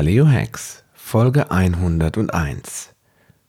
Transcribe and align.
Paleo 0.00 0.26
Hacks, 0.26 0.82
Folge 0.94 1.50
101. 1.50 2.94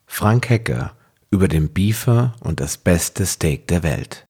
Frank 0.04 0.50
Hecker 0.50 0.92
über 1.30 1.48
den 1.48 1.72
Beefer 1.72 2.34
und 2.40 2.60
das 2.60 2.76
beste 2.76 3.24
Steak 3.24 3.68
der 3.68 3.82
Welt. 3.82 4.26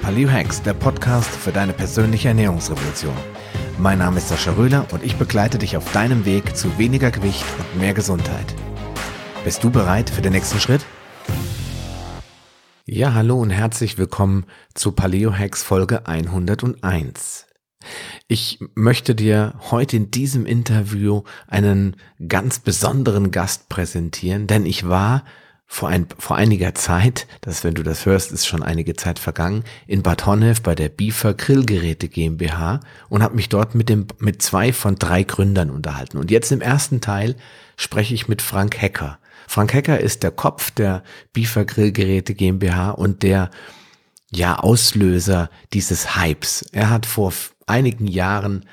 Paleo 0.00 0.30
Hacks, 0.30 0.62
der 0.62 0.72
Podcast 0.72 1.28
für 1.28 1.52
deine 1.52 1.74
persönliche 1.74 2.28
Ernährungsrevolution. 2.28 3.14
Mein 3.76 3.98
Name 3.98 4.16
ist 4.16 4.30
Sascha 4.30 4.52
Röhler 4.52 4.86
und 4.92 5.04
ich 5.04 5.16
begleite 5.16 5.58
dich 5.58 5.76
auf 5.76 5.92
deinem 5.92 6.24
Weg 6.24 6.56
zu 6.56 6.78
weniger 6.78 7.10
Gewicht 7.10 7.44
und 7.58 7.80
mehr 7.82 7.92
Gesundheit. 7.92 8.54
Bist 9.44 9.62
du 9.62 9.68
bereit 9.68 10.08
für 10.08 10.22
den 10.22 10.32
nächsten 10.32 10.58
Schritt? 10.58 10.86
Ja, 12.86 13.12
hallo 13.12 13.38
und 13.38 13.50
herzlich 13.50 13.98
willkommen 13.98 14.46
zu 14.72 14.92
Paleo 14.92 15.36
Hacks 15.36 15.62
Folge 15.62 16.06
101. 16.06 17.51
Ich 18.28 18.58
möchte 18.74 19.14
dir 19.14 19.54
heute 19.70 19.96
in 19.96 20.10
diesem 20.10 20.46
Interview 20.46 21.22
einen 21.46 21.96
ganz 22.28 22.58
besonderen 22.58 23.30
Gast 23.30 23.68
präsentieren, 23.68 24.46
denn 24.46 24.66
ich 24.66 24.88
war 24.88 25.24
vor, 25.72 25.88
ein, 25.88 26.06
vor 26.18 26.36
einiger 26.36 26.74
Zeit, 26.74 27.26
das 27.40 27.64
wenn 27.64 27.72
du 27.72 27.82
das 27.82 28.04
hörst, 28.04 28.30
ist 28.30 28.46
schon 28.46 28.62
einige 28.62 28.94
Zeit 28.94 29.18
vergangen, 29.18 29.64
in 29.86 30.02
Bad 30.02 30.26
Honnef 30.26 30.60
bei 30.60 30.74
der 30.74 30.90
Biefer 30.90 31.32
Grillgeräte 31.32 32.08
GmbH 32.08 32.80
und 33.08 33.22
habe 33.22 33.36
mich 33.36 33.48
dort 33.48 33.74
mit 33.74 33.88
dem 33.88 34.06
mit 34.18 34.42
zwei 34.42 34.74
von 34.74 34.96
drei 34.96 35.22
Gründern 35.22 35.70
unterhalten. 35.70 36.18
Und 36.18 36.30
jetzt 36.30 36.52
im 36.52 36.60
ersten 36.60 37.00
Teil 37.00 37.36
spreche 37.76 38.12
ich 38.12 38.28
mit 38.28 38.42
Frank 38.42 38.82
Hecker. 38.82 39.18
Frank 39.48 39.72
Hecker 39.72 39.98
ist 39.98 40.22
der 40.22 40.30
Kopf 40.30 40.70
der 40.72 41.02
Biefer 41.32 41.64
Grillgeräte 41.64 42.34
GmbH 42.34 42.90
und 42.90 43.22
der 43.22 43.50
ja 44.30 44.58
Auslöser 44.58 45.48
dieses 45.72 46.16
Hypes. 46.16 46.66
Er 46.72 46.90
hat 46.90 47.06
vor 47.06 47.32
einigen 47.72 48.06
Jahren 48.06 48.66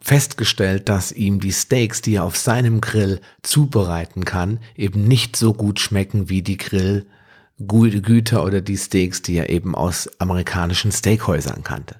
festgestellt, 0.00 0.88
dass 0.88 1.12
ihm 1.12 1.40
die 1.40 1.52
Steaks, 1.52 2.02
die 2.02 2.16
er 2.16 2.24
auf 2.24 2.36
seinem 2.36 2.80
Grill 2.80 3.20
zubereiten 3.42 4.24
kann, 4.24 4.58
eben 4.76 5.04
nicht 5.04 5.36
so 5.36 5.54
gut 5.54 5.80
schmecken 5.80 6.28
wie 6.28 6.42
die 6.42 6.58
Grillgüter 6.58 8.44
oder 8.44 8.60
die 8.60 8.76
Steaks, 8.76 9.22
die 9.22 9.36
er 9.36 9.50
eben 9.50 9.74
aus 9.74 10.10
amerikanischen 10.18 10.92
Steakhäusern 10.92 11.62
kannte. 11.62 11.96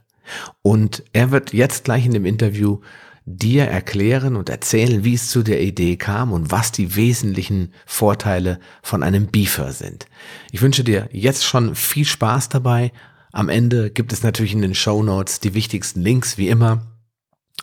Und 0.63 1.03
er 1.13 1.31
wird 1.31 1.53
jetzt 1.53 1.85
gleich 1.85 2.05
in 2.07 2.13
dem 2.13 2.27
Interview 2.27 2.81
dir 3.27 3.65
erklären 3.65 4.37
und 4.37 4.51
erzählen, 4.51 5.03
wie 5.03 5.15
es 5.15 5.29
zu 5.29 5.43
der 5.43 5.63
Idee 5.63 5.97
kam 5.97 6.33
und 6.33 6.51
was 6.51 6.73
die 6.73 6.95
wesentlichen 6.97 7.73
Vorteile 7.87 8.61
von 8.83 9.03
einem 9.03 9.29
Beefer 9.29 9.73
sind. 9.73 10.07
Ich 10.53 10.61
wünsche 10.61 10.85
dir 10.85 11.09
jetzt 11.11 11.45
schon 11.45 11.75
viel 11.75 12.05
Spaß 12.05 12.51
dabei. 12.51 12.93
Am 13.35 13.49
Ende 13.49 13.91
gibt 13.91 14.13
es 14.13 14.23
natürlich 14.23 14.53
in 14.53 14.63
den 14.63 14.77
Show 14.77 15.03
Notes 15.03 15.41
die 15.41 15.55
wichtigsten 15.55 16.01
Links, 16.01 16.39
wie 16.39 16.49
immer 16.49 16.83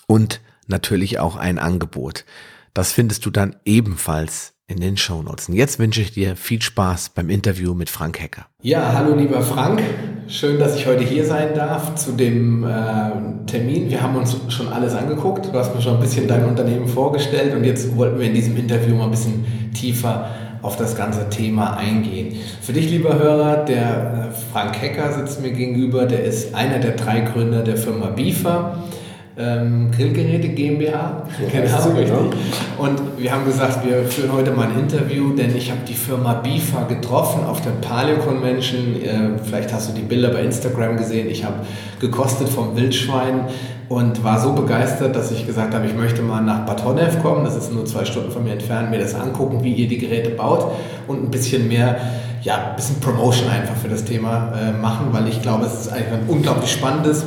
und 0.05 0.41
natürlich 0.67 1.17
auch 1.17 1.37
ein 1.37 1.59
Angebot. 1.59 2.25
Das 2.73 2.91
findest 2.91 3.25
du 3.25 3.29
dann 3.29 3.55
ebenfalls 3.63 4.51
in 4.67 4.81
den 4.81 4.97
Shownotes. 4.97 5.47
Und 5.47 5.55
jetzt 5.55 5.79
wünsche 5.79 6.01
ich 6.01 6.11
dir 6.11 6.35
viel 6.35 6.61
Spaß 6.61 7.11
beim 7.15 7.29
Interview 7.29 7.73
mit 7.73 7.89
Frank 7.89 8.19
Hecker. 8.19 8.47
Ja, 8.61 8.91
hallo 8.93 9.15
lieber 9.15 9.41
Frank. 9.41 9.81
Schön, 10.27 10.59
dass 10.59 10.75
ich 10.75 10.87
heute 10.87 11.05
hier 11.05 11.25
sein 11.25 11.55
darf 11.55 11.95
zu 11.95 12.11
dem 12.11 12.65
äh, 12.65 13.45
Termin. 13.45 13.89
Wir 13.89 14.01
haben 14.01 14.17
uns 14.17 14.35
schon 14.49 14.67
alles 14.67 14.93
angeguckt. 14.93 15.53
Du 15.53 15.57
hast 15.57 15.73
mir 15.73 15.81
schon 15.81 15.93
ein 15.93 16.01
bisschen 16.01 16.27
dein 16.27 16.43
Unternehmen 16.43 16.89
vorgestellt 16.89 17.55
und 17.55 17.63
jetzt 17.63 17.95
wollten 17.95 18.19
wir 18.19 18.27
in 18.27 18.33
diesem 18.33 18.57
Interview 18.57 18.93
mal 18.93 19.05
ein 19.05 19.11
bisschen 19.11 19.71
tiefer 19.73 20.50
auf 20.61 20.77
das 20.77 20.95
ganze 20.95 21.29
Thema 21.29 21.77
eingehen. 21.77 22.35
Für 22.61 22.73
dich, 22.73 22.89
lieber 22.89 23.17
Hörer, 23.17 23.65
der 23.65 24.31
äh, 24.31 24.51
Frank 24.51 24.81
Hecker 24.81 25.11
sitzt 25.13 25.41
mir 25.41 25.51
gegenüber. 25.51 26.05
Der 26.05 26.23
ist 26.23 26.53
einer 26.53 26.79
der 26.79 26.91
drei 26.91 27.21
Gründer 27.21 27.63
der 27.63 27.77
Firma 27.77 28.07
Beefer 28.07 28.77
ähm, 29.37 29.91
Grillgeräte 29.91 30.49
GmbH. 30.49 31.23
Ja, 31.41 31.61
genau, 31.61 31.89
richtig. 31.97 32.39
Und 32.77 33.01
wir 33.17 33.31
haben 33.31 33.45
gesagt, 33.45 33.85
wir 33.85 34.03
führen 34.03 34.33
heute 34.33 34.51
mal 34.51 34.67
ein 34.67 34.79
Interview, 34.79 35.33
denn 35.33 35.55
ich 35.55 35.71
habe 35.71 35.81
die 35.87 35.93
Firma 35.93 36.33
BIFA 36.35 36.83
getroffen 36.83 37.45
auf 37.45 37.61
der 37.61 37.71
Paleo 37.71 38.17
Convention. 38.17 39.01
Äh, 39.01 39.39
vielleicht 39.43 39.73
hast 39.73 39.89
du 39.89 39.93
die 39.93 40.01
Bilder 40.01 40.29
bei 40.29 40.41
Instagram 40.41 40.97
gesehen. 40.97 41.29
Ich 41.29 41.43
habe 41.43 41.55
gekostet 41.99 42.49
vom 42.49 42.75
Wildschwein 42.75 43.45
und 43.91 44.23
war 44.23 44.39
so 44.39 44.53
begeistert, 44.53 45.15
dass 45.15 45.31
ich 45.31 45.45
gesagt 45.45 45.73
habe, 45.73 45.85
ich 45.85 45.95
möchte 45.95 46.21
mal 46.21 46.41
nach 46.41 46.65
Bad 46.65 46.85
Honnef 46.85 47.21
kommen. 47.21 47.43
Das 47.43 47.55
ist 47.55 47.73
nur 47.73 47.85
zwei 47.85 48.05
Stunden 48.05 48.31
von 48.31 48.43
mir 48.43 48.53
entfernt, 48.53 48.89
mir 48.89 48.99
das 48.99 49.15
angucken, 49.15 49.63
wie 49.63 49.73
ihr 49.73 49.87
die 49.87 49.97
Geräte 49.97 50.31
baut 50.31 50.71
und 51.07 51.23
ein 51.23 51.31
bisschen 51.31 51.67
mehr 51.67 51.97
ja, 52.43 52.69
ein 52.69 52.75
bisschen 52.75 52.99
Promotion 52.99 53.49
einfach 53.49 53.75
für 53.75 53.87
das 53.87 54.03
Thema 54.03 54.51
äh, 54.55 54.71
machen, 54.71 55.07
weil 55.11 55.27
ich 55.27 55.43
glaube, 55.43 55.65
es 55.65 55.73
ist 55.73 55.93
eigentlich 55.93 56.13
ein 56.13 56.27
unglaublich 56.27 56.71
spannendes 56.71 57.23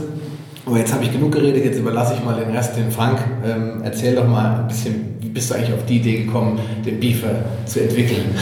aber 0.67 0.79
jetzt 0.79 0.95
habe 0.95 1.05
ich 1.05 1.13
genug 1.13 1.33
geredet, 1.33 1.65
jetzt 1.65 1.79
überlasse 1.79 2.15
ich 2.15 2.25
mal 2.25 2.37
den 2.37 2.55
Rest 2.55 2.77
den 2.77 2.91
Frank. 2.91 3.19
Ähm, 3.45 3.83
erzähl 3.85 4.15
doch 4.15 4.27
mal 4.27 4.61
ein 4.61 4.69
bisschen, 4.69 5.17
wie 5.21 5.29
bist 5.29 5.51
du 5.51 5.55
eigentlich 5.55 5.75
auf 5.75 5.85
die 5.85 5.97
Idee 5.97 6.25
gekommen, 6.25 6.59
den 6.87 6.99
Beefer 7.01 7.45
zu 7.67 7.81
entwickeln? 7.81 8.35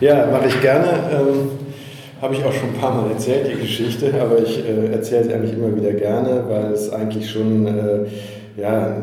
Ja, 0.00 0.26
mache 0.26 0.48
ich 0.48 0.60
gerne. 0.60 0.88
Ähm, 1.12 1.63
habe 2.24 2.34
ich 2.34 2.44
auch 2.44 2.52
schon 2.52 2.70
ein 2.70 2.80
paar 2.80 2.94
Mal 2.94 3.10
erzählt, 3.10 3.52
die 3.52 3.60
Geschichte, 3.60 4.10
aber 4.18 4.38
ich 4.38 4.58
äh, 4.66 4.90
erzähle 4.90 5.24
sie 5.24 5.34
eigentlich 5.34 5.52
immer 5.52 5.76
wieder 5.76 5.92
gerne, 5.92 6.44
weil 6.48 6.72
es 6.72 6.90
eigentlich 6.90 7.30
schon, 7.30 7.66
äh, 7.66 8.60
ja, 8.60 8.96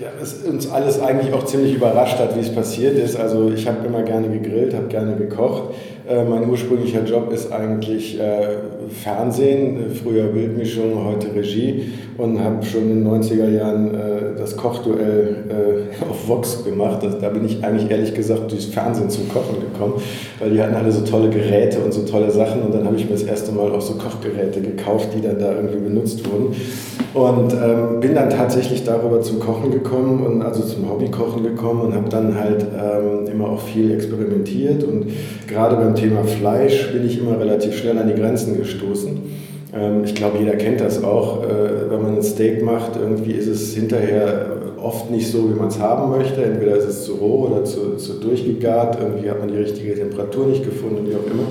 ja, 0.00 0.08
es 0.20 0.42
uns 0.42 0.68
alles 0.68 1.00
eigentlich 1.00 1.32
auch 1.32 1.44
ziemlich 1.44 1.76
überrascht 1.76 2.18
hat, 2.18 2.34
wie 2.34 2.40
es 2.40 2.52
passiert 2.52 2.98
ist. 2.98 3.16
Also 3.16 3.52
ich 3.52 3.68
habe 3.68 3.86
immer 3.86 4.02
gerne 4.02 4.28
gegrillt, 4.28 4.74
habe 4.74 4.88
gerne 4.88 5.14
gekocht. 5.14 5.74
Äh, 6.08 6.24
mein 6.24 6.48
ursprünglicher 6.48 7.04
Job 7.04 7.30
ist 7.34 7.52
eigentlich 7.52 8.18
äh, 8.18 8.56
Fernsehen, 9.02 9.90
früher 10.02 10.24
Bildmischung, 10.28 11.04
heute 11.04 11.34
Regie 11.34 11.92
und 12.16 12.42
habe 12.42 12.64
schon 12.64 12.90
in 12.90 13.04
den 13.04 13.22
90er 13.22 13.50
Jahren 13.50 13.94
äh, 13.94 14.38
das 14.38 14.56
Kochduell 14.56 15.36
äh, 15.50 16.04
auf 16.10 16.26
Vox 16.26 16.64
gemacht. 16.64 17.02
Das, 17.02 17.18
da 17.18 17.28
bin 17.28 17.44
ich 17.44 17.62
eigentlich 17.62 17.90
ehrlich 17.90 18.14
gesagt 18.14 18.50
durchs 18.50 18.64
Fernsehen 18.64 19.10
zum 19.10 19.28
Kochen 19.28 19.60
gekommen, 19.60 20.00
weil 20.38 20.50
die 20.50 20.62
hatten 20.62 20.74
alle 20.74 20.90
so 20.92 21.02
tolle 21.02 21.28
Geräte 21.28 21.80
und 21.80 21.92
so 21.92 22.02
tolle 22.04 22.30
Sachen 22.30 22.62
und 22.62 22.74
dann 22.74 22.86
habe 22.86 22.96
ich 22.96 23.04
mir 23.04 23.12
das 23.12 23.24
erste 23.24 23.52
Mal 23.52 23.70
auch 23.70 23.82
so 23.82 23.94
Kochgeräte 23.94 24.62
gekauft, 24.62 25.10
die 25.14 25.20
dann 25.20 25.38
da 25.38 25.52
irgendwie 25.52 25.80
benutzt 25.80 26.26
wurden 26.26 26.56
und 27.14 27.52
ähm, 27.52 28.00
bin 28.00 28.14
dann 28.14 28.30
tatsächlich 28.30 28.84
darüber 28.84 29.20
zum 29.20 29.40
Kochen 29.40 29.70
gekommen 29.70 30.24
und 30.24 30.42
also 30.42 30.62
zum 30.62 30.88
Hobbykochen 30.90 31.42
gekommen 31.42 31.80
und 31.80 31.94
habe 31.94 32.08
dann 32.08 32.38
halt 32.38 32.62
ähm, 32.62 33.26
immer 33.32 33.48
auch 33.48 33.60
viel 33.60 33.92
experimentiert 33.92 34.84
und 34.84 35.06
gerade 35.46 35.76
beim 35.76 35.94
Thema 35.94 36.24
Fleisch 36.24 36.92
bin 36.92 37.06
ich 37.06 37.18
immer 37.18 37.38
relativ 37.38 37.76
schnell 37.76 37.98
an 37.98 38.08
die 38.08 38.20
Grenzen 38.20 38.56
gestoßen. 38.56 39.20
Ähm, 39.74 40.04
ich 40.04 40.14
glaube, 40.14 40.38
jeder 40.38 40.56
kennt 40.56 40.80
das 40.80 41.02
auch. 41.02 41.44
Äh, 41.44 41.90
wenn 41.90 42.02
man 42.02 42.16
ein 42.16 42.22
Steak 42.22 42.62
macht, 42.62 42.96
irgendwie 42.96 43.32
ist 43.32 43.48
es 43.48 43.74
hinterher 43.74 44.58
oft 44.82 45.10
nicht 45.10 45.30
so, 45.30 45.50
wie 45.50 45.54
man 45.54 45.68
es 45.68 45.78
haben 45.78 46.10
möchte. 46.10 46.42
Entweder 46.42 46.76
ist 46.76 46.88
es 46.88 47.04
zu 47.04 47.14
roh 47.14 47.48
oder 47.48 47.64
zu, 47.64 47.96
zu 47.96 48.14
durchgegart. 48.14 48.98
Irgendwie 49.00 49.30
hat 49.30 49.40
man 49.40 49.48
die 49.48 49.58
richtige 49.58 49.94
Temperatur 49.94 50.46
nicht 50.46 50.64
gefunden, 50.64 51.06
wie 51.06 51.14
auch 51.14 51.30
immer. 51.30 51.44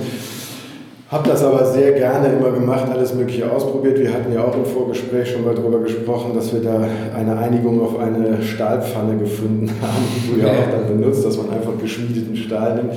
Habe 1.10 1.30
das 1.30 1.42
aber 1.42 1.64
sehr 1.66 1.94
gerne 1.94 2.34
immer 2.34 2.52
gemacht, 2.52 2.84
alles 2.92 3.14
Mögliche 3.14 3.50
ausprobiert. 3.50 3.98
Wir 3.98 4.12
hatten 4.12 4.34
ja 4.34 4.44
auch 4.44 4.54
im 4.54 4.66
Vorgespräch 4.66 5.32
schon 5.32 5.46
mal 5.46 5.56
darüber 5.56 5.80
gesprochen, 5.80 6.34
dass 6.36 6.52
wir 6.52 6.60
da 6.60 6.86
eine 7.16 7.38
Einigung 7.38 7.82
auf 7.82 7.98
eine 7.98 8.42
Stahlpfanne 8.44 9.18
gefunden 9.18 9.70
haben, 9.82 10.04
die 10.18 10.34
du 10.34 10.46
ja 10.46 10.52
auch 10.52 10.70
dann 10.70 11.00
benutzt, 11.00 11.24
dass 11.24 11.38
man 11.38 11.50
einfach 11.50 11.78
geschmiedeten 11.80 12.36
Stahl 12.36 12.76
nimmt. 12.76 12.92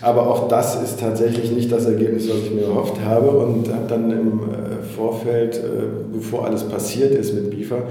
Aber 0.00 0.26
auch 0.30 0.48
das 0.48 0.82
ist 0.82 1.00
tatsächlich 1.00 1.52
nicht 1.52 1.70
das 1.70 1.84
Ergebnis, 1.84 2.30
was 2.30 2.38
ich 2.38 2.50
mir 2.50 2.62
erhofft 2.62 2.96
habe. 3.04 3.28
Und 3.28 3.68
habe 3.68 3.84
dann 3.86 4.10
im 4.10 4.40
äh, 4.40 4.82
Vorfeld, 4.96 5.56
äh, 5.56 5.60
bevor 6.14 6.46
alles 6.46 6.64
passiert 6.64 7.14
ist 7.14 7.34
mit 7.34 7.50
BIFA, 7.50 7.82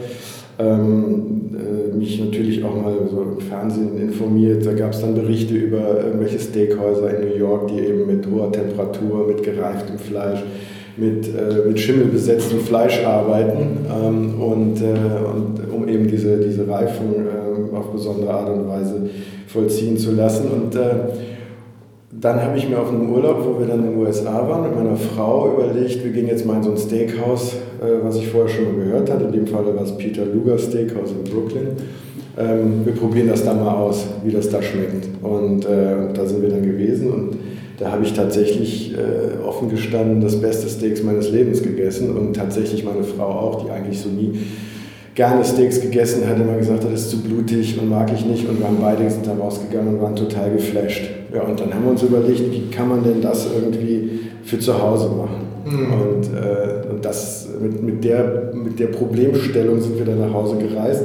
ähm, 0.60 1.52
äh, 1.56 1.96
mich 1.96 2.20
natürlich 2.20 2.64
auch 2.64 2.76
mal 2.76 2.94
so 3.10 3.22
im 3.22 3.40
Fernsehen 3.40 3.98
informiert. 3.98 4.66
Da 4.66 4.74
gab 4.74 4.94
es 4.94 5.02
dann 5.02 5.16
Berichte 5.16 5.56
über 5.56 6.04
irgendwelche 6.04 6.40
Steakhäuser 6.40 7.18
in 7.18 7.30
New 7.30 7.36
York, 7.36 7.68
die 7.68 7.80
eben 7.80 8.06
mit 8.06 8.28
hoher 8.30 8.52
Temperatur, 8.52 9.28
mit 9.28 9.42
gereiftem 9.42 9.98
Fleisch, 9.98 10.44
mit, 10.98 11.28
äh, 11.28 11.68
mit 11.68 11.80
Schimmel 11.80 12.08
besetztem 12.08 12.60
Fleisch 12.60 13.04
arbeiten 13.06 13.86
ähm, 13.90 14.42
und, 14.42 14.82
äh, 14.82 15.34
und 15.34 15.74
um 15.74 15.88
eben 15.88 16.08
diese, 16.08 16.38
diese 16.38 16.68
Reifung 16.68 17.16
äh, 17.16 17.76
auf 17.76 17.92
besondere 17.92 18.34
Art 18.34 18.50
und 18.50 18.68
Weise 18.68 19.10
vollziehen 19.48 19.98
zu 19.98 20.12
lassen. 20.12 20.50
Und 20.50 20.76
äh, 20.76 20.90
dann 22.22 22.42
habe 22.42 22.58
ich 22.58 22.68
mir 22.68 22.80
auf 22.80 22.90
einem 22.90 23.10
Urlaub, 23.10 23.46
wo 23.46 23.60
wir 23.60 23.68
dann 23.68 23.80
in 23.80 23.92
den 23.92 23.98
USA 23.98 24.48
waren, 24.48 24.64
mit 24.64 24.76
meiner 24.76 24.98
Frau 24.98 25.54
überlegt, 25.54 26.04
wir 26.04 26.12
gehen 26.12 26.28
jetzt 26.28 26.46
mal 26.46 26.58
in 26.58 26.64
so 26.64 26.72
ein 26.72 26.78
Steakhouse, 26.78 27.54
äh, 27.82 28.04
was 28.04 28.18
ich 28.18 28.28
vorher 28.28 28.50
schon 28.50 28.66
mal 28.66 28.86
gehört 28.86 29.10
hatte. 29.10 29.26
In 29.26 29.32
dem 29.32 29.48
Fall 29.48 29.66
war 29.66 29.84
es 29.84 29.96
Peter 29.98 30.26
Luger 30.26 30.58
Steakhouse 30.58 31.12
in 31.12 31.32
Brooklyn. 31.32 31.68
Ähm, 32.38 32.82
wir 32.84 32.94
probieren 32.94 33.30
das 33.30 33.44
da 33.46 33.54
mal 33.54 33.74
aus, 33.74 34.06
wie 34.24 34.32
das 34.32 34.50
da 34.50 34.62
schmeckt. 34.62 35.08
Und 35.22 35.66
äh, 35.66 36.14
da 36.14 36.26
sind 36.26 36.42
wir 36.42 36.50
dann 36.50 36.64
gewesen 36.64 37.12
und 37.12 37.38
da 37.78 37.92
habe 37.92 38.04
ich 38.04 38.12
tatsächlich 38.12 38.94
äh, 38.94 39.42
offen 39.42 39.70
gestanden 39.70 40.20
das 40.20 40.42
beste 40.42 40.68
Steaks 40.68 41.02
meines 41.02 41.32
Lebens 41.32 41.64
gegessen 41.64 42.16
und 42.18 42.36
tatsächlich 42.36 42.84
meine 42.84 43.04
Frau 43.04 43.28
auch, 43.28 43.64
die 43.64 43.72
eigentlich 43.72 44.02
so 44.02 44.10
nie 44.10 44.38
gerne 45.16 45.46
Steaks 45.46 45.80
gegessen 45.80 46.28
hat, 46.28 46.38
immer 46.38 46.58
gesagt 46.58 46.84
hat, 46.84 46.92
das 46.92 47.04
ist 47.04 47.12
zu 47.12 47.24
blutig 47.24 47.80
und 47.80 47.90
mag 47.90 48.12
ich 48.14 48.26
nicht. 48.26 48.50
Und 48.50 48.60
wir 48.60 48.68
haben 48.68 48.78
beide 48.82 49.10
sind 49.10 49.26
da 49.26 49.34
rausgegangen 49.34 49.96
und 49.96 50.02
waren 50.02 50.16
total 50.16 50.52
geflasht. 50.52 51.19
Ja, 51.34 51.44
und 51.44 51.60
dann 51.60 51.74
haben 51.74 51.84
wir 51.84 51.92
uns 51.92 52.04
überlegt, 52.04 52.52
wie 52.52 52.70
kann 52.72 52.90
man 52.90 53.04
denn 53.04 53.22
das 53.22 53.48
irgendwie 53.54 54.20
für 54.44 54.60
zu 54.60 54.82
Hause 54.82 55.10
machen. 55.10 55.48
Mhm. 55.66 55.94
Und, 55.94 56.34
äh, 56.34 56.90
und 56.90 57.06
das, 57.06 57.50
mit, 57.62 57.84
mit, 57.84 58.04
der, 58.04 58.52
mit 58.54 58.80
der 58.80 58.88
Problemstellung 58.88 59.80
sind 59.80 59.98
wir 59.98 60.06
dann 60.06 60.20
nach 60.20 60.34
Hause 60.34 60.58
gereist 60.58 61.04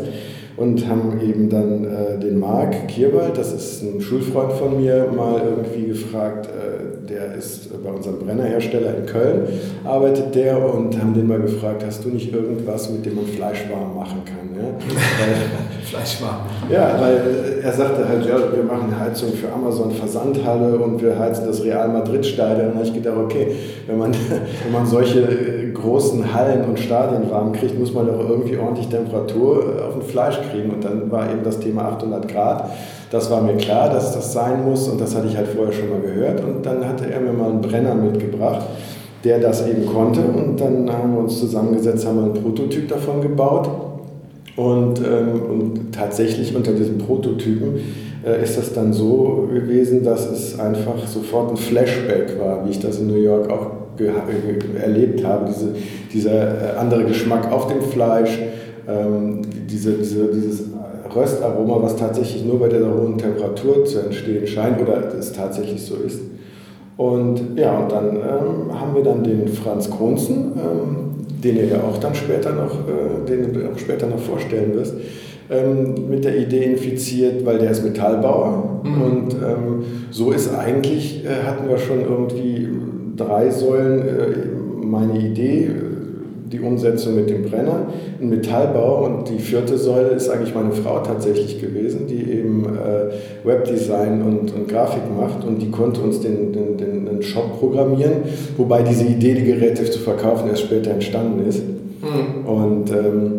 und 0.56 0.88
haben 0.88 1.20
eben 1.20 1.48
dann 1.48 1.84
äh, 1.84 2.18
den 2.18 2.38
Marc 2.38 2.88
Kierwald, 2.88 3.36
das 3.36 3.52
ist 3.52 3.82
ein 3.82 4.00
Schulfreund 4.00 4.52
von 4.52 4.80
mir, 4.80 5.08
mal 5.14 5.40
irgendwie 5.44 5.88
gefragt, 5.88 6.46
äh, 6.46 7.06
der 7.08 7.34
ist 7.34 7.70
bei 7.82 7.90
unserem 7.90 8.18
Brennerhersteller 8.20 8.96
in 8.98 9.06
Köln, 9.06 9.48
arbeitet 9.84 10.34
der 10.34 10.74
und 10.74 11.00
haben 11.00 11.14
den 11.14 11.26
mal 11.26 11.40
gefragt, 11.40 11.84
hast 11.86 12.04
du 12.04 12.08
nicht 12.08 12.32
irgendwas, 12.32 12.90
mit 12.90 13.04
dem 13.04 13.16
man 13.16 13.26
Fleisch 13.26 13.64
warm 13.70 13.94
machen 13.94 14.22
kann? 14.24 14.44
Ja? 14.56 14.68
Fleisch 15.84 16.22
warm. 16.22 16.40
Ja, 16.70 16.98
weil 17.00 17.60
er 17.62 17.72
sagte 17.72 18.08
halt, 18.08 18.24
ja, 18.26 18.36
wir 18.54 18.62
machen 18.62 18.98
Heizung 18.98 19.32
für 19.32 19.52
Amazon 19.52 19.90
Versandhalle 19.90 20.78
und 20.78 21.02
wir 21.02 21.18
heizen 21.18 21.46
das 21.46 21.62
Real 21.62 21.88
Madrid 21.88 22.24
Stadion. 22.24 22.68
Und 22.68 22.74
da 22.74 22.78
habe 22.78 22.88
ich 22.88 22.94
gedacht, 22.94 23.16
okay, 23.16 23.48
wenn 23.86 23.98
man, 23.98 24.12
wenn 24.64 24.72
man 24.72 24.86
solche 24.86 25.20
äh, 25.20 25.70
großen 25.72 26.32
Hallen 26.32 26.64
und 26.64 26.78
Stadien 26.78 27.30
warm 27.30 27.52
kriegt, 27.52 27.78
muss 27.78 27.92
man 27.92 28.06
doch 28.06 28.28
irgendwie 28.28 28.56
ordentlich 28.56 28.88
Temperatur 28.88 29.84
auf 29.86 29.93
dem 29.93 29.93
Fleisch 30.04 30.38
kriegen. 30.50 30.70
Und 30.70 30.84
dann 30.84 31.10
war 31.10 31.30
eben 31.30 31.42
das 31.42 31.58
Thema 31.58 31.82
800 31.86 32.28
Grad. 32.28 32.70
Das 33.10 33.30
war 33.30 33.42
mir 33.42 33.56
klar, 33.56 33.90
dass 33.90 34.12
das 34.12 34.32
sein 34.32 34.64
muss 34.64 34.88
und 34.88 35.00
das 35.00 35.14
hatte 35.14 35.28
ich 35.28 35.36
halt 35.36 35.48
vorher 35.48 35.72
schon 35.72 35.90
mal 35.90 36.00
gehört. 36.00 36.42
Und 36.42 36.64
dann 36.64 36.86
hatte 36.86 37.10
er 37.10 37.20
mir 37.20 37.32
mal 37.32 37.50
einen 37.50 37.60
Brenner 37.60 37.94
mitgebracht, 37.94 38.66
der 39.24 39.38
das 39.38 39.66
eben 39.66 39.86
konnte. 39.86 40.20
Und 40.20 40.60
dann 40.60 40.90
haben 40.92 41.14
wir 41.14 41.20
uns 41.20 41.38
zusammengesetzt, 41.38 42.06
haben 42.06 42.18
einen 42.18 42.34
Prototyp 42.34 42.88
davon 42.88 43.20
gebaut. 43.20 43.68
Und, 44.56 45.00
ähm, 45.00 45.42
und 45.50 45.92
tatsächlich 45.92 46.54
unter 46.54 46.72
diesem 46.72 46.98
Prototypen 46.98 47.80
äh, 48.24 48.42
ist 48.42 48.56
das 48.56 48.72
dann 48.72 48.92
so 48.92 49.48
gewesen, 49.52 50.04
dass 50.04 50.30
es 50.30 50.58
einfach 50.58 51.06
sofort 51.06 51.50
ein 51.50 51.56
Flashback 51.56 52.38
war, 52.38 52.64
wie 52.64 52.70
ich 52.70 52.80
das 52.80 52.98
in 52.98 53.08
New 53.08 53.20
York 53.20 53.50
auch 53.50 53.70
erlebt 54.80 55.24
habe. 55.24 55.46
Diese, 55.48 55.68
dieser 56.12 56.32
äh, 56.32 56.76
andere 56.78 57.04
Geschmack 57.04 57.50
auf 57.52 57.66
dem 57.68 57.82
Fleisch, 57.82 58.38
ähm, 58.88 59.42
diese, 59.68 59.92
diese, 59.92 60.26
dieses 60.26 60.64
Röstaroma, 61.14 61.82
was 61.82 61.96
tatsächlich 61.96 62.44
nur 62.44 62.58
bei 62.58 62.68
dieser 62.68 62.92
hohen 62.94 63.18
Temperatur 63.18 63.84
zu 63.84 64.00
entstehen 64.00 64.46
scheint 64.46 64.80
oder 64.80 65.14
es 65.18 65.32
tatsächlich 65.32 65.82
so 65.82 65.96
ist. 65.96 66.20
Und 66.96 67.56
ja, 67.56 67.76
und 67.78 67.90
dann 67.90 68.16
ähm, 68.16 68.80
haben 68.80 68.94
wir 68.94 69.02
dann 69.02 69.24
den 69.24 69.48
Franz 69.48 69.90
Kronzen, 69.90 70.52
ähm, 70.56 71.26
den 71.42 71.56
ihr 71.56 71.66
ja 71.66 71.82
auch 71.82 71.98
dann 71.98 72.14
später 72.14 72.52
noch, 72.52 72.72
äh, 72.88 73.28
den 73.28 73.52
du 73.52 73.68
auch 73.68 73.78
später 73.78 74.06
noch 74.06 74.18
vorstellen 74.18 74.74
wirst, 74.74 74.94
ähm, 75.50 76.08
mit 76.08 76.24
der 76.24 76.38
Idee 76.38 76.64
infiziert, 76.64 77.44
weil 77.44 77.58
der 77.58 77.72
ist 77.72 77.84
Metallbauer. 77.84 78.80
Mhm. 78.84 79.02
Und 79.02 79.34
ähm, 79.34 79.84
so 80.10 80.30
ist 80.30 80.54
eigentlich, 80.54 81.24
äh, 81.24 81.44
hatten 81.44 81.68
wir 81.68 81.78
schon 81.78 82.00
irgendwie 82.00 82.68
drei 83.16 83.50
Säulen 83.50 84.00
äh, 84.00 84.84
meine 84.84 85.18
Idee, 85.18 85.70
die 86.54 86.60
Umsetzung 86.60 87.16
mit 87.16 87.28
dem 87.28 87.42
Brenner, 87.42 87.88
ein 88.20 88.28
Metallbau 88.28 89.04
und 89.04 89.28
die 89.28 89.38
vierte 89.38 89.76
Säule 89.76 90.10
ist 90.10 90.28
eigentlich 90.28 90.54
meine 90.54 90.72
Frau 90.72 91.00
tatsächlich 91.00 91.60
gewesen, 91.60 92.06
die 92.06 92.30
eben 92.30 92.64
äh, 92.64 93.46
Webdesign 93.46 94.22
und, 94.22 94.54
und, 94.54 94.68
Grafik 94.68 95.02
macht 95.18 95.44
und 95.44 95.60
die 95.60 95.70
konnte 95.70 96.00
uns 96.00 96.20
den, 96.20 96.52
den, 96.52 96.76
den, 96.76 97.06
den, 97.06 97.22
Shop 97.22 97.58
programmieren, 97.58 98.12
wobei 98.56 98.82
diese 98.82 99.04
Idee, 99.04 99.34
die 99.34 99.44
Geräte 99.44 99.84
zu 99.84 99.98
verkaufen, 99.98 100.48
erst 100.48 100.62
später 100.62 100.92
entstanden 100.92 101.46
ist. 101.46 101.62
Mhm. 102.02 102.46
Und 102.46 102.90
ähm, 102.92 103.32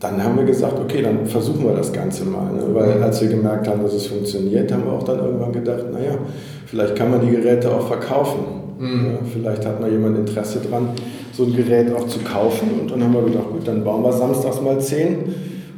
dann 0.00 0.22
haben 0.22 0.36
wir 0.36 0.44
gesagt, 0.44 0.78
okay, 0.78 1.02
dann 1.02 1.26
versuchen 1.26 1.64
wir 1.64 1.74
das 1.74 1.92
Ganze 1.92 2.24
mal. 2.24 2.52
Ne? 2.52 2.62
Weil 2.72 3.02
als 3.02 3.20
wir 3.22 3.28
gemerkt 3.28 3.68
haben, 3.68 3.82
dass 3.82 3.94
es 3.94 4.06
funktioniert, 4.06 4.72
haben 4.72 4.84
wir 4.84 4.92
auch 4.92 5.02
dann 5.04 5.18
irgendwann 5.18 5.52
gedacht, 5.52 5.84
naja, 5.92 6.18
vielleicht 6.66 6.96
kann 6.96 7.10
man 7.10 7.20
die 7.20 7.30
Geräte 7.30 7.70
auch 7.70 7.86
verkaufen. 7.86 8.40
Mhm. 8.78 9.06
Ja, 9.06 9.18
vielleicht 9.32 9.66
hat 9.66 9.80
mal 9.80 9.90
jemand 9.90 10.18
Interesse 10.18 10.58
dran, 10.68 10.88
so 11.36 11.44
ein 11.44 11.54
Gerät 11.54 11.92
auch 11.94 12.06
zu 12.06 12.20
kaufen. 12.20 12.80
Und 12.80 12.90
dann 12.90 13.02
haben 13.02 13.14
wir 13.14 13.22
gedacht, 13.22 13.50
gut, 13.50 13.66
dann 13.66 13.84
bauen 13.84 14.02
wir 14.02 14.12
samstags 14.12 14.60
mal 14.60 14.78
zehn. 14.80 15.18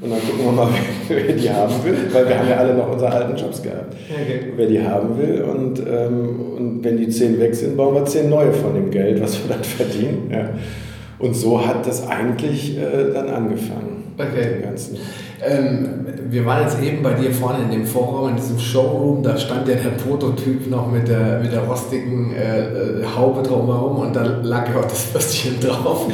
Und 0.01 0.11
dann 0.11 0.21
gucken 0.21 0.45
wir 0.45 0.53
mal, 0.53 0.69
wer 1.09 1.33
die 1.33 1.51
haben 1.51 1.73
will, 1.85 1.97
weil 2.13 2.29
wir 2.29 2.39
haben 2.39 2.49
ja 2.49 2.57
alle 2.57 2.75
noch 2.75 2.93
unsere 2.93 3.11
alten 3.11 3.37
Jobs 3.37 3.63
gehabt. 3.63 3.95
Okay. 4.11 4.53
Wer 4.55 4.67
die 4.67 4.83
haben 4.83 5.19
will. 5.19 5.43
Und, 5.43 5.81
ähm, 5.81 6.41
und 6.57 6.85
wenn 6.85 6.99
die 6.99 7.09
zehn 7.09 7.41
weg 7.41 7.55
sind, 7.55 7.77
bauen 7.77 7.95
wir 7.95 8.05
zehn 8.05 8.29
neue 8.29 8.53
von 8.53 8.75
dem 8.75 8.91
Geld, 8.91 9.21
was 9.23 9.39
wir 9.43 9.55
dann 9.55 9.65
verdienen. 9.65 10.31
Ja. 10.31 10.51
Und 11.19 11.35
so 11.35 11.67
hat 11.67 11.87
das 11.87 12.07
eigentlich 12.07 12.77
äh, 12.77 13.13
dann 13.15 13.29
angefangen. 13.31 14.05
Okay. 14.19 14.63
Ähm, 15.45 16.07
wir 16.29 16.45
waren 16.45 16.63
jetzt 16.63 16.81
eben 16.83 17.03
bei 17.03 17.15
dir 17.15 17.31
vorne 17.33 17.65
in 17.65 17.71
dem 17.71 17.87
Vorraum, 17.87 18.31
in 18.31 18.37
diesem 18.37 18.59
Showroom, 18.59 19.23
da 19.23 19.37
stand 19.37 19.69
ja 19.69 19.75
der 19.75 19.91
Prototyp 19.91 20.69
noch 20.71 20.91
mit 20.91 21.09
der, 21.09 21.41
mit 21.41 21.53
der 21.53 21.61
rostigen 21.61 22.35
äh, 22.35 22.61
äh 22.61 23.07
Haube 23.17 23.43
drumherum 23.43 23.99
und 23.99 24.17
da 24.17 24.23
lag 24.43 24.69
ja 24.69 24.81
auch 24.81 24.85
das 24.85 25.13
Würstchen 25.13 25.61
drauf. 25.61 26.07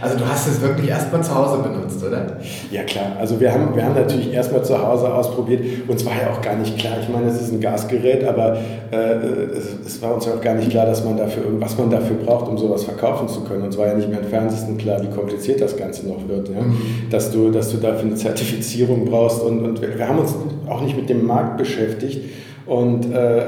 Also 0.00 0.18
du 0.18 0.26
hast 0.26 0.48
es 0.48 0.60
wirklich 0.60 0.88
erstmal 0.88 1.22
zu 1.22 1.34
Hause 1.34 1.62
benutzt, 1.62 2.04
oder? 2.04 2.38
Ja 2.70 2.82
klar, 2.84 3.16
also 3.18 3.38
wir 3.40 3.52
haben, 3.52 3.74
wir 3.74 3.84
haben 3.84 3.94
natürlich 3.94 4.32
erstmal 4.32 4.64
zu 4.64 4.80
Hause 4.80 5.12
ausprobiert. 5.12 5.62
Uns 5.88 6.04
war 6.04 6.12
ja 6.12 6.32
auch 6.32 6.40
gar 6.40 6.56
nicht 6.56 6.78
klar, 6.78 6.94
ich 7.00 7.08
meine, 7.08 7.28
es 7.28 7.40
ist 7.40 7.52
ein 7.52 7.60
Gasgerät, 7.60 8.24
aber 8.24 8.56
äh, 8.90 8.96
es, 8.96 9.86
es, 9.86 10.02
war 10.02 10.14
uns 10.14 10.26
ja 10.26 10.34
auch 10.34 10.40
gar 10.40 10.54
nicht 10.54 10.70
klar, 10.70 10.86
dass 10.86 11.04
man 11.04 11.16
dafür, 11.16 11.44
was 11.58 11.76
man 11.78 11.90
dafür 11.90 12.16
braucht, 12.16 12.48
um 12.48 12.58
sowas 12.58 12.84
verkaufen 12.84 13.28
zu 13.28 13.40
können. 13.42 13.62
Uns 13.62 13.76
war 13.76 13.86
ja 13.86 13.94
nicht 13.94 14.08
mehr 14.08 14.20
im 14.20 14.26
Fernsehen 14.26 14.78
klar, 14.78 15.02
wie 15.02 15.08
kompliziert 15.14 15.60
das 15.60 15.76
Ganze 15.76 16.06
noch 16.06 16.26
wird. 16.28 16.48
Ja? 16.48 16.60
Mhm. 16.60 16.76
Dass, 17.10 17.30
du, 17.30 17.50
dass 17.50 17.70
du 17.70 17.78
dafür 17.78 18.06
eine 18.06 18.14
Zertifizierung 18.14 19.04
brauchst 19.04 19.25
und, 19.34 19.64
und 19.64 19.82
wir, 19.82 19.98
wir 19.98 20.08
haben 20.08 20.18
uns 20.18 20.34
auch 20.68 20.80
nicht 20.80 20.96
mit 20.96 21.08
dem 21.08 21.26
Markt 21.26 21.56
beschäftigt 21.56 22.20
und 22.66 23.12
äh, 23.12 23.42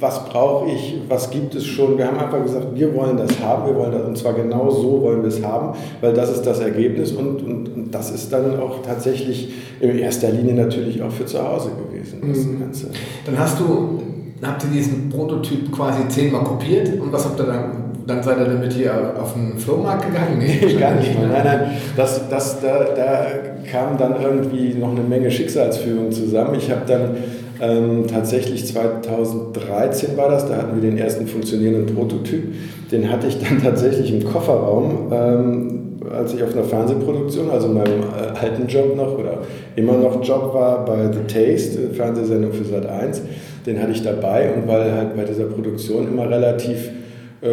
was 0.00 0.24
brauche 0.26 0.70
ich, 0.70 1.00
was 1.08 1.30
gibt 1.30 1.54
es 1.54 1.66
schon. 1.66 1.98
Wir 1.98 2.06
haben 2.06 2.18
einfach 2.18 2.42
gesagt, 2.42 2.66
wir 2.74 2.94
wollen 2.94 3.16
das 3.16 3.40
haben, 3.40 3.66
wir 3.66 3.74
wollen 3.74 3.92
das, 3.92 4.02
und 4.02 4.16
zwar 4.16 4.32
genau 4.34 4.70
so 4.70 5.02
wollen 5.02 5.22
wir 5.22 5.28
es 5.28 5.42
haben, 5.42 5.76
weil 6.00 6.14
das 6.14 6.30
ist 6.30 6.42
das 6.42 6.60
Ergebnis 6.60 7.12
und, 7.12 7.42
und, 7.42 7.68
und 7.74 7.90
das 7.90 8.10
ist 8.10 8.32
dann 8.32 8.60
auch 8.60 8.82
tatsächlich 8.82 9.52
in 9.80 9.98
erster 9.98 10.30
Linie 10.30 10.54
natürlich 10.54 11.02
auch 11.02 11.10
für 11.10 11.26
zu 11.26 11.42
Hause 11.42 11.70
gewesen. 11.70 12.20
Das 12.28 12.44
mhm. 12.44 12.60
Ganze. 12.60 12.90
Dann 13.26 13.38
hast 13.38 13.58
du, 13.58 14.00
habt 14.42 14.64
ihr 14.64 14.70
diesen 14.70 15.08
Prototyp 15.08 15.72
quasi 15.72 16.06
zehnmal 16.08 16.44
kopiert 16.44 17.00
und 17.00 17.12
was 17.12 17.24
habt 17.24 17.40
ihr 17.40 17.46
dann 17.46 17.88
dann 18.06 18.22
seid 18.22 18.38
ihr 18.38 18.46
damit 18.46 18.72
hier 18.72 19.14
auf 19.20 19.34
den 19.34 19.58
Flohmarkt 19.58 20.06
gegangen? 20.06 20.38
Nee, 20.38 20.74
gar 20.80 20.94
nicht. 20.94 21.14
Nein, 21.14 21.42
nein, 21.44 21.70
das, 21.94 22.26
das, 22.30 22.58
da, 22.58 22.84
da 22.96 23.26
kam 23.70 23.98
dann 23.98 24.16
irgendwie 24.22 24.74
noch 24.74 24.90
eine 24.90 25.02
Menge 25.02 25.30
Schicksalsführung 25.30 26.12
zusammen. 26.12 26.54
Ich 26.56 26.70
habe 26.70 26.82
dann 26.86 27.16
ähm, 27.60 28.06
tatsächlich 28.06 28.66
2013 28.66 30.16
war 30.16 30.30
das, 30.30 30.46
da 30.46 30.56
hatten 30.56 30.80
wir 30.80 30.90
den 30.90 30.98
ersten 30.98 31.26
funktionierenden 31.26 31.94
Prototyp. 31.94 32.54
Den 32.90 33.10
hatte 33.10 33.26
ich 33.26 33.38
dann 33.38 33.60
tatsächlich 33.62 34.12
im 34.12 34.24
Kofferraum, 34.24 35.12
ähm, 35.12 35.80
als 36.16 36.34
ich 36.34 36.42
auf 36.42 36.54
einer 36.54 36.64
Fernsehproduktion, 36.64 37.50
also 37.50 37.68
in 37.68 37.74
meinem 37.74 38.00
äh, 38.02 38.38
alten 38.38 38.66
Job 38.68 38.96
noch 38.96 39.18
oder 39.18 39.38
immer 39.76 39.94
noch 39.94 40.24
Job 40.24 40.54
war 40.54 40.84
bei 40.84 41.10
The 41.12 41.32
Taste, 41.32 41.90
Fernsehsendung 41.92 42.52
für 42.52 42.64
Sat 42.64 42.86
1. 42.86 43.22
Den 43.66 43.82
hatte 43.82 43.92
ich 43.92 44.02
dabei 44.02 44.52
und 44.54 44.68
weil 44.68 44.92
halt 44.92 45.16
bei 45.16 45.24
dieser 45.24 45.44
Produktion 45.44 46.08
immer 46.08 46.30
relativ 46.30 46.88
äh, 46.88 47.07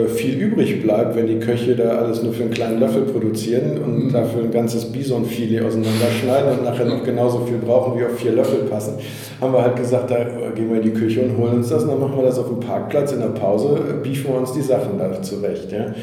viel 0.07 0.39
übrig 0.39 0.81
bleibt, 0.81 1.15
wenn 1.15 1.27
die 1.27 1.37
Köche 1.37 1.75
da 1.75 1.99
alles 1.99 2.23
nur 2.23 2.33
für 2.33 2.43
einen 2.43 2.51
kleinen 2.51 2.79
Löffel 2.79 3.03
produzieren 3.03 3.77
und 3.77 4.05
mhm. 4.05 4.13
dafür 4.13 4.43
ein 4.43 4.51
ganzes 4.51 4.91
Bisonfilet 4.91 5.61
auseinanderschneiden 5.61 6.57
und 6.57 6.63
nachher 6.63 6.85
noch 6.85 7.03
genauso 7.03 7.45
viel 7.45 7.59
brauchen, 7.59 7.99
wie 7.99 8.05
auf 8.05 8.17
vier 8.17 8.31
Löffel 8.31 8.63
passen, 8.63 8.95
haben 9.39 9.53
wir 9.53 9.61
halt 9.61 9.75
gesagt, 9.75 10.09
da 10.09 10.23
gehen 10.55 10.69
wir 10.69 10.77
in 10.77 10.83
die 10.83 10.93
Küche 10.93 11.21
und 11.21 11.37
holen 11.37 11.57
uns 11.57 11.69
das 11.69 11.83
und 11.83 11.89
dann 11.89 11.99
machen 11.99 12.17
wir 12.17 12.23
das 12.23 12.39
auf 12.39 12.47
dem 12.47 12.59
Parkplatz 12.59 13.11
in 13.11 13.19
der 13.19 13.27
Pause, 13.27 13.77
biefen 14.01 14.31
wir 14.31 14.39
uns 14.39 14.53
die 14.53 14.61
Sachen 14.61 14.97
da 14.97 15.21
zurecht. 15.21 15.71
Ja. 15.71 15.93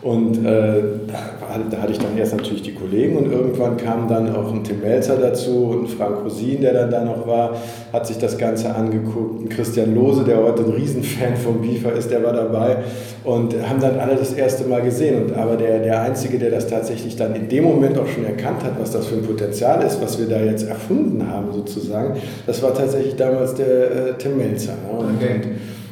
Und 0.00 0.46
äh, 0.46 0.82
da, 1.08 1.58
da, 1.70 1.82
hatte 1.82 1.90
ich 1.90 1.98
dann 1.98 2.16
erst 2.16 2.36
natürlich 2.36 2.62
die 2.62 2.72
Kollegen 2.72 3.16
und 3.16 3.32
irgendwann 3.32 3.76
kam 3.76 4.06
dann 4.06 4.32
auch 4.32 4.52
ein 4.52 4.62
Tim 4.62 4.80
Melzer 4.80 5.16
dazu 5.16 5.70
und 5.72 5.88
Frank 5.88 6.24
Rosin, 6.24 6.60
der 6.60 6.72
dann 6.72 6.90
da 6.90 7.04
noch 7.04 7.26
war, 7.26 7.56
hat 7.92 8.06
sich 8.06 8.16
das 8.16 8.38
Ganze 8.38 8.72
angeguckt. 8.72 9.40
Und 9.40 9.48
Christian 9.48 9.96
Lose, 9.96 10.22
der 10.22 10.40
heute 10.40 10.62
ein 10.62 10.70
Riesenfan 10.70 11.36
vom 11.36 11.60
BIFA 11.62 11.90
ist, 11.90 12.12
der 12.12 12.22
war 12.22 12.32
dabei 12.32 12.76
und 13.24 13.56
haben 13.68 13.80
dann 13.80 13.98
alle 13.98 14.14
das 14.14 14.34
erste 14.34 14.68
Mal 14.68 14.82
gesehen. 14.82 15.24
Und, 15.24 15.36
aber 15.36 15.56
der, 15.56 15.80
der 15.80 16.00
Einzige, 16.02 16.38
der 16.38 16.52
das 16.52 16.68
tatsächlich 16.68 17.16
dann 17.16 17.34
in 17.34 17.48
dem 17.48 17.64
Moment 17.64 17.98
auch 17.98 18.06
schon 18.06 18.24
erkannt 18.24 18.62
hat, 18.62 18.78
was 18.78 18.92
das 18.92 19.06
für 19.06 19.16
ein 19.16 19.22
Potenzial 19.22 19.84
ist, 19.84 20.00
was 20.00 20.16
wir 20.20 20.28
da 20.28 20.40
jetzt 20.40 20.68
erfunden 20.68 21.28
haben 21.28 21.52
sozusagen, 21.52 22.20
das 22.46 22.62
war 22.62 22.72
tatsächlich 22.72 23.16
damals 23.16 23.54
der 23.54 23.66
äh, 23.66 24.14
Tim 24.16 24.36
Melzer. 24.36 24.74
Ne? 24.74 24.96
Und, 24.96 25.16
okay. 25.16 25.40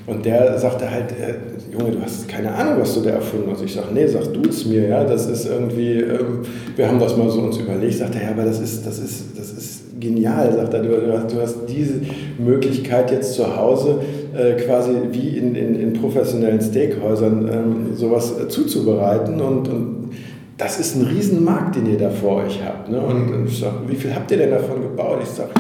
Und 0.07 0.25
der 0.25 0.57
sagte 0.59 0.89
halt, 0.89 1.11
äh, 1.11 1.35
Junge, 1.79 1.91
du 1.93 2.03
hast 2.03 2.29
keine 2.29 2.55
Ahnung, 2.55 2.81
was 2.81 2.95
du 2.95 3.01
da 3.01 3.11
erfunden 3.11 3.51
hast. 3.51 3.63
Ich 3.63 3.75
sage, 3.75 3.89
nee, 3.93 4.07
sag 4.07 4.33
du 4.33 4.49
es 4.49 4.65
mir, 4.65 4.89
ja, 4.89 5.05
das 5.05 5.27
ist 5.27 5.47
irgendwie, 5.47 6.01
ähm, 6.01 6.41
wir 6.75 6.89
haben 6.89 6.99
das 6.99 7.17
mal 7.17 7.29
so 7.29 7.41
uns 7.41 7.59
überlegt. 7.59 7.95
Sagt 7.95 8.15
er, 8.15 8.23
ja, 8.23 8.31
aber 8.31 8.45
das 8.45 8.61
ist, 8.61 8.87
das 8.87 8.99
ist, 8.99 9.39
das 9.39 9.53
ist 9.53 10.01
genial, 10.01 10.53
sagt 10.55 10.73
er, 10.75 10.83
du, 10.83 11.13
hast, 11.13 11.35
du 11.35 11.41
hast 11.41 11.57
diese 11.69 12.01
Möglichkeit 12.39 13.11
jetzt 13.11 13.35
zu 13.35 13.57
Hause 13.57 14.01
äh, 14.35 14.53
quasi 14.55 14.93
wie 15.11 15.37
in, 15.37 15.55
in, 15.55 15.75
in 15.79 15.93
professionellen 15.95 16.61
Steakhäusern 16.61 17.49
ähm, 17.53 17.97
sowas 17.97 18.33
äh, 18.39 18.49
zuzubereiten 18.49 19.41
und, 19.41 19.69
und 19.69 20.11
das 20.57 20.81
ist 20.81 20.97
ein 20.97 21.03
Riesenmarkt, 21.03 21.77
den 21.77 21.87
ihr 21.87 21.99
da 21.99 22.09
vor 22.09 22.45
euch 22.45 22.61
habt. 22.65 22.89
Ne? 22.89 22.99
Und, 22.99 23.35
und 23.35 23.47
ich 23.47 23.59
sage, 23.59 23.77
wie 23.87 23.97
viel 23.97 24.15
habt 24.15 24.31
ihr 24.31 24.39
denn 24.39 24.51
davon 24.51 24.81
gebaut? 24.81 25.19
Ich 25.23 25.29
sage, 25.29 25.51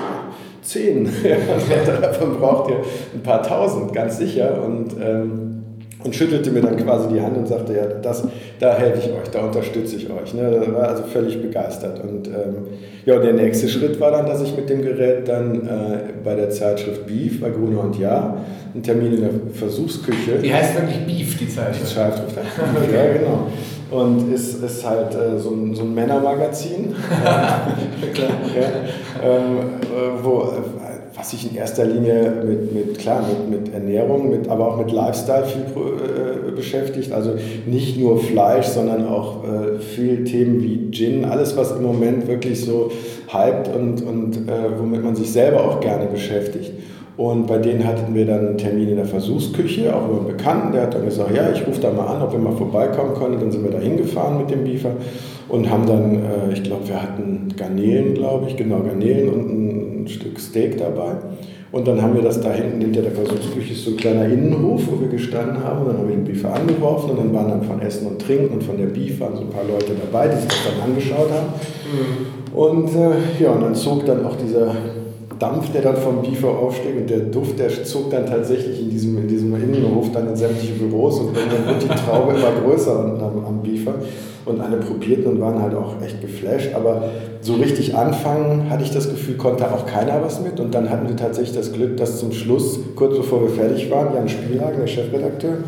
zehn. 0.63 1.07
davon 2.01 2.39
braucht 2.39 2.71
ihr 2.71 2.77
ein 3.15 3.23
paar 3.23 3.43
tausend, 3.43 3.93
ganz 3.93 4.17
sicher. 4.17 4.63
Und, 4.65 4.97
ähm, 4.99 5.56
und 6.07 6.15
schüttelte 6.15 6.53
mir 6.53 6.63
dann 6.63 6.77
quasi 6.77 7.09
die 7.09 7.21
Hand 7.21 7.37
und 7.37 7.49
sagte, 7.49 7.75
ja, 7.75 7.85
das, 7.87 8.23
da 8.61 8.75
helfe 8.75 9.01
ich 9.01 9.13
euch, 9.13 9.29
da 9.33 9.41
unterstütze 9.41 9.97
ich 9.97 10.09
euch. 10.09 10.33
Ne? 10.35 10.63
Da 10.65 10.73
war 10.73 10.89
also 10.89 11.03
völlig 11.03 11.43
begeistert. 11.43 12.01
Und 12.01 12.29
ähm, 12.29 12.69
ja, 13.05 13.19
der 13.19 13.33
nächste 13.33 13.69
Schritt 13.69 13.99
war 13.99 14.13
dann, 14.13 14.27
dass 14.27 14.41
ich 14.41 14.55
mit 14.57 14.71
dem 14.71 14.83
Gerät 14.83 15.27
dann 15.27 15.67
äh, 15.67 15.99
bei 16.23 16.37
der 16.37 16.51
Zeitschrift 16.51 17.07
Beef, 17.07 17.41
bei 17.41 17.51
Gruner 17.51 17.81
und 17.81 17.99
Ja, 17.99 18.37
einen 18.73 18.85
Termin 18.85 19.15
in 19.15 19.21
der 19.21 19.31
Versuchsküche. 19.53 20.39
Die 20.43 20.55
heißt 20.55 20.77
wirklich 20.77 21.05
Beef, 21.07 21.39
die 21.39 21.49
Zeitschrift. 21.49 21.91
Die 21.91 21.95
Zeitschrift, 21.97 22.37
ja, 22.95 23.13
genau. 23.19 23.49
Und 23.91 24.33
ist, 24.33 24.63
ist 24.63 24.89
halt 24.89 25.15
äh, 25.15 25.39
so, 25.39 25.51
ein, 25.51 25.75
so 25.75 25.83
ein 25.83 25.95
Männermagazin, 25.95 26.95
ja, 27.25 27.67
ähm, 29.25 29.59
äh, 29.83 30.25
wo 30.25 30.53
was 31.17 31.31
sich 31.31 31.51
in 31.51 31.57
erster 31.57 31.85
Linie 31.87 32.43
mit, 32.47 32.75
mit 32.75 32.99
klar, 32.99 33.25
mit, 33.27 33.65
mit 33.65 33.75
Ernährung, 33.75 34.31
mit, 34.31 34.49
aber 34.49 34.69
auch 34.69 34.77
mit 34.77 34.93
Lifestyle 34.93 35.45
viel 35.45 35.63
äh, 35.63 36.51
beschäftigt. 36.53 37.11
Also 37.13 37.33
nicht 37.67 37.99
nur 37.99 38.19
Fleisch, 38.19 38.67
sondern 38.67 39.09
auch 39.09 39.43
äh, 39.45 39.79
viel 39.79 40.25
Themen 40.25 40.63
wie 40.63 40.91
Gin, 40.91 41.25
alles, 41.25 41.57
was 41.57 41.73
im 41.73 41.83
Moment 41.83 42.29
wirklich 42.29 42.63
so 42.63 42.91
hypt 43.29 43.75
und, 43.75 44.03
und 44.03 44.37
äh, 44.49 44.79
womit 44.79 45.03
man 45.03 45.17
sich 45.17 45.33
selber 45.33 45.65
auch 45.65 45.81
gerne 45.81 46.07
beschäftigt. 46.07 46.73
Und 47.17 47.47
bei 47.47 47.57
denen 47.57 47.87
hatten 47.87 48.15
wir 48.15 48.27
dann 48.27 48.49
einen 48.49 48.59
Termin 48.59 48.91
in 48.91 48.97
der 48.97 49.07
Versuchsküche, 49.07 49.97
auch 49.97 50.07
über 50.07 50.19
einen 50.19 50.37
Bekannten, 50.37 50.73
der 50.73 50.83
hat 50.83 50.95
dann 50.95 51.07
gesagt, 51.07 51.35
ja, 51.35 51.51
ich 51.51 51.67
rufe 51.67 51.81
da 51.81 51.91
mal 51.91 52.09
an, 52.09 52.21
ob 52.21 52.33
wir 52.33 52.39
mal 52.39 52.53
vorbeikommen 52.53 53.15
können. 53.15 53.41
Dann 53.41 53.51
sind 53.51 53.65
wir 53.65 53.71
da 53.71 53.79
hingefahren 53.79 54.37
mit 54.37 54.51
dem 54.51 54.65
Biefer 54.65 54.91
und 55.49 55.71
haben 55.71 55.87
dann, 55.87 56.17
äh, 56.17 56.53
ich 56.53 56.63
glaube, 56.63 56.87
wir 56.89 57.03
hatten 57.03 57.49
Garnelen, 57.57 58.13
glaube 58.15 58.49
ich, 58.49 58.57
genau, 58.57 58.81
Garnelen 58.81 59.31
und 59.31 59.51
ein, 59.51 59.86
ein 60.07 60.11
Stück 60.11 60.39
Steak 60.39 60.79
dabei. 60.79 61.17
Und 61.73 61.87
dann 61.87 62.01
haben 62.01 62.15
wir 62.15 62.23
das 62.23 62.41
da 62.41 62.53
hinten 62.53 62.81
hinter 62.81 63.03
der 63.03 63.11
Versuchsküche, 63.11 63.75
so 63.75 63.91
ein 63.91 63.97
kleiner 63.97 64.25
Innenhof, 64.27 64.83
wo 64.91 65.01
wir 65.01 65.09
gestanden 65.09 65.63
haben. 65.63 65.81
Und 65.81 65.89
dann 65.89 65.99
habe 65.99 66.09
ich 66.11 66.15
den 66.15 66.25
Biefer 66.25 66.55
angeworfen 66.55 67.11
und 67.11 67.19
dann 67.19 67.35
waren 67.35 67.49
dann 67.49 67.63
von 67.63 67.83
Essen 67.83 68.07
und 68.07 68.23
Trinken 68.23 68.55
und 68.55 68.63
von 68.63 68.79
der 68.79 68.87
Beef 68.87 69.21
waren 69.21 69.37
so 69.37 69.43
ein 69.43 69.51
paar 69.51 69.65
Leute 69.65 69.93
dabei, 69.95 70.29
die 70.29 70.37
sich 70.37 70.49
das 70.49 70.59
dann 70.73 70.89
angeschaut 70.89 71.31
haben. 71.31 71.49
Mhm. 71.93 72.57
Und 72.57 72.89
äh, 72.95 73.43
ja, 73.43 73.51
und 73.51 73.63
dann 73.63 73.75
zog 73.75 74.07
dann 74.07 74.25
auch 74.25 74.37
dieser 74.37 74.75
Dampf, 75.39 75.71
der 75.73 75.83
dann 75.83 75.97
vom 75.97 76.23
Biefer 76.23 76.49
aufsteigt 76.49 76.97
und 76.97 77.11
der 77.11 77.19
Duft, 77.19 77.59
der 77.59 77.69
zog 77.85 78.11
dann 78.11 78.25
tatsächlich 78.25 78.81
in 78.81 78.89
diesem, 78.89 79.19
in 79.19 79.29
diesem 79.29 79.55
Innenhof 79.55 80.11
dann 80.13 80.29
in 80.29 80.37
sämtliche 80.37 80.75
Büros 80.75 81.19
und 81.21 81.37
dann 81.37 81.67
wird 81.67 81.83
die 81.83 81.89
Traube 81.89 82.33
immer 82.33 82.53
größer 82.65 82.99
am, 82.99 83.45
am 83.45 83.63
Biefer 83.63 83.95
und 84.47 84.61
alle 84.61 84.79
probierten 84.79 85.27
und 85.27 85.41
waren 85.41 85.61
halt 85.61 85.75
auch 85.75 86.01
echt 86.03 86.21
geflasht, 86.21 86.75
aber 86.75 87.11
so 87.41 87.55
richtig 87.55 87.95
anfangen, 87.95 88.71
hatte 88.71 88.85
ich 88.85 88.91
das 88.91 89.11
Gefühl, 89.11 89.37
konnte 89.37 89.71
auch 89.73 89.87
keiner 89.87 90.23
was 90.23 90.41
mit 90.41 90.59
und 90.61 90.75
dann 90.75 90.89
hatten 90.89 91.09
wir 91.09 91.17
tatsächlich 91.17 91.57
das 91.57 91.73
Glück, 91.73 91.97
dass 91.97 92.19
zum 92.19 92.33
Schluss, 92.33 92.79
kurz 92.95 93.17
bevor 93.17 93.43
wir 93.43 93.51
fertig 93.51 93.91
waren, 93.91 94.15
Jan 94.15 94.29
Spielhagen, 94.29 94.79
der 94.81 94.87
Chefredakteur, 94.87 95.59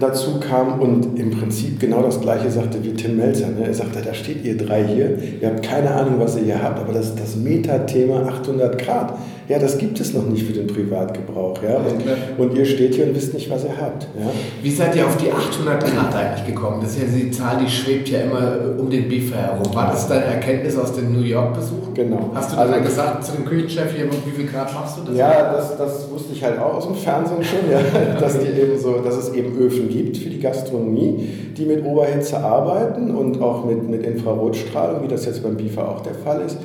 dazu 0.00 0.40
kam 0.40 0.80
und 0.80 1.18
im 1.18 1.30
Prinzip 1.30 1.78
genau 1.78 2.02
das 2.02 2.20
Gleiche 2.20 2.50
sagte 2.50 2.82
wie 2.82 2.94
Tim 2.94 3.16
Melzer. 3.16 3.48
Ne? 3.48 3.66
Er 3.66 3.74
sagte, 3.74 4.00
da 4.04 4.12
steht 4.12 4.44
ihr 4.44 4.56
drei 4.56 4.84
hier, 4.84 5.18
ihr 5.40 5.48
habt 5.48 5.62
keine 5.62 5.90
Ahnung, 5.90 6.14
was 6.18 6.36
ihr 6.36 6.44
hier 6.44 6.62
habt, 6.62 6.80
aber 6.80 6.92
das, 6.92 7.14
das 7.14 7.36
Metathema 7.36 8.22
800 8.26 8.78
Grad, 8.78 9.14
ja, 9.48 9.58
das 9.58 9.76
gibt 9.76 10.00
es 10.00 10.14
noch 10.14 10.26
nicht 10.26 10.46
für 10.46 10.52
den 10.52 10.66
Privatgebrauch. 10.66 11.62
Ja? 11.62 11.76
Und, 11.76 12.38
und 12.38 12.56
ihr 12.56 12.64
steht 12.64 12.94
hier 12.94 13.06
und 13.06 13.14
wisst 13.14 13.34
nicht, 13.34 13.50
was 13.50 13.64
ihr 13.64 13.76
habt. 13.78 14.04
Ja? 14.18 14.30
Wie 14.62 14.70
seid 14.70 14.96
ihr 14.96 15.06
auf 15.06 15.16
die 15.16 15.30
800 15.30 15.84
Grad 15.84 16.14
eigentlich 16.14 16.46
gekommen? 16.46 16.78
Das 16.80 16.96
ist 16.96 17.02
ja 17.02 17.08
die 17.08 17.30
Zahl, 17.30 17.58
die 17.62 17.70
schwebt 17.70 18.08
ja 18.08 18.20
immer 18.20 18.78
um 18.78 18.88
den 18.88 19.08
Beefer 19.08 19.36
herum. 19.36 19.74
War 19.74 19.90
das 19.90 20.08
deine 20.08 20.24
Erkenntnis 20.24 20.78
aus 20.78 20.94
dem 20.94 21.12
New 21.12 21.24
York-Besuch? 21.24 21.92
Genau. 21.94 22.30
Hast 22.34 22.52
du 22.52 22.56
also, 22.56 22.72
dann 22.72 22.82
gesagt 22.82 23.24
zu 23.24 23.32
dem 23.32 23.44
Küchenchef 23.44 23.94
hier, 23.94 24.06
wie 24.06 24.30
viel 24.30 24.46
Grad 24.46 24.72
machst 24.72 24.98
du 24.98 25.02
das? 25.02 25.16
Ja, 25.16 25.52
das, 25.52 25.76
das 25.76 26.10
wusste 26.10 26.32
ich 26.32 26.42
halt 26.42 26.58
auch 26.58 26.74
aus 26.74 26.86
dem 26.86 26.96
Fernsehen 26.96 27.44
schon, 27.44 27.70
ja, 27.70 27.80
dass, 28.20 28.38
die 28.38 28.46
eben 28.46 28.78
so, 28.78 29.00
dass 29.00 29.16
es 29.16 29.32
eben 29.34 29.56
Öfen 29.58 29.88
gibt 29.88 30.16
für 30.16 30.30
die 30.30 30.40
Gastronomie, 30.40 31.28
die 31.56 31.66
mit 31.66 31.84
Oberhitze 31.84 32.38
arbeiten 32.38 33.14
und 33.14 33.40
auch 33.42 33.64
mit, 33.64 33.88
mit 33.88 34.04
Infrarotstrahlung, 34.06 35.02
wie 35.02 35.08
das 35.08 35.26
jetzt 35.26 35.42
beim 35.42 35.56
Beefer 35.56 35.88
auch 35.88 36.00
der 36.00 36.14
Fall 36.14 36.40
ist. 36.46 36.56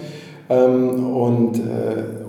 Ähm, 0.49 1.15
und, 1.15 1.57
äh, 1.57 2.03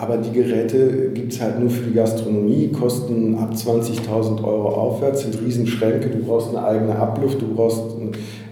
aber 0.00 0.18
die 0.18 0.30
Geräte 0.30 1.10
gibt 1.12 1.32
es 1.32 1.40
halt 1.40 1.58
nur 1.58 1.70
für 1.70 1.84
die 1.84 1.94
Gastronomie, 1.94 2.68
kosten 2.68 3.36
ab 3.36 3.52
20.000 3.52 4.44
Euro 4.44 4.68
aufwärts, 4.68 5.22
sind 5.22 5.40
Riesenschränke, 5.40 6.08
du 6.10 6.18
brauchst 6.18 6.50
eine 6.50 6.64
eigene 6.64 6.94
Abluft, 6.96 7.42
du 7.42 7.52
brauchst 7.52 7.97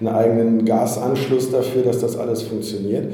einen 0.00 0.08
eigenen 0.08 0.64
Gasanschluss 0.64 1.50
dafür, 1.50 1.82
dass 1.82 2.00
das 2.00 2.16
alles 2.16 2.42
funktioniert 2.42 3.08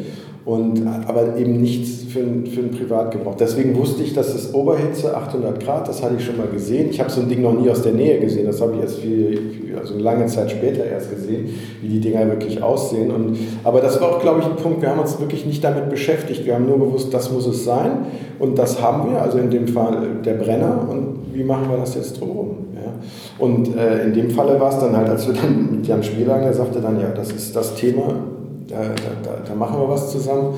und, 0.45 0.85
aber 1.07 1.37
eben 1.37 1.61
nichts 1.61 2.03
für, 2.12 2.21
für 2.21 2.62
den 2.62 2.73
Privatgebrauch. 2.73 3.37
Deswegen 3.37 3.77
wusste 3.77 4.03
ich, 4.03 4.12
dass 4.12 4.35
es 4.35 4.53
Oberhitze 4.53 5.17
800 5.17 5.62
Grad, 5.62 5.87
das 5.87 6.03
hatte 6.03 6.17
ich 6.19 6.25
schon 6.25 6.37
mal 6.37 6.49
gesehen. 6.49 6.91
Ich 6.91 6.99
habe 6.99 7.11
so 7.11 7.21
ein 7.21 7.29
Ding 7.29 7.43
noch 7.43 7.53
nie 7.53 7.71
aus 7.71 7.83
der 7.83 7.93
Nähe 7.93 8.19
gesehen, 8.19 8.47
das 8.47 8.61
habe 8.61 8.75
ich 8.75 8.81
erst 8.81 8.99
viel, 8.99 9.77
also 9.79 9.97
lange 9.99 10.27
Zeit 10.27 10.51
später 10.51 10.85
erst 10.85 11.11
gesehen, 11.11 11.49
wie 11.81 11.89
die 11.89 12.01
Dinger 12.01 12.27
wirklich 12.27 12.61
aussehen. 12.61 13.12
Und, 13.12 13.39
aber 13.62 13.81
das 13.81 14.01
war 14.01 14.17
auch, 14.17 14.21
glaube 14.21 14.41
ich, 14.41 14.47
ein 14.47 14.57
Punkt, 14.57 14.83
wir 14.83 14.91
haben 14.91 15.01
uns 15.01 15.19
wirklich 15.21 15.47
nicht 15.47 15.62
damit 15.62 15.89
beschäftigt. 15.89 16.45
Wir 16.45 16.55
haben 16.55 16.67
nur 16.67 16.79
gewusst, 16.79 17.15
das 17.15 17.31
muss 17.31 17.47
es 17.47 17.65
sein 17.65 18.07
und 18.41 18.59
das 18.59 18.83
haben 18.83 19.11
wir, 19.11 19.23
also 19.23 19.39
in 19.39 19.51
dem 19.51 19.69
Fall 19.69 20.09
der 20.25 20.35
Brenner 20.35 20.89
und 20.91 21.33
wie 21.33 21.45
machen 21.45 21.71
wir 21.71 21.77
das 21.77 21.95
jetzt 21.95 22.21
drumherum. 22.21 22.62
Und 23.38 23.76
äh, 23.76 24.04
in 24.04 24.12
dem 24.12 24.30
Falle 24.30 24.61
war 24.61 24.71
es 24.71 24.78
dann 24.78 24.97
halt, 24.97 25.09
als 25.09 25.26
wir 25.26 25.35
dann 25.35 25.76
mit 25.76 25.87
Jan 25.87 26.02
Spielanger 26.02 26.52
sagte 26.52 26.80
dann, 26.80 27.00
ja, 27.00 27.11
das 27.11 27.32
ist 27.32 27.54
das 27.54 27.75
Thema, 27.75 28.14
da, 28.68 28.76
da, 28.76 29.30
da 29.47 29.54
machen 29.54 29.80
wir 29.80 29.88
was 29.88 30.11
zusammen. 30.11 30.54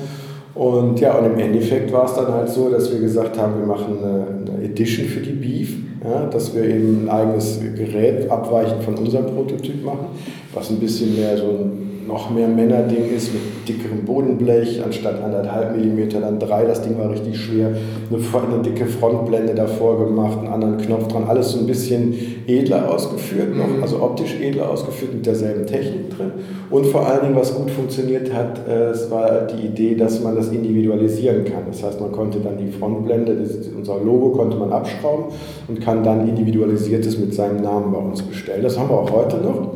Und 0.53 0.99
ja, 1.01 1.17
und 1.17 1.25
im 1.25 1.37
Endeffekt 1.37 1.91
war 1.91 2.05
es 2.05 2.13
dann 2.13 2.33
halt 2.33 2.49
so, 2.49 2.69
dass 2.69 2.91
wir 2.91 2.99
gesagt 2.99 3.37
haben, 3.37 3.59
wir 3.59 3.65
machen 3.65 3.97
eine, 4.01 4.53
eine 4.53 4.65
Edition 4.65 5.05
für 5.05 5.19
die 5.19 5.33
Beef, 5.33 5.75
ja, 6.03 6.27
dass 6.27 6.55
wir 6.55 6.63
eben 6.63 7.03
ein 7.03 7.09
eigenes 7.09 7.59
Gerät 7.75 8.31
abweichend 8.31 8.83
von 8.83 8.95
unserem 8.95 9.25
Prototyp 9.25 9.83
machen, 9.83 10.07
was 10.53 10.69
ein 10.69 10.79
bisschen 10.79 11.15
mehr 11.15 11.37
so 11.37 11.47
ein 11.47 11.94
noch 12.07 12.29
mehr 12.29 12.47
Männerding 12.47 13.09
ist 13.15 13.33
mit 13.33 13.67
dickerem 13.67 14.05
Bodenblech, 14.05 14.81
anstatt 14.83 15.23
anderthalb 15.23 15.75
Millimeter 15.75 16.19
dann 16.21 16.39
drei. 16.39 16.65
Das 16.65 16.81
Ding 16.81 16.97
war 16.97 17.09
richtig 17.09 17.37
schwer. 17.37 17.67
Eine, 17.67 18.53
eine, 18.53 18.63
dicke 18.63 18.85
Frontblende 18.85 19.55
davor 19.55 20.05
gemacht, 20.05 20.39
einen 20.39 20.47
anderen 20.47 20.77
Knopf 20.77 21.07
dran. 21.07 21.25
Alles 21.27 21.51
so 21.51 21.59
ein 21.59 21.67
bisschen 21.67 22.13
edler 22.47 22.89
ausgeführt, 22.89 23.55
noch, 23.55 23.67
mhm. 23.67 23.81
also 23.81 24.01
optisch 24.01 24.35
edler 24.39 24.69
ausgeführt 24.69 25.13
mit 25.13 25.25
derselben 25.25 25.65
Technik 25.65 26.15
drin. 26.15 26.31
Und 26.69 26.85
vor 26.87 27.07
allen 27.07 27.21
Dingen, 27.21 27.35
was 27.35 27.55
gut 27.55 27.71
funktioniert 27.71 28.33
hat, 28.33 28.67
äh, 28.67 28.89
es 28.89 29.09
war 29.09 29.47
die 29.47 29.65
Idee, 29.65 29.95
dass 29.95 30.21
man 30.21 30.35
das 30.35 30.49
individualisieren 30.49 31.43
kann. 31.45 31.63
Das 31.67 31.83
heißt, 31.83 31.99
man 31.99 32.11
konnte 32.11 32.39
dann 32.39 32.57
die 32.57 32.71
Frontblende, 32.71 33.35
das, 33.35 33.67
unser 33.75 33.97
Logo 34.03 34.29
konnte 34.29 34.57
man 34.57 34.71
abschrauben 34.71 35.25
und 35.67 35.81
kann 35.81 36.03
dann 36.03 36.27
individualisiertes 36.27 37.17
mit 37.17 37.33
seinem 37.33 37.61
Namen 37.61 37.91
bei 37.91 37.99
uns 37.99 38.21
bestellen. 38.21 38.61
Das 38.63 38.77
haben 38.77 38.89
wir 38.89 38.99
auch 38.99 39.11
heute 39.11 39.37
noch. 39.37 39.73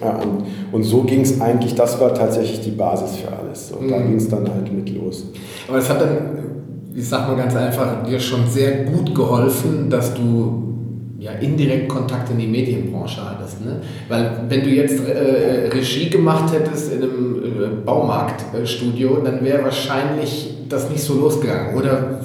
Ja, 0.00 0.16
und, 0.16 0.44
und 0.72 0.82
so 0.82 1.02
ging 1.02 1.22
es 1.22 1.40
eigentlich, 1.40 1.74
das 1.74 2.00
war 2.00 2.12
tatsächlich 2.12 2.60
die 2.60 2.70
Basis 2.70 3.16
für 3.16 3.28
alles. 3.32 3.72
Und 3.72 3.86
mhm. 3.86 3.90
da 3.90 3.98
ging 3.98 4.16
es 4.16 4.28
dann 4.28 4.48
halt 4.52 4.72
mit 4.72 4.94
los. 4.94 5.24
Aber 5.68 5.78
es 5.78 5.88
hat 5.88 6.00
dann, 6.00 6.18
ich 6.94 7.08
sag 7.08 7.28
mal 7.28 7.36
ganz 7.36 7.54
einfach, 7.54 8.02
dir 8.04 8.20
schon 8.20 8.46
sehr 8.46 8.84
gut 8.84 9.14
geholfen, 9.14 9.88
dass 9.88 10.14
du 10.14 10.66
ja, 11.18 11.32
indirekt 11.32 11.88
Kontakt 11.88 12.30
in 12.30 12.38
die 12.38 12.46
Medienbranche 12.46 13.20
hattest. 13.24 13.64
Ne? 13.64 13.80
Weil 14.08 14.42
wenn 14.48 14.62
du 14.62 14.68
jetzt 14.68 15.00
äh, 15.08 15.68
Regie 15.68 16.10
gemacht 16.10 16.52
hättest 16.52 16.92
in 16.92 17.02
einem 17.02 17.42
äh, 17.42 17.84
Baumarktstudio, 17.84 19.18
dann 19.24 19.42
wäre 19.44 19.64
wahrscheinlich 19.64 20.54
das 20.68 20.90
nicht 20.90 21.02
so 21.02 21.14
losgegangen. 21.14 21.76
Oder 21.76 22.20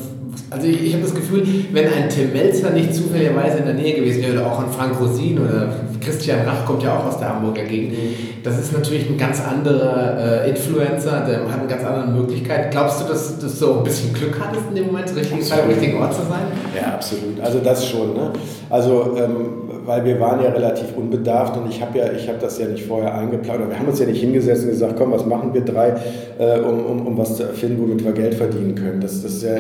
also 0.50 0.68
ich, 0.68 0.84
ich 0.84 0.94
habe 0.94 1.04
das 1.04 1.16
Gefühl, 1.16 1.44
wenn 1.72 1.86
ein 1.86 2.10
Tim 2.10 2.34
Melzer 2.34 2.72
nicht 2.72 2.94
zufälligerweise 2.94 3.60
in 3.60 3.66
der 3.66 3.74
Nähe 3.74 3.96
gewesen 3.96 4.22
wäre, 4.22 4.34
oder 4.34 4.52
auch 4.52 4.60
ein 4.60 4.72
Frank 4.72 5.00
Rosin 5.00 5.40
oder 5.40 5.74
Christian 6.02 6.48
Rach 6.48 6.66
kommt 6.66 6.84
ja 6.84 6.98
auch 6.98 7.06
aus 7.06 7.18
der 7.20 7.30
Hamburger 7.30 7.64
Gegend, 7.64 7.96
das 8.44 8.60
ist 8.60 8.74
natürlich 8.74 9.10
ein 9.10 9.18
ganz 9.18 9.42
anderer 9.44 10.44
äh, 10.44 10.50
Influencer, 10.50 11.22
der 11.22 11.50
hat 11.50 11.60
eine 11.60 11.68
ganz 11.68 11.84
andere 11.84 12.08
Möglichkeit. 12.08 12.72
Glaubst 12.72 13.02
du, 13.02 13.08
dass, 13.08 13.40
dass 13.40 13.60
du 13.60 13.72
auch 13.72 13.78
ein 13.78 13.84
bisschen 13.84 14.14
Glück 14.14 14.40
hattest 14.40 14.66
in 14.70 14.76
dem 14.76 14.88
Moment, 14.88 15.08
Zeit 15.08 15.64
am 15.64 15.70
richtigen 15.70 16.02
Ort 16.02 16.14
zu 16.14 16.22
sein? 16.22 16.48
Ja, 16.76 16.94
absolut. 16.94 17.40
Also 17.40 17.60
das 17.60 17.88
schon. 17.88 18.14
Ne? 18.14 18.32
Also 18.70 19.16
ähm, 19.18 19.71
weil 19.86 20.06
wir 20.06 20.20
waren 20.20 20.44
ja 20.44 20.50
relativ 20.50 20.96
unbedarft 20.96 21.58
und 21.58 21.70
ich 21.70 21.82
habe 21.82 21.98
ja, 21.98 22.12
ich 22.12 22.28
habe 22.28 22.38
das 22.40 22.60
ja 22.60 22.68
nicht 22.68 22.86
vorher 22.86 23.14
eingeplant. 23.14 23.70
Wir 23.70 23.80
haben 23.80 23.88
uns 23.88 24.00
ja 24.00 24.06
nicht 24.06 24.20
hingesetzt 24.20 24.64
und 24.64 24.70
gesagt, 24.70 24.96
komm, 24.98 25.12
was 25.12 25.26
machen 25.26 25.54
wir 25.54 25.62
drei, 25.62 25.96
äh, 26.38 26.60
um, 26.60 26.86
um, 26.86 27.08
um 27.08 27.18
was 27.18 27.38
zu 27.38 27.44
erfinden, 27.44 27.82
womit 27.82 28.04
wir 28.04 28.12
Geld 28.12 28.36
verdienen 28.36 28.76
können. 28.76 29.02
Das, 29.02 29.22
das 29.24 29.42
ja, 29.42 29.52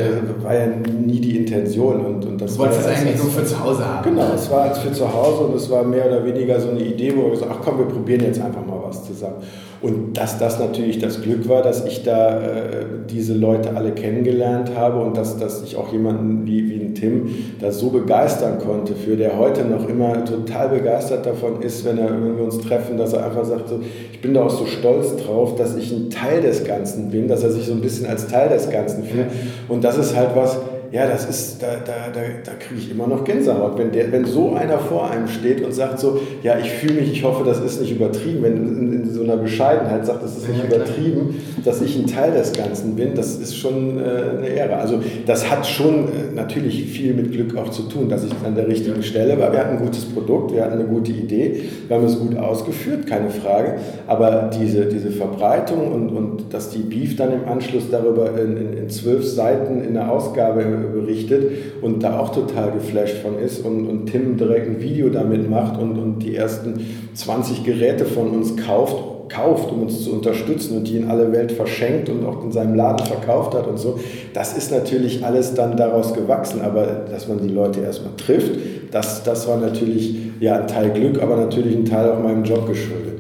war 0.42 0.54
ja 0.54 0.68
nie 0.68 1.20
die 1.20 1.38
Intention. 1.38 2.06
Und, 2.06 2.26
und 2.26 2.42
das 2.42 2.54
du 2.54 2.60
wolltest 2.60 2.82
es 2.82 2.88
eigentlich 2.88 3.18
nur 3.18 3.32
für 3.32 3.46
zu 3.46 3.64
Hause 3.64 3.86
haben. 3.86 4.04
Genau, 4.04 4.34
es 4.34 4.50
war 4.52 4.62
als 4.64 4.80
für 4.80 4.92
zu 4.92 5.12
Hause 5.12 5.44
und 5.44 5.56
es 5.56 5.70
war 5.70 5.84
mehr 5.84 6.06
oder 6.08 6.24
weniger 6.26 6.60
so 6.60 6.70
eine 6.70 6.82
Idee, 6.82 7.14
wo 7.16 7.24
wir 7.24 7.32
gesagt 7.32 7.52
ach 7.54 7.60
komm, 7.64 7.80
wir 7.80 7.86
probieren 7.86 8.22
jetzt 8.22 8.42
einfach 8.42 8.66
mal 8.66 8.80
was 8.84 9.06
zusammen. 9.06 9.36
Und 9.82 10.16
dass 10.16 10.38
das 10.38 10.60
natürlich 10.60 11.00
das 11.00 11.22
Glück 11.22 11.50
war, 11.50 11.64
dass 11.64 11.86
ich 11.86 12.04
da 12.04 12.40
äh, 12.40 12.86
diese 13.10 13.34
Leute 13.34 13.76
alle 13.76 13.92
kennengelernt 13.92 14.76
habe 14.76 15.00
und 15.00 15.18
dass, 15.18 15.38
dass 15.40 15.64
ich 15.64 15.76
auch 15.76 15.92
jemanden 15.92 16.46
wie, 16.46 16.70
wie 16.70 16.80
ein 16.80 16.94
Tim 16.94 17.30
da 17.60 17.72
so 17.72 17.90
begeistern 17.90 18.60
konnte, 18.60 18.94
für 18.94 19.18
der 19.18 19.40
heute 19.40 19.66
noch 19.66 19.90
immer 19.90 20.24
total 20.24 20.70
begeistert 20.70 21.26
davon 21.26 21.64
ist, 21.64 21.84
wenn, 21.84 21.98
er, 21.98 22.12
wenn 22.12 22.38
wir 22.38 22.44
uns 22.44 22.60
treffen, 22.60 22.98
dass 22.98 23.14
er 23.14 23.26
einfach 23.26 23.44
sagt, 23.44 23.70
so, 23.70 23.80
ich 24.12 24.22
bin 24.22 24.36
da 24.36 24.44
auch 24.44 24.52
so 24.52 24.68
stolz 24.68 25.16
drauf, 25.16 25.56
dass 25.56 25.76
ich 25.76 25.92
ein 25.92 26.12
Teil 26.12 26.42
des 26.42 26.64
Ganzen 26.64 27.10
bin, 27.10 27.28
dass 27.28 27.44
er 27.44 27.52
sich 27.52 27.66
so 27.66 27.74
ein 27.74 27.82
bisschen 27.82 28.06
als 28.06 28.28
Teil 28.28 28.50
des 28.50 28.70
Ganzen 28.70 29.04
fühlt. 29.04 29.28
Und 29.68 29.84
das 29.84 29.98
ist 29.98 30.16
halt 30.16 30.36
was, 30.36 30.60
ja, 30.92 31.08
das 31.08 31.26
ist, 31.30 31.64
da, 31.64 31.76
da, 31.86 32.12
da, 32.14 32.20
da 32.44 32.52
kriege 32.60 32.82
ich 32.82 32.92
immer 32.92 33.08
noch 33.08 33.24
Gänsehaut, 33.24 33.78
wenn, 33.78 33.94
der, 33.94 34.12
wenn 34.12 34.26
so 34.26 34.56
einer 34.56 34.78
vor 34.78 35.10
einem 35.10 35.30
steht 35.30 35.64
und 35.64 35.74
sagt 35.74 36.00
so, 36.00 36.20
ja, 36.44 36.60
ich 36.60 36.70
fühle 36.70 36.96
mich, 36.96 37.14
ich 37.14 37.24
hoffe, 37.24 37.46
das 37.46 37.62
ist 37.62 37.80
nicht 37.80 37.92
übertrieben, 37.96 38.44
wenn 38.44 38.58
in, 38.58 38.94
in 39.04 39.10
so 39.10 39.24
einer 39.24 39.38
Bescheidenheit 39.38 40.06
sagt, 40.06 40.22
das 40.22 40.36
ist 40.36 40.50
nicht 40.50 40.60
ja, 40.60 40.66
übertrieben, 40.66 41.42
dass 41.64 41.82
ich 41.82 41.98
ein 41.98 42.08
Teil 42.08 42.34
des 42.34 42.52
Ganzen 42.52 42.98
bin, 42.98 43.16
das 43.16 43.38
ist 43.38 43.56
schon 43.56 44.00
äh, 44.00 44.38
eine 44.38 44.48
Ehre. 44.50 44.76
Also 44.76 45.00
das 45.26 45.50
hat 45.50 45.66
schon 45.66 46.10
äh, 46.10 46.36
natürlich 46.36 46.84
viel 46.92 47.14
mit 47.14 47.32
Glück 47.32 47.56
auch 47.56 47.70
zu 47.70 47.84
tun, 47.84 48.10
dass 48.10 48.26
ich 48.26 48.34
an 48.46 48.56
der 48.56 48.68
richtigen 48.68 49.02
Stelle 49.02 49.40
war. 49.40 49.54
Wir 49.54 49.60
hatten 49.60 49.78
ein 49.78 49.86
gutes 49.86 50.04
Produkt, 50.04 50.54
wir 50.54 50.66
hatten 50.66 50.74
eine 50.74 50.86
gute 50.86 51.14
Idee, 51.14 51.64
wir 51.88 51.96
haben 51.96 52.06
es 52.06 52.20
gut 52.20 52.36
ausgeführt, 52.36 53.08
keine 53.08 53.30
Frage, 53.30 53.76
aber 54.08 54.50
diese, 54.60 54.88
diese 54.88 55.12
Verbreitung 55.12 55.90
und, 55.94 56.10
und 56.10 56.54
dass 56.54 56.70
die 56.70 56.80
Beef 56.80 57.16
dann 57.16 57.32
im 57.32 57.48
Anschluss 57.48 57.90
darüber 57.90 58.38
in, 58.38 58.58
in, 58.58 58.74
in 58.74 58.90
zwölf 58.90 59.26
Seiten 59.26 59.82
in 59.86 59.94
der 59.94 60.12
Ausgabe 60.12 60.81
berichtet 60.88 61.52
und 61.82 62.04
da 62.04 62.20
auch 62.20 62.30
total 62.30 62.72
geflasht 62.72 63.18
von 63.18 63.40
ist 63.40 63.66
und, 63.66 63.88
und 63.88 64.08
Tim 64.08 64.38
direkt 64.38 64.68
ein 64.68 64.82
Video 64.82 65.10
damit 65.10 65.50
macht 65.50 65.80
und, 65.80 65.98
und 65.98 66.20
die 66.20 66.36
ersten 66.36 66.86
20 67.14 67.64
Geräte 67.64 68.06
von 68.06 68.30
uns 68.32 68.56
kauft, 68.58 69.30
kauft, 69.30 69.72
um 69.72 69.84
uns 69.84 70.04
zu 70.04 70.14
unterstützen 70.14 70.78
und 70.78 70.88
die 70.88 70.98
in 70.98 71.10
alle 71.10 71.32
Welt 71.32 71.52
verschenkt 71.52 72.10
und 72.10 72.26
auch 72.26 72.44
in 72.44 72.52
seinem 72.52 72.76
Laden 72.76 73.06
verkauft 73.06 73.54
hat 73.54 73.68
und 73.68 73.78
so. 73.78 74.00
Das 74.34 74.58
ist 74.58 74.72
natürlich 74.72 75.26
alles 75.26 75.54
dann 75.54 75.78
daraus 75.78 76.14
gewachsen, 76.14 76.62
aber 76.62 77.06
dass 77.10 77.28
man 77.28 77.40
die 77.42 77.54
Leute 77.54 77.82
erstmal 77.82 78.14
trifft, 78.18 78.52
das, 78.92 79.24
das 79.24 79.48
war 79.48 79.58
natürlich 79.58 80.18
ja, 80.40 80.60
ein 80.60 80.68
Teil 80.68 80.92
Glück, 80.92 81.22
aber 81.22 81.38
natürlich 81.38 81.76
ein 81.76 81.86
Teil 81.86 82.12
auch 82.12 82.22
meinem 82.22 82.44
Job 82.44 82.68
geschuldet. 82.68 83.11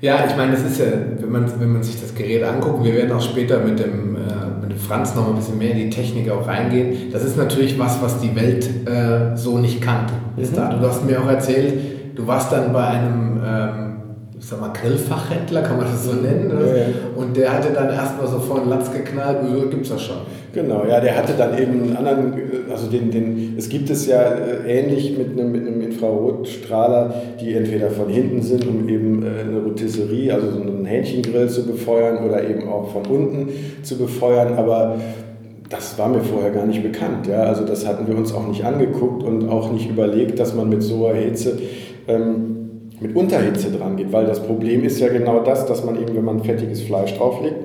Ja, 0.00 0.24
ich 0.28 0.36
meine, 0.36 0.52
das 0.52 0.62
ist 0.62 0.78
ja, 0.78 0.86
wenn 1.20 1.30
man, 1.32 1.60
wenn 1.60 1.72
man 1.72 1.82
sich 1.82 2.00
das 2.00 2.14
Gerät 2.14 2.42
anguckt, 2.42 2.84
wir 2.84 2.94
werden 2.94 3.12
auch 3.12 3.20
später 3.22 3.60
mit 3.60 3.78
dem, 3.78 4.16
äh, 4.16 4.60
mit 4.60 4.70
dem 4.70 4.78
Franz 4.78 5.14
noch 5.14 5.28
ein 5.28 5.36
bisschen 5.36 5.58
mehr 5.58 5.70
in 5.70 5.78
die 5.78 5.90
Technik 5.90 6.30
auch 6.30 6.46
reingehen. 6.46 7.10
Das 7.12 7.24
ist 7.24 7.36
natürlich 7.36 7.78
was, 7.78 8.02
was 8.02 8.20
die 8.20 8.34
Welt 8.36 8.68
äh, 8.86 9.36
so 9.36 9.58
nicht 9.58 9.80
kannte. 9.80 10.12
Mhm. 10.36 10.80
Du 10.80 10.86
hast 10.86 11.04
mir 11.06 11.20
auch 11.20 11.28
erzählt, 11.28 11.74
du 12.14 12.26
warst 12.26 12.52
dann 12.52 12.72
bei 12.72 12.84
einem 12.84 13.40
ähm, 13.44 13.85
ich 14.38 14.44
sag 14.44 14.60
mal, 14.60 14.68
Grillfachhändler, 14.68 15.62
kann 15.62 15.78
man 15.78 15.86
das 15.86 16.04
so 16.04 16.12
nennen? 16.12 16.50
Ja, 16.50 16.76
ja. 16.76 16.86
Und 17.16 17.36
der 17.36 17.54
hatte 17.54 17.72
dann 17.72 17.88
erstmal 17.88 18.26
so 18.26 18.38
vor 18.38 18.60
den 18.60 18.68
Latz 18.68 18.92
geknallt, 18.92 19.38
so 19.50 19.68
gibt 19.68 19.84
es 19.84 19.88
das 19.88 20.02
schon. 20.02 20.16
Genau, 20.52 20.84
ja, 20.86 21.00
der 21.00 21.16
hatte 21.16 21.32
dann 21.38 21.56
eben 21.58 21.82
einen 21.82 21.96
anderen, 21.96 22.34
also 22.70 22.86
den, 22.88 23.10
den, 23.10 23.54
es 23.56 23.68
gibt 23.68 23.88
es 23.88 24.06
ja 24.06 24.22
äh, 24.22 24.80
ähnlich 24.80 25.16
mit 25.16 25.30
einem, 25.30 25.52
mit 25.52 25.66
einem 25.66 25.80
Infrarotstrahler, 25.80 27.14
die 27.40 27.54
entweder 27.54 27.90
von 27.90 28.08
hinten 28.08 28.42
sind, 28.42 28.66
um 28.66 28.88
eben 28.88 29.22
äh, 29.22 29.40
eine 29.40 29.58
Rotisserie, 29.60 30.34
also 30.34 30.50
so 30.50 30.60
einen 30.60 30.84
Hähnchengrill 30.84 31.48
zu 31.48 31.66
befeuern 31.66 32.24
oder 32.24 32.46
eben 32.46 32.68
auch 32.68 32.92
von 32.92 33.06
unten 33.06 33.48
zu 33.82 33.96
befeuern, 33.96 34.54
aber 34.54 34.96
das 35.68 35.98
war 35.98 36.08
mir 36.08 36.20
vorher 36.20 36.50
gar 36.50 36.66
nicht 36.66 36.82
bekannt. 36.82 37.26
Ja? 37.26 37.44
Also 37.44 37.64
das 37.64 37.86
hatten 37.86 38.06
wir 38.06 38.16
uns 38.16 38.32
auch 38.32 38.46
nicht 38.46 38.64
angeguckt 38.64 39.22
und 39.22 39.48
auch 39.48 39.72
nicht 39.72 39.88
überlegt, 39.88 40.38
dass 40.38 40.54
man 40.54 40.68
mit 40.68 40.82
so 40.82 41.06
einer 41.06 41.18
Hitze 41.18 41.58
ähm, 42.06 42.55
mit 43.06 43.16
Unterhitze 43.16 43.70
dran 43.70 43.96
geht, 43.96 44.12
weil 44.12 44.26
das 44.26 44.40
Problem 44.40 44.84
ist 44.84 45.00
ja 45.00 45.08
genau 45.08 45.40
das, 45.40 45.66
dass 45.66 45.84
man 45.84 46.00
eben, 46.00 46.16
wenn 46.16 46.24
man 46.24 46.42
fettiges 46.42 46.82
Fleisch 46.82 47.14
drauflegt, 47.14 47.56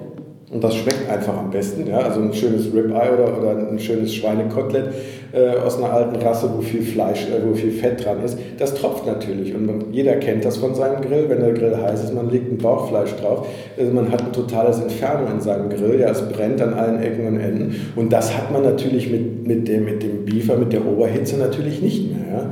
und 0.51 0.61
das 0.61 0.75
schmeckt 0.75 1.09
einfach 1.09 1.37
am 1.37 1.49
besten, 1.49 1.87
ja, 1.87 1.99
also 1.99 2.19
ein 2.19 2.33
schönes 2.33 2.65
Ribeye 2.73 3.13
oder, 3.13 3.37
oder 3.37 3.69
ein 3.69 3.79
schönes 3.79 4.13
Schweinekotelett 4.13 4.89
äh, 5.31 5.55
aus 5.65 5.77
einer 5.77 5.93
alten 5.93 6.17
Rasse, 6.17 6.49
wo 6.53 6.61
viel 6.61 6.81
Fleisch, 6.81 7.25
äh, 7.29 7.39
wo 7.47 7.53
viel 7.53 7.71
Fett 7.71 8.03
dran 8.03 8.17
ist, 8.21 8.37
das 8.57 8.73
tropft 8.73 9.07
natürlich 9.07 9.55
und 9.55 9.65
man, 9.65 9.93
jeder 9.93 10.15
kennt 10.17 10.43
das 10.43 10.57
von 10.57 10.75
seinem 10.75 11.01
Grill, 11.01 11.29
wenn 11.29 11.39
der 11.39 11.53
Grill 11.53 11.77
heiß 11.77 12.03
ist, 12.03 12.13
man 12.13 12.29
legt 12.29 12.51
ein 12.51 12.57
Bauchfleisch 12.57 13.15
drauf, 13.15 13.47
also 13.79 13.93
man 13.93 14.11
hat 14.11 14.23
ein 14.23 14.33
totales 14.33 14.79
Inferno 14.79 15.31
in 15.31 15.39
seinem 15.39 15.69
Grill, 15.69 16.01
ja, 16.01 16.09
es 16.09 16.21
brennt 16.21 16.61
an 16.61 16.73
allen 16.73 17.01
Ecken 17.01 17.27
und 17.27 17.39
Enden 17.39 17.75
und 17.95 18.11
das 18.11 18.37
hat 18.37 18.51
man 18.51 18.63
natürlich 18.63 19.09
mit, 19.09 19.47
mit, 19.47 19.69
dem, 19.69 19.85
mit 19.85 20.03
dem 20.03 20.25
Beefer, 20.25 20.57
mit 20.57 20.73
der 20.73 20.85
Oberhitze 20.85 21.37
natürlich 21.37 21.81
nicht 21.81 22.11
mehr. 22.11 22.27
Ja. 22.27 22.39
ja. 22.39 22.47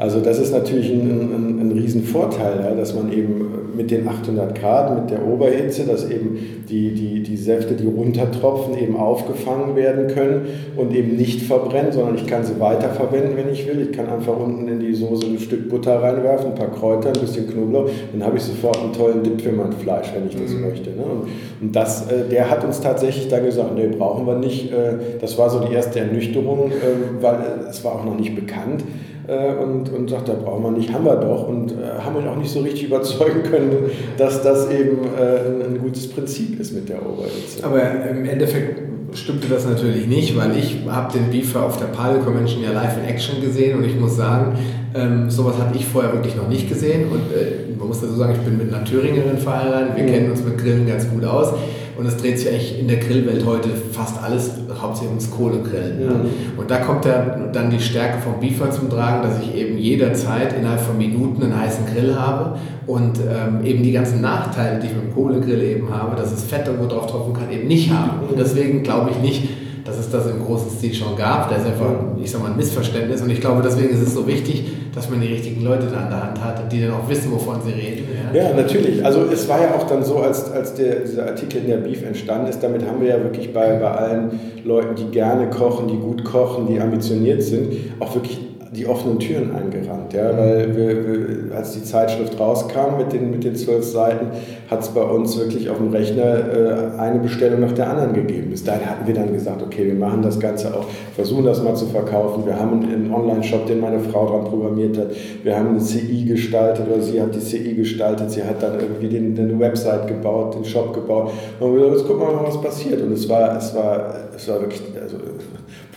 Also 0.00 0.20
das 0.20 0.38
ist 0.38 0.50
natürlich 0.50 0.90
ein, 0.90 1.10
ein, 1.10 1.60
ein 1.60 1.72
Riesenvorteil, 1.72 2.60
ja, 2.64 2.74
dass 2.74 2.94
man 2.94 3.12
eben 3.12 3.76
mit 3.76 3.90
den 3.90 4.08
800 4.08 4.58
Grad, 4.58 4.98
mit 4.98 5.10
der 5.10 5.26
Oberhitze, 5.26 5.84
dass 5.84 6.08
eben 6.08 6.64
die, 6.70 6.94
die, 6.94 7.22
die 7.22 7.36
Säfte, 7.36 7.74
die 7.74 7.86
runtertropfen, 7.86 8.78
eben 8.78 8.96
aufgefangen 8.96 9.76
werden 9.76 10.08
können 10.08 10.46
und 10.76 10.94
eben 10.94 11.16
nicht 11.16 11.42
verbrennen, 11.42 11.92
sondern 11.92 12.14
ich 12.14 12.26
kann 12.26 12.44
sie 12.44 12.58
weiterverwenden, 12.58 13.36
wenn 13.36 13.52
ich 13.52 13.68
will. 13.68 13.88
Ich 13.90 13.92
kann 13.92 14.08
einfach 14.08 14.38
unten 14.38 14.68
in 14.68 14.80
die 14.80 14.94
Soße 14.94 15.26
ein 15.26 15.38
Stück 15.38 15.68
Butter 15.68 16.02
reinwerfen, 16.02 16.52
ein 16.52 16.54
paar 16.54 16.70
Kräuter, 16.70 17.08
ein 17.08 17.20
bisschen 17.20 17.46
Knoblauch, 17.50 17.90
dann 18.10 18.24
habe 18.24 18.38
ich 18.38 18.42
sofort 18.42 18.78
einen 18.78 18.94
tollen 18.94 19.22
Dip 19.22 19.42
für 19.42 19.52
mein 19.52 19.72
Fleisch, 19.72 20.06
wenn 20.14 20.26
ich 20.28 20.34
das 20.34 20.54
mhm. 20.54 20.62
möchte. 20.62 20.90
Ne? 20.92 21.02
Und, 21.02 21.28
und 21.60 21.76
das, 21.76 22.10
äh, 22.10 22.26
der 22.30 22.48
hat 22.48 22.64
uns 22.64 22.80
tatsächlich 22.80 23.28
dann 23.28 23.44
gesagt, 23.44 23.74
nee, 23.74 23.88
brauchen 23.88 24.26
wir 24.26 24.38
nicht. 24.38 24.72
Äh, 24.72 25.18
das 25.20 25.36
war 25.36 25.50
so 25.50 25.60
die 25.60 25.74
erste 25.74 26.00
Ernüchterung, 26.00 26.70
äh, 26.70 27.22
weil 27.22 27.36
es 27.68 27.84
war 27.84 27.96
auch 27.96 28.04
noch 28.06 28.18
nicht 28.18 28.34
bekannt 28.34 28.82
äh, 29.26 29.54
und, 29.62 29.92
und 29.92 30.10
sagt, 30.10 30.28
da 30.28 30.34
brauchen 30.34 30.62
wir 30.62 30.70
nicht, 30.70 30.92
haben 30.92 31.04
wir 31.04 31.16
doch. 31.16 31.48
Und 31.48 31.72
äh, 31.72 32.00
haben 32.04 32.14
wir 32.14 32.30
auch 32.30 32.36
nicht 32.36 32.50
so 32.50 32.60
richtig 32.60 32.84
überzeugen 32.84 33.42
können, 33.42 33.90
dass 34.16 34.42
das 34.42 34.70
eben 34.70 34.98
äh, 35.18 35.48
ein, 35.48 35.74
ein, 35.74 35.78
gutes 35.78 36.08
Prinzip 36.08 36.58
ist 36.60 36.72
mit 36.72 36.88
der 36.88 37.04
Oberhitze. 37.04 37.64
Aber 37.64 37.80
im 38.10 38.24
Endeffekt 38.24 38.80
stimmte 39.14 39.48
das 39.48 39.66
natürlich 39.66 40.06
nicht, 40.06 40.36
weil 40.36 40.56
ich 40.56 40.78
habe 40.88 41.12
den 41.12 41.30
Beaver 41.30 41.64
auf 41.64 41.78
der 41.78 41.86
Palio 41.86 42.20
Convention 42.20 42.62
ja 42.62 42.72
live 42.72 42.96
in 42.98 43.04
Action 43.04 43.40
gesehen 43.40 43.76
und 43.78 43.84
ich 43.84 43.98
muss 43.98 44.16
sagen, 44.16 44.56
ähm, 44.94 45.30
sowas 45.30 45.56
hatte 45.58 45.76
ich 45.76 45.84
vorher 45.84 46.12
wirklich 46.12 46.36
noch 46.36 46.48
nicht 46.48 46.68
gesehen 46.68 47.10
und 47.10 47.32
äh, 47.32 47.76
man 47.78 47.88
muss 47.88 48.00
dazu 48.00 48.14
sagen, 48.14 48.34
ich 48.34 48.40
bin 48.40 48.58
mit 48.58 48.72
einer 48.72 48.84
Thüringerin 48.84 49.38
verheiratet, 49.38 49.96
wir 49.96 50.04
mhm. 50.04 50.08
kennen 50.08 50.30
uns 50.30 50.44
mit 50.44 50.58
Grillen 50.58 50.86
ganz 50.86 51.08
gut 51.08 51.24
aus. 51.24 51.54
Und 52.00 52.06
es 52.06 52.16
dreht 52.16 52.38
sich 52.38 52.48
eigentlich 52.48 52.78
in 52.78 52.88
der 52.88 52.96
Grillwelt 52.96 53.44
heute 53.44 53.68
fast 53.92 54.22
alles 54.22 54.52
hauptsächlich 54.80 55.10
ums 55.10 55.30
Kohlegrillen. 55.30 56.00
Ja. 56.00 56.10
Und 56.56 56.70
da 56.70 56.78
kommt 56.78 57.04
dann 57.04 57.70
die 57.70 57.78
Stärke 57.78 58.22
vom 58.22 58.40
Beefer 58.40 58.70
zum 58.70 58.88
Tragen, 58.88 59.22
dass 59.22 59.38
ich 59.42 59.54
eben 59.54 59.76
jederzeit 59.76 60.54
innerhalb 60.54 60.80
von 60.80 60.96
Minuten 60.96 61.42
einen 61.42 61.60
heißen 61.60 61.84
Grill 61.92 62.18
habe 62.18 62.56
und 62.86 63.18
ähm, 63.18 63.66
eben 63.66 63.82
die 63.82 63.92
ganzen 63.92 64.22
Nachteile, 64.22 64.80
die 64.80 64.86
ich 64.86 64.94
mit 64.94 65.02
dem 65.02 65.14
Kohlegrill 65.14 65.60
eben 65.60 65.94
habe, 65.94 66.16
dass 66.16 66.32
es 66.32 66.44
Fett 66.44 66.66
irgendwo 66.68 66.88
drauf 66.88 67.06
tropfen 67.06 67.34
kann, 67.34 67.52
eben 67.52 67.68
nicht 67.68 67.90
habe. 67.90 68.24
Und 68.30 68.38
deswegen 68.38 68.82
glaube 68.82 69.10
ich 69.10 69.18
nicht, 69.18 69.48
dass 69.90 69.98
es 69.98 70.10
das 70.10 70.26
im 70.26 70.44
großen 70.44 70.70
Stil 70.70 70.94
schon 70.94 71.16
gab. 71.16 71.50
Da 71.50 71.56
ist 71.56 71.66
einfach, 71.66 71.90
ich 72.22 72.30
sag 72.30 72.40
mal, 72.42 72.52
ein 72.52 72.56
Missverständnis. 72.56 73.20
Und 73.22 73.30
ich 73.30 73.40
glaube, 73.40 73.60
deswegen 73.62 73.90
ist 73.90 74.00
es 74.00 74.14
so 74.14 74.26
wichtig, 74.26 74.70
dass 74.94 75.10
man 75.10 75.20
die 75.20 75.26
richtigen 75.26 75.64
Leute 75.64 75.86
da 75.86 76.04
an 76.04 76.10
der 76.10 76.22
Hand 76.22 76.44
hat, 76.44 76.72
die 76.72 76.80
dann 76.80 76.92
auch 76.92 77.08
wissen, 77.08 77.32
wovon 77.32 77.60
sie 77.62 77.72
reden. 77.72 78.06
Ja, 78.32 78.42
ja 78.50 78.54
natürlich. 78.54 79.04
Also 79.04 79.24
es 79.32 79.48
war 79.48 79.60
ja 79.60 79.74
auch 79.74 79.86
dann 79.88 80.04
so, 80.04 80.18
als, 80.18 80.50
als 80.52 80.74
der, 80.74 81.00
dieser 81.00 81.26
Artikel 81.26 81.62
in 81.62 81.66
der 81.66 81.78
Beef 81.78 82.04
entstanden 82.04 82.46
ist, 82.46 82.62
damit 82.62 82.86
haben 82.86 83.00
wir 83.00 83.08
ja 83.08 83.22
wirklich 83.22 83.52
bei, 83.52 83.76
bei 83.78 83.90
allen 83.90 84.38
Leuten, 84.64 84.94
die 84.94 85.10
gerne 85.10 85.50
kochen, 85.50 85.88
die 85.88 85.96
gut 85.96 86.24
kochen, 86.24 86.68
die 86.68 86.80
ambitioniert 86.80 87.42
sind, 87.42 87.72
auch 87.98 88.14
wirklich 88.14 88.38
die 88.72 88.86
offenen 88.86 89.18
Türen 89.18 89.52
eingerannt. 89.54 90.12
Ja? 90.12 90.36
Weil 90.36 90.76
wir, 90.76 91.48
wir, 91.48 91.56
als 91.56 91.72
die 91.72 91.82
Zeitschrift 91.82 92.38
rauskam 92.38 92.98
mit 92.98 93.12
den, 93.12 93.32
mit 93.32 93.42
den 93.42 93.56
zwölf 93.56 93.84
Seiten, 93.84 94.28
hat 94.70 94.80
es 94.80 94.88
bei 94.90 95.02
uns 95.02 95.36
wirklich 95.36 95.68
auf 95.70 95.78
dem 95.78 95.88
Rechner 95.88 96.94
äh, 96.94 96.98
eine 97.00 97.18
Bestellung 97.18 97.60
nach 97.60 97.72
der 97.72 97.90
anderen 97.90 98.12
gegeben. 98.12 98.50
Bis 98.50 98.62
dahin 98.62 98.88
hatten 98.88 99.06
wir 99.08 99.14
dann 99.14 99.32
gesagt, 99.32 99.60
okay, 99.60 99.86
wir 99.86 99.94
machen 99.94 100.22
das 100.22 100.38
Ganze 100.38 100.72
auch, 100.72 100.86
versuchen 101.16 101.44
das 101.44 101.60
mal 101.62 101.74
zu 101.74 101.86
verkaufen. 101.86 102.46
Wir 102.46 102.58
haben 102.60 102.84
einen 102.84 103.12
Online-Shop, 103.12 103.66
den 103.66 103.80
meine 103.80 103.98
Frau 103.98 104.26
dran 104.28 104.44
programmiert 104.44 104.96
hat. 104.96 105.08
Wir 105.42 105.56
haben 105.56 105.70
eine 105.70 105.80
CI 105.80 106.24
gestaltet 106.26 106.86
oder 106.88 107.02
sie 107.02 107.20
hat 107.20 107.34
die 107.34 107.40
CI 107.40 107.74
gestaltet. 107.74 108.30
Sie 108.30 108.44
hat 108.44 108.62
dann 108.62 108.78
irgendwie 108.78 109.08
den, 109.08 109.36
eine 109.36 109.58
Website 109.58 110.06
gebaut, 110.06 110.54
den 110.54 110.64
Shop 110.64 110.94
gebaut. 110.94 111.32
Und 111.58 111.74
wir 111.74 111.82
haben 111.82 111.90
gesagt, 111.90 111.98
jetzt 111.98 112.06
gucken 112.06 112.28
wir 112.28 112.34
mal, 112.36 112.46
was 112.46 112.60
passiert. 112.60 113.02
Und 113.02 113.12
es 113.12 113.28
war, 113.28 113.56
es 113.56 113.74
war, 113.74 114.14
es 114.36 114.48
war 114.48 114.60
wirklich, 114.60 114.82
also 115.02 115.16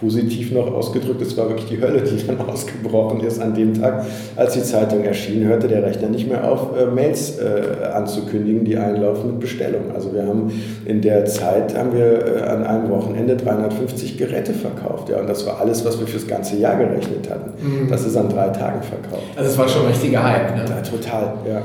positiv 0.04 0.52
noch 0.52 0.72
ausgedrückt, 0.74 1.22
es 1.22 1.38
war 1.38 1.48
wirklich 1.48 1.70
die 1.70 1.82
Hölle, 1.82 2.02
die 2.02 2.28
dann 2.28 2.40
ausgebrochen 2.48 3.22
ist 3.22 3.42
an 3.42 3.54
dem 3.54 3.80
Tag, 3.80 4.06
als 4.36 4.54
die 4.54 4.64
Zeitung 4.64 5.04
erschien, 5.04 5.46
hörte 5.46 5.68
der 5.68 5.84
Rechner 5.84 6.10
nicht 6.10 6.28
mehr 6.28 6.50
auf, 6.50 6.78
äh, 6.78 6.86
Mails 6.86 7.40
äh, 7.40 7.86
anzukündigen, 7.94 8.66
die 8.66 8.78
einlaufen 8.78 9.32
mit 9.32 9.40
Bestellung. 9.40 9.92
Also 9.96 10.14
wir 10.14 10.28
haben 10.28 10.52
in 10.86 11.02
der 11.02 11.26
Zeit 11.26 11.78
haben 11.78 11.94
wir 11.94 12.26
äh, 12.26 12.42
an 12.42 12.64
einem 12.64 12.90
Wochenende 12.90 13.38
350 13.38 14.18
Geräte 14.18 14.54
verkauft, 14.54 15.10
ja, 15.10 15.20
und 15.20 15.30
das 15.30 15.46
war 15.46 15.62
alles, 15.62 15.86
was 15.86 16.00
wir 16.00 16.08
fürs 16.08 16.28
ganze 16.28 16.58
Jahr 16.58 16.76
gerechnet 16.76 17.30
hatten. 17.30 17.52
Mhm. 17.62 17.90
Das 17.90 18.06
ist 18.06 18.18
an 18.18 18.30
drei 18.30 18.50
Tagen 18.50 18.82
verkauft. 18.82 19.24
Also 19.36 19.50
es 19.50 19.58
war 19.58 19.70
schon 19.70 19.84
ein 19.84 19.88
richtiger 19.88 20.24
Hype, 20.24 20.56
ne? 20.56 20.66
Ja, 20.68 20.82
total, 20.82 21.34
ja. 21.48 21.62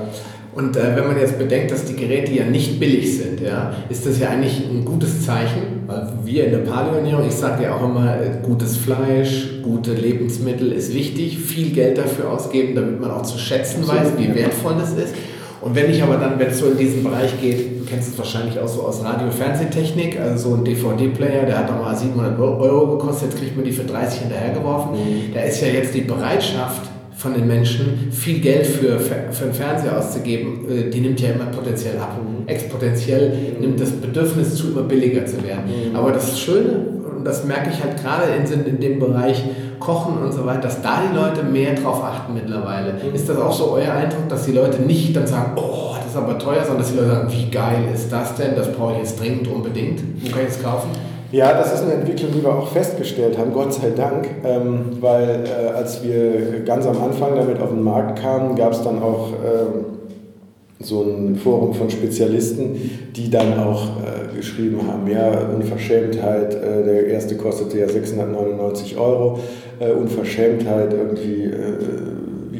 Und 0.58 0.76
äh, 0.76 0.96
wenn 0.96 1.06
man 1.06 1.16
jetzt 1.16 1.38
bedenkt, 1.38 1.70
dass 1.70 1.84
die 1.84 1.94
Geräte 1.94 2.32
ja 2.32 2.44
nicht 2.44 2.80
billig 2.80 3.16
sind, 3.16 3.40
ja, 3.40 3.72
ist 3.88 4.04
das 4.04 4.18
ja 4.18 4.30
eigentlich 4.30 4.60
ein 4.68 4.84
gutes 4.84 5.24
Zeichen, 5.24 5.84
weil 5.86 6.08
wir 6.24 6.46
in 6.46 6.50
der 6.50 6.58
Paleoernährung, 6.58 7.28
ich 7.28 7.34
sage 7.34 7.62
ja 7.62 7.76
auch 7.76 7.84
immer, 7.84 8.20
äh, 8.20 8.44
gutes 8.44 8.76
Fleisch, 8.76 9.62
gute 9.62 9.92
Lebensmittel 9.92 10.72
ist 10.72 10.92
wichtig, 10.92 11.38
viel 11.38 11.70
Geld 11.70 11.96
dafür 11.96 12.32
ausgeben, 12.32 12.74
damit 12.74 13.00
man 13.00 13.12
auch 13.12 13.22
zu 13.22 13.38
schätzen 13.38 13.86
weiß, 13.86 14.14
wie 14.18 14.34
wertvoll 14.34 14.74
das 14.80 14.94
ist. 14.94 15.14
Und 15.60 15.76
wenn 15.76 15.88
ich 15.92 16.02
aber 16.02 16.16
dann, 16.16 16.40
wenn 16.40 16.48
es 16.48 16.58
so 16.58 16.66
in 16.66 16.76
diesen 16.76 17.04
Bereich 17.04 17.40
geht, 17.40 17.80
du 17.80 17.84
kennst 17.84 18.08
es 18.08 18.18
wahrscheinlich 18.18 18.58
auch 18.58 18.66
so 18.66 18.82
aus 18.82 19.04
Radio-Fernsehtechnik, 19.04 20.18
also 20.20 20.50
so 20.50 20.56
ein 20.56 20.64
DVD-Player, 20.64 21.46
der 21.46 21.56
hat 21.56 21.70
nochmal 21.70 21.96
700 21.96 22.36
Euro 22.36 22.96
gekostet, 22.96 23.30
jetzt 23.30 23.38
kriegt 23.38 23.54
man 23.54 23.64
die 23.64 23.72
für 23.72 23.84
30 23.84 24.22
hinterhergeworfen. 24.22 24.92
Mhm. 24.92 25.34
Da 25.34 25.40
ist 25.42 25.60
ja 25.60 25.68
jetzt 25.68 25.94
die 25.94 26.00
Bereitschaft, 26.00 26.82
von 27.18 27.34
den 27.34 27.48
Menschen, 27.48 28.12
viel 28.12 28.38
Geld 28.38 28.64
für, 28.64 29.00
für 29.00 29.44
einen 29.44 29.52
Fernseher 29.52 29.98
auszugeben, 29.98 30.70
äh, 30.70 30.88
die 30.88 31.00
nimmt 31.00 31.20
ja 31.20 31.30
immer 31.30 31.46
potenziell 31.46 31.98
ab. 31.98 32.16
Mhm. 32.16 32.46
Exponentiell 32.46 33.32
nimmt 33.60 33.80
das 33.80 33.90
Bedürfnis 33.90 34.54
zu, 34.54 34.68
immer 34.68 34.82
billiger 34.82 35.26
zu 35.26 35.42
werden. 35.42 35.64
Mhm. 35.90 35.96
Aber 35.96 36.12
das 36.12 36.38
Schöne, 36.38 36.86
und 37.16 37.24
das 37.24 37.44
merke 37.44 37.70
ich 37.70 37.82
halt 37.82 38.00
gerade 38.00 38.26
in, 38.32 38.66
in 38.66 38.80
dem 38.80 39.00
Bereich 39.00 39.42
Kochen 39.80 40.18
und 40.18 40.32
so 40.32 40.46
weiter, 40.46 40.60
dass 40.60 40.80
da 40.80 41.02
die 41.10 41.16
Leute 41.16 41.42
mehr 41.42 41.74
drauf 41.74 42.04
achten 42.04 42.34
mittlerweile. 42.34 42.92
Mhm. 42.92 43.14
Ist 43.14 43.28
das 43.28 43.36
auch 43.36 43.52
so 43.52 43.72
euer 43.72 43.92
Eindruck, 43.92 44.28
dass 44.28 44.46
die 44.46 44.52
Leute 44.52 44.80
nicht 44.82 45.16
dann 45.16 45.26
sagen, 45.26 45.52
oh, 45.56 45.96
das 45.96 46.12
ist 46.12 46.16
aber 46.16 46.38
teuer, 46.38 46.62
sondern 46.62 46.78
dass 46.78 46.92
die 46.92 46.98
Leute 46.98 47.10
sagen, 47.10 47.32
wie 47.32 47.50
geil 47.50 47.82
ist 47.92 48.12
das 48.12 48.36
denn? 48.36 48.54
Das 48.54 48.72
brauche 48.72 48.92
ich 48.92 48.98
jetzt 48.98 49.18
dringend 49.18 49.48
unbedingt. 49.48 50.00
Wo 50.22 50.30
kann 50.30 50.42
ich 50.42 50.54
es 50.54 50.62
kaufen? 50.62 50.90
Ja, 51.30 51.52
das 51.52 51.74
ist 51.74 51.82
eine 51.82 51.92
Entwicklung, 51.92 52.32
die 52.32 52.42
wir 52.42 52.54
auch 52.54 52.68
festgestellt 52.68 53.36
haben, 53.36 53.52
Gott 53.52 53.74
sei 53.74 53.90
Dank, 53.90 54.26
ähm, 54.44 54.96
weil 55.00 55.44
äh, 55.44 55.68
als 55.76 56.02
wir 56.02 56.60
ganz 56.64 56.86
am 56.86 57.02
Anfang 57.02 57.36
damit 57.36 57.60
auf 57.60 57.68
den 57.68 57.82
Markt 57.82 58.22
kamen, 58.22 58.56
gab 58.56 58.72
es 58.72 58.82
dann 58.82 59.02
auch 59.02 59.32
äh, 59.32 60.82
so 60.82 61.02
ein 61.02 61.36
Forum 61.36 61.74
von 61.74 61.90
Spezialisten, 61.90 63.10
die 63.14 63.28
dann 63.28 63.58
auch 63.58 63.88
äh, 63.98 64.36
geschrieben 64.36 64.80
haben, 64.86 65.06
ja, 65.10 65.50
Unverschämtheit, 65.54 66.54
äh, 66.54 66.84
der 66.84 67.08
erste 67.08 67.36
kostete 67.36 67.78
ja 67.78 67.88
699 67.88 68.96
Euro, 68.96 69.38
äh, 69.80 69.90
Unverschämtheit 69.90 70.94
irgendwie 70.94 71.44
äh, 71.44 72.17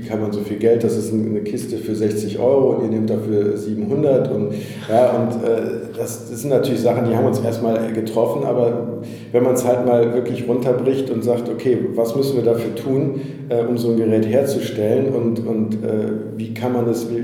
kann 0.09 0.21
man 0.21 0.33
so 0.33 0.41
viel 0.41 0.59
Geld, 0.59 0.83
das 0.83 0.97
ist 0.97 1.13
eine 1.13 1.41
Kiste 1.41 1.77
für 1.77 1.95
60 1.95 2.39
Euro 2.39 2.71
und 2.71 2.85
ihr 2.85 2.91
nehmt 2.91 3.11
dafür 3.11 3.57
700 3.57 4.33
und 4.33 4.55
ja, 4.89 5.11
und 5.11 5.45
äh, 5.45 5.89
das, 5.97 6.31
das 6.31 6.41
sind 6.41 6.51
natürlich 6.51 6.81
Sachen, 6.81 7.09
die 7.09 7.15
haben 7.15 7.27
uns 7.27 7.41
erstmal 7.41 7.93
getroffen, 7.93 8.45
aber 8.45 9.01
wenn 9.33 9.43
man 9.43 9.55
es 9.55 9.65
halt 9.65 9.87
mal 9.87 10.15
wirklich 10.15 10.49
runterbricht 10.49 11.11
und 11.11 11.23
sagt, 11.23 11.49
okay, 11.49 11.79
was 11.95 12.17
müssen 12.17 12.37
wir 12.37 12.45
dafür 12.45 12.75
tun, 12.75 13.21
äh, 13.49 13.63
um 13.63 13.77
so 13.77 13.91
ein 13.91 13.97
Gerät 13.97 14.27
herzustellen 14.27 15.13
und, 15.15 15.47
und 15.47 15.75
äh, 15.85 16.11
wie 16.37 16.55
kann 16.55 16.73
man 16.73 16.87
das, 16.87 17.09
wie, 17.11 17.19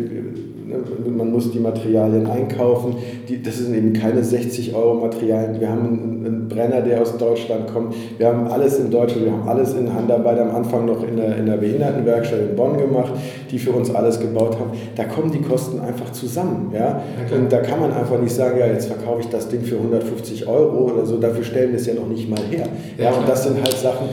man 1.07 1.33
muss 1.33 1.51
die 1.51 1.59
Materialien 1.59 2.27
einkaufen. 2.27 2.97
Die, 3.29 3.43
das 3.43 3.59
sind 3.59 3.75
eben 3.75 3.93
keine 3.93 4.23
60 4.23 4.75
Euro 4.75 4.95
Materialien. 4.95 5.61
Wir 5.61 5.69
haben 5.69 5.87
einen, 5.87 6.27
einen, 6.27 6.49
Brenner, 6.49 6.81
der 6.83 7.01
aus 7.01 7.17
Deutschland 7.17 7.73
kommt. 7.73 7.95
Wir 8.19 8.29
haben 8.29 8.47
alles 8.49 8.79
in 8.79 8.91
Deutschland, 8.91 9.27
wir 9.27 9.33
haben 9.33 9.49
alles 9.49 9.75
in 9.75 9.93
Handarbeit 9.93 10.39
am 10.39 10.55
Anfang 10.55 10.87
noch 10.87 11.07
in 11.07 11.17
der, 11.17 11.37
in 11.37 11.47
der 11.47 11.57
Behindertenwerkstatt 11.57 12.41
in 12.41 12.57
Bonn 12.57 12.77
gemacht, 12.77 13.13
die 13.51 13.59
für 13.59 13.73
uns 13.73 13.95
alles 13.95 14.21
gebaut 14.21 14.59
haben. 14.59 14.71
Da 14.97 15.05
kommen 15.05 15.33
die 15.33 15.41
Kosten 15.41 15.81
einfach 15.81 16.13
zusammen. 16.13 16.71
Ja? 16.75 17.03
Okay. 17.27 17.39
Und 17.39 17.53
da 17.53 17.61
kann 17.61 17.81
man 17.81 17.93
einfach 17.93 18.21
nicht 18.21 18.35
sagen, 18.35 18.59
ja, 18.59 18.67
jetzt 18.67 18.87
verkaufe 18.87 19.21
ich 19.21 19.29
das 19.29 19.49
Ding 19.49 19.63
für 19.63 19.77
150 19.77 20.47
Euro 20.47 20.93
oder 20.93 21.07
so. 21.07 21.19
Dafür 21.19 21.45
stellen 21.45 21.71
wir 21.71 21.79
es 21.79 21.87
ja 21.87 21.95
noch 21.95 22.09
nicht 22.09 22.29
mal 22.29 22.41
her. 22.51 22.69
Ja, 22.99 23.05
ja 23.05 23.11
und 23.13 23.29
das 23.29 23.45
sind 23.45 23.57
halt 23.57 23.77
Sachen, 23.77 24.09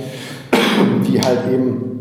die 1.07 1.21
halt 1.21 1.53
eben 1.53 1.91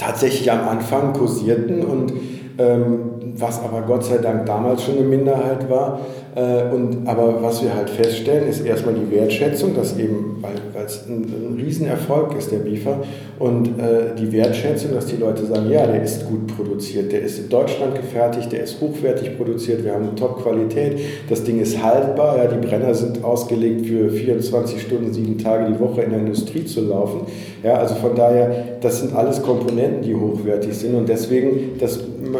tatsächlich 0.00 0.50
am 0.50 0.66
Anfang 0.68 1.12
kursierten 1.12 1.84
und 1.84 2.12
ähm, 2.58 3.09
was 3.36 3.62
aber 3.62 3.82
Gott 3.82 4.04
sei 4.04 4.18
Dank 4.18 4.46
damals 4.46 4.84
schon 4.84 4.96
eine 4.98 5.06
Minderheit 5.06 5.68
war. 5.68 6.00
Äh, 6.34 6.72
und, 6.72 7.06
aber 7.06 7.42
was 7.42 7.62
wir 7.62 7.74
halt 7.74 7.90
feststellen, 7.90 8.48
ist 8.48 8.64
erstmal 8.64 8.94
die 8.94 9.10
Wertschätzung, 9.10 9.74
dass 9.74 9.98
eben, 9.98 10.38
weil 10.40 10.84
es 10.84 11.06
ein, 11.08 11.24
ein 11.24 11.60
Riesenerfolg 11.60 12.36
ist, 12.38 12.52
der 12.52 12.58
Biefer, 12.58 13.00
und 13.38 13.78
äh, 13.80 14.14
die 14.18 14.30
Wertschätzung, 14.32 14.92
dass 14.94 15.06
die 15.06 15.16
Leute 15.16 15.44
sagen, 15.46 15.68
ja, 15.70 15.86
der 15.86 16.02
ist 16.02 16.26
gut 16.26 16.46
produziert, 16.56 17.10
der 17.10 17.22
ist 17.22 17.38
in 17.38 17.48
Deutschland 17.48 17.96
gefertigt, 17.96 18.52
der 18.52 18.62
ist 18.62 18.80
hochwertig 18.80 19.36
produziert, 19.36 19.82
wir 19.82 19.92
haben 19.92 20.08
eine 20.08 20.14
Top-Qualität, 20.14 21.00
das 21.28 21.42
Ding 21.42 21.58
ist 21.58 21.82
haltbar, 21.82 22.36
ja, 22.36 22.46
die 22.46 22.64
Brenner 22.64 22.94
sind 22.94 23.24
ausgelegt 23.24 23.86
für 23.86 24.10
24 24.10 24.82
Stunden, 24.82 25.12
sieben 25.12 25.38
Tage 25.38 25.72
die 25.72 25.80
Woche 25.80 26.02
in 26.02 26.10
der 26.10 26.20
Industrie 26.20 26.64
zu 26.64 26.82
laufen. 26.82 27.22
Ja, 27.62 27.74
also 27.74 27.94
von 27.96 28.14
daher, 28.14 28.78
das 28.80 29.00
sind 29.00 29.16
alles 29.16 29.42
Komponenten, 29.42 30.02
die 30.02 30.14
hochwertig 30.14 30.74
sind 30.74 30.94
und 30.94 31.08
deswegen, 31.08 31.78
das 31.78 31.98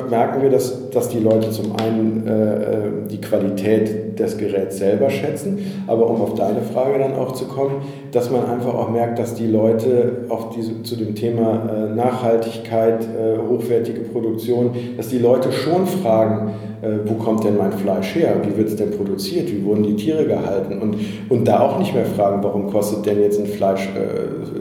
merken 0.08 0.42
wir, 0.42 0.50
dass, 0.50 0.89
dass 0.94 1.08
die 1.08 1.18
Leute 1.18 1.50
zum 1.50 1.76
einen 1.76 2.26
äh, 2.26 2.54
äh 2.54 2.90
die 3.10 3.20
Qualität 3.20 4.18
des 4.18 4.38
Geräts 4.38 4.78
selber 4.78 5.10
schätzen, 5.10 5.58
aber 5.86 6.08
um 6.08 6.20
auf 6.20 6.34
deine 6.34 6.62
Frage 6.62 6.98
dann 6.98 7.14
auch 7.14 7.32
zu 7.32 7.46
kommen, 7.46 7.82
dass 8.12 8.30
man 8.30 8.44
einfach 8.48 8.74
auch 8.74 8.90
merkt, 8.90 9.18
dass 9.18 9.34
die 9.34 9.46
Leute 9.46 10.24
auf 10.28 10.50
diese, 10.50 10.82
zu 10.82 10.96
dem 10.96 11.14
Thema 11.14 11.68
äh, 11.68 11.94
Nachhaltigkeit, 11.94 13.02
äh, 13.02 13.38
hochwertige 13.48 14.00
Produktion, 14.00 14.70
dass 14.96 15.08
die 15.08 15.18
Leute 15.18 15.50
schon 15.52 15.86
fragen, 15.86 16.52
äh, 16.82 16.88
wo 17.04 17.14
kommt 17.14 17.44
denn 17.44 17.56
mein 17.56 17.72
Fleisch 17.72 18.14
her, 18.14 18.36
wie 18.42 18.56
wird 18.56 18.68
es 18.68 18.76
denn 18.76 18.90
produziert, 18.92 19.50
wie 19.50 19.64
wurden 19.64 19.82
die 19.82 19.96
Tiere 19.96 20.26
gehalten 20.26 20.78
und, 20.80 20.96
und 21.28 21.48
da 21.48 21.60
auch 21.60 21.78
nicht 21.78 21.94
mehr 21.94 22.06
fragen, 22.06 22.42
warum 22.42 22.70
kostet 22.70 23.06
denn 23.06 23.20
jetzt 23.20 23.40
ein 23.40 23.46
Fleisch 23.46 23.88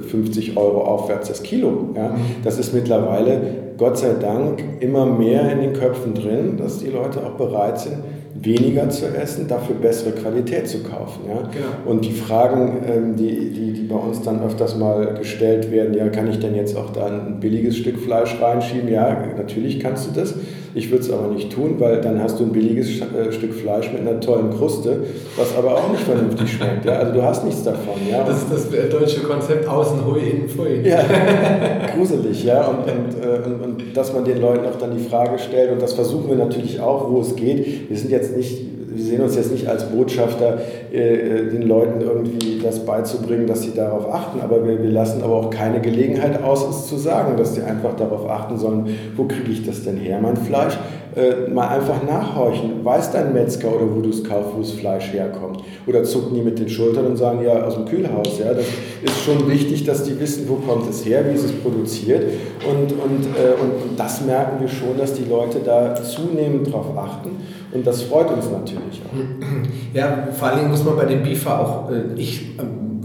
50 0.10 0.58
Euro 0.58 0.84
aufwärts 0.84 1.28
das 1.28 1.44
Kilo. 1.44 1.89
Ja? 1.96 2.15
Das 2.44 2.58
ist 2.58 2.74
mittlerweile 2.74 3.68
Gott 3.80 3.98
sei 3.98 4.13
Dank 4.20 4.62
immer 4.82 5.06
mehr 5.06 5.50
in 5.54 5.62
den 5.62 5.74
Köpfen 5.74 6.13
drin, 6.13 6.58
dass 6.58 6.80
die 6.80 6.89
Leute 6.89 7.26
auch 7.26 7.38
bereit 7.38 7.80
sind, 7.80 7.96
weniger 8.36 8.89
zu 8.89 9.08
essen, 9.08 9.48
dafür 9.48 9.76
bessere 9.76 10.12
Qualität 10.12 10.68
zu 10.68 10.84
kaufen. 10.84 11.22
Ja? 11.30 11.36
Genau. 11.38 11.89
Und 11.89 12.04
die 12.04 12.12
Fragen, 12.12 12.84
ähm, 12.86 13.15
die, 13.15 13.52
die, 13.52 13.72
die 13.72 13.84
bei 13.84 13.96
uns 13.96 14.22
dann 14.22 14.44
öfters 14.44 14.78
mal 14.78 15.13
gestellt 15.13 15.72
werden, 15.72 15.94
ja, 15.94 16.10
kann 16.10 16.30
ich 16.30 16.39
denn 16.39 16.56
jetzt 16.56 16.76
auch 16.76 16.89
da 16.92 17.06
ein 17.06 17.39
billiges 17.39 17.78
Stück 17.78 17.98
Fleisch 18.00 18.36
reinschieben? 18.42 18.89
Ja, 18.89 19.26
natürlich 19.38 19.80
kannst 19.80 20.10
du 20.10 20.20
das. 20.20 20.36
Ich 20.75 20.91
würde 20.91 21.03
es 21.03 21.12
aber 21.12 21.27
nicht 21.27 21.51
tun, 21.51 21.75
weil 21.79 21.99
dann 22.01 22.21
hast 22.21 22.39
du 22.39 22.43
ein 22.43 22.51
billiges 22.51 23.01
äh, 23.01 23.32
Stück 23.32 23.53
Fleisch 23.53 23.91
mit 23.91 24.01
einer 24.01 24.19
tollen 24.19 24.51
Kruste, 24.51 25.03
was 25.36 25.55
aber 25.55 25.75
auch 25.75 25.91
nicht 25.91 26.03
vernünftig 26.03 26.53
schmeckt. 26.53 26.86
Ja? 26.86 26.93
Also 26.93 27.13
du 27.13 27.23
hast 27.23 27.45
nichts 27.45 27.63
davon. 27.63 27.95
Ja? 28.10 28.23
Das 28.23 28.43
ist 28.43 28.51
das 28.51 28.89
deutsche 28.89 29.21
Konzept 29.21 29.67
außen 29.67 30.05
hui, 30.05 30.19
innen 30.19 30.49
pfui. 30.49 30.82
Ja, 30.88 31.01
gruselig. 31.95 32.43
Ja? 32.43 32.67
Und, 32.67 32.79
und, 32.79 33.23
äh, 33.23 33.47
und, 33.47 33.62
und 33.63 33.97
dass 33.97 34.13
man 34.13 34.25
den 34.25 34.41
Leuten 34.41 34.65
auch 34.65 34.77
dann 34.77 34.95
die 34.95 35.03
Frage 35.03 35.39
stellt, 35.39 35.71
und 35.71 35.82
das 35.82 35.93
versuchen 35.93 36.29
wir 36.29 36.38
natürlich 36.38 36.79
auch, 36.79 37.10
wo 37.10 37.21
es 37.21 37.36
geht. 37.36 37.89
Wir 37.89 37.97
sind 37.97 38.12
jetzt 38.12 38.38
nicht 38.38 38.79
wir 38.91 39.04
sehen 39.04 39.21
uns 39.21 39.36
jetzt 39.36 39.52
nicht 39.52 39.67
als 39.67 39.86
Botschafter, 39.86 40.58
äh, 40.91 40.97
äh, 40.97 41.49
den 41.49 41.63
Leuten 41.63 42.02
irgendwie 42.02 42.60
das 42.62 42.86
beizubringen, 42.86 43.47
dass 43.47 43.62
sie 43.62 43.73
darauf 43.73 44.12
achten, 44.12 44.41
aber 44.41 44.65
wir, 44.65 44.82
wir 44.82 44.89
lassen 44.89 45.21
aber 45.23 45.36
auch 45.36 45.49
keine 45.49 45.80
Gelegenheit 45.82 46.43
aus, 46.43 46.67
es 46.67 46.88
zu 46.88 46.97
sagen, 46.97 47.38
dass 47.38 47.56
sie 47.56 47.62
einfach 47.62 47.95
darauf 47.95 48.30
achten 48.30 48.58
sollen, 48.58 48.95
wo 49.15 49.25
kriege 49.25 49.52
ich 49.52 49.65
das 49.65 49.84
denn 49.84 49.97
her, 49.97 50.19
mein 50.21 50.38
Fleisch? 50.38 50.78
Äh, 51.15 51.50
mal 51.50 51.67
einfach 51.69 52.04
nachhorchen. 52.04 52.86
Weiß 52.86 53.12
dein 53.12 53.34
Metzger 53.34 53.76
oder 53.76 53.95
wo 53.95 54.00
du 54.00 54.10
es 54.10 54.24
kaufst, 54.24 54.52
wo 54.56 54.60
das 54.60 54.72
Fleisch 54.72 55.12
herkommt? 55.12 55.63
Oder 55.88 56.04
zucken 56.04 56.36
die 56.36 56.41
mit 56.41 56.60
den 56.60 56.69
Schultern 56.69 57.08
und 57.08 57.17
sagen, 57.17 57.41
ja, 57.43 57.63
aus 57.63 57.76
dem 57.76 57.86
Kühlhaus. 57.86 58.38
Ja? 58.38 58.54
Das 58.54 58.65
ist 59.02 59.24
schon 59.26 59.50
wichtig, 59.50 59.86
dass 59.86 60.04
die 60.04 60.19
wissen, 60.19 60.48
wo 60.48 60.56
kommt 60.56 60.88
es 60.88 61.04
her, 61.06 61.26
wie 61.28 61.34
ist 61.34 61.45
es 61.45 61.52
produziert. 61.52 62.26
Und, 62.69 62.91
und, 62.91 63.26
äh, 63.26 63.60
und, 63.60 63.98
das 63.98 64.24
merken 64.24 64.62
wir 64.62 64.67
schon, 64.67 64.98
dass 64.98 65.13
die 65.13 65.26
Leute 65.28 65.60
da 65.65 65.95
zunehmend 65.95 66.67
darauf 66.67 66.95
achten. 66.95 67.32
Und 67.72 67.88
das 67.88 68.04
freut 68.04 68.30
uns 68.32 68.45
natürlich 68.52 69.02
auch. 69.06 69.17
Ja, 69.93 70.28
vor 70.32 70.50
allen 70.50 70.60
Dingen 70.60 70.72
muss 70.72 70.86
man 70.86 70.95
bei 70.95 71.06
dem 71.06 71.24
Bifa 71.24 71.58
auch, 71.58 71.91
äh, 71.91 72.13
ich 72.15 72.60
ähm, 72.60 73.00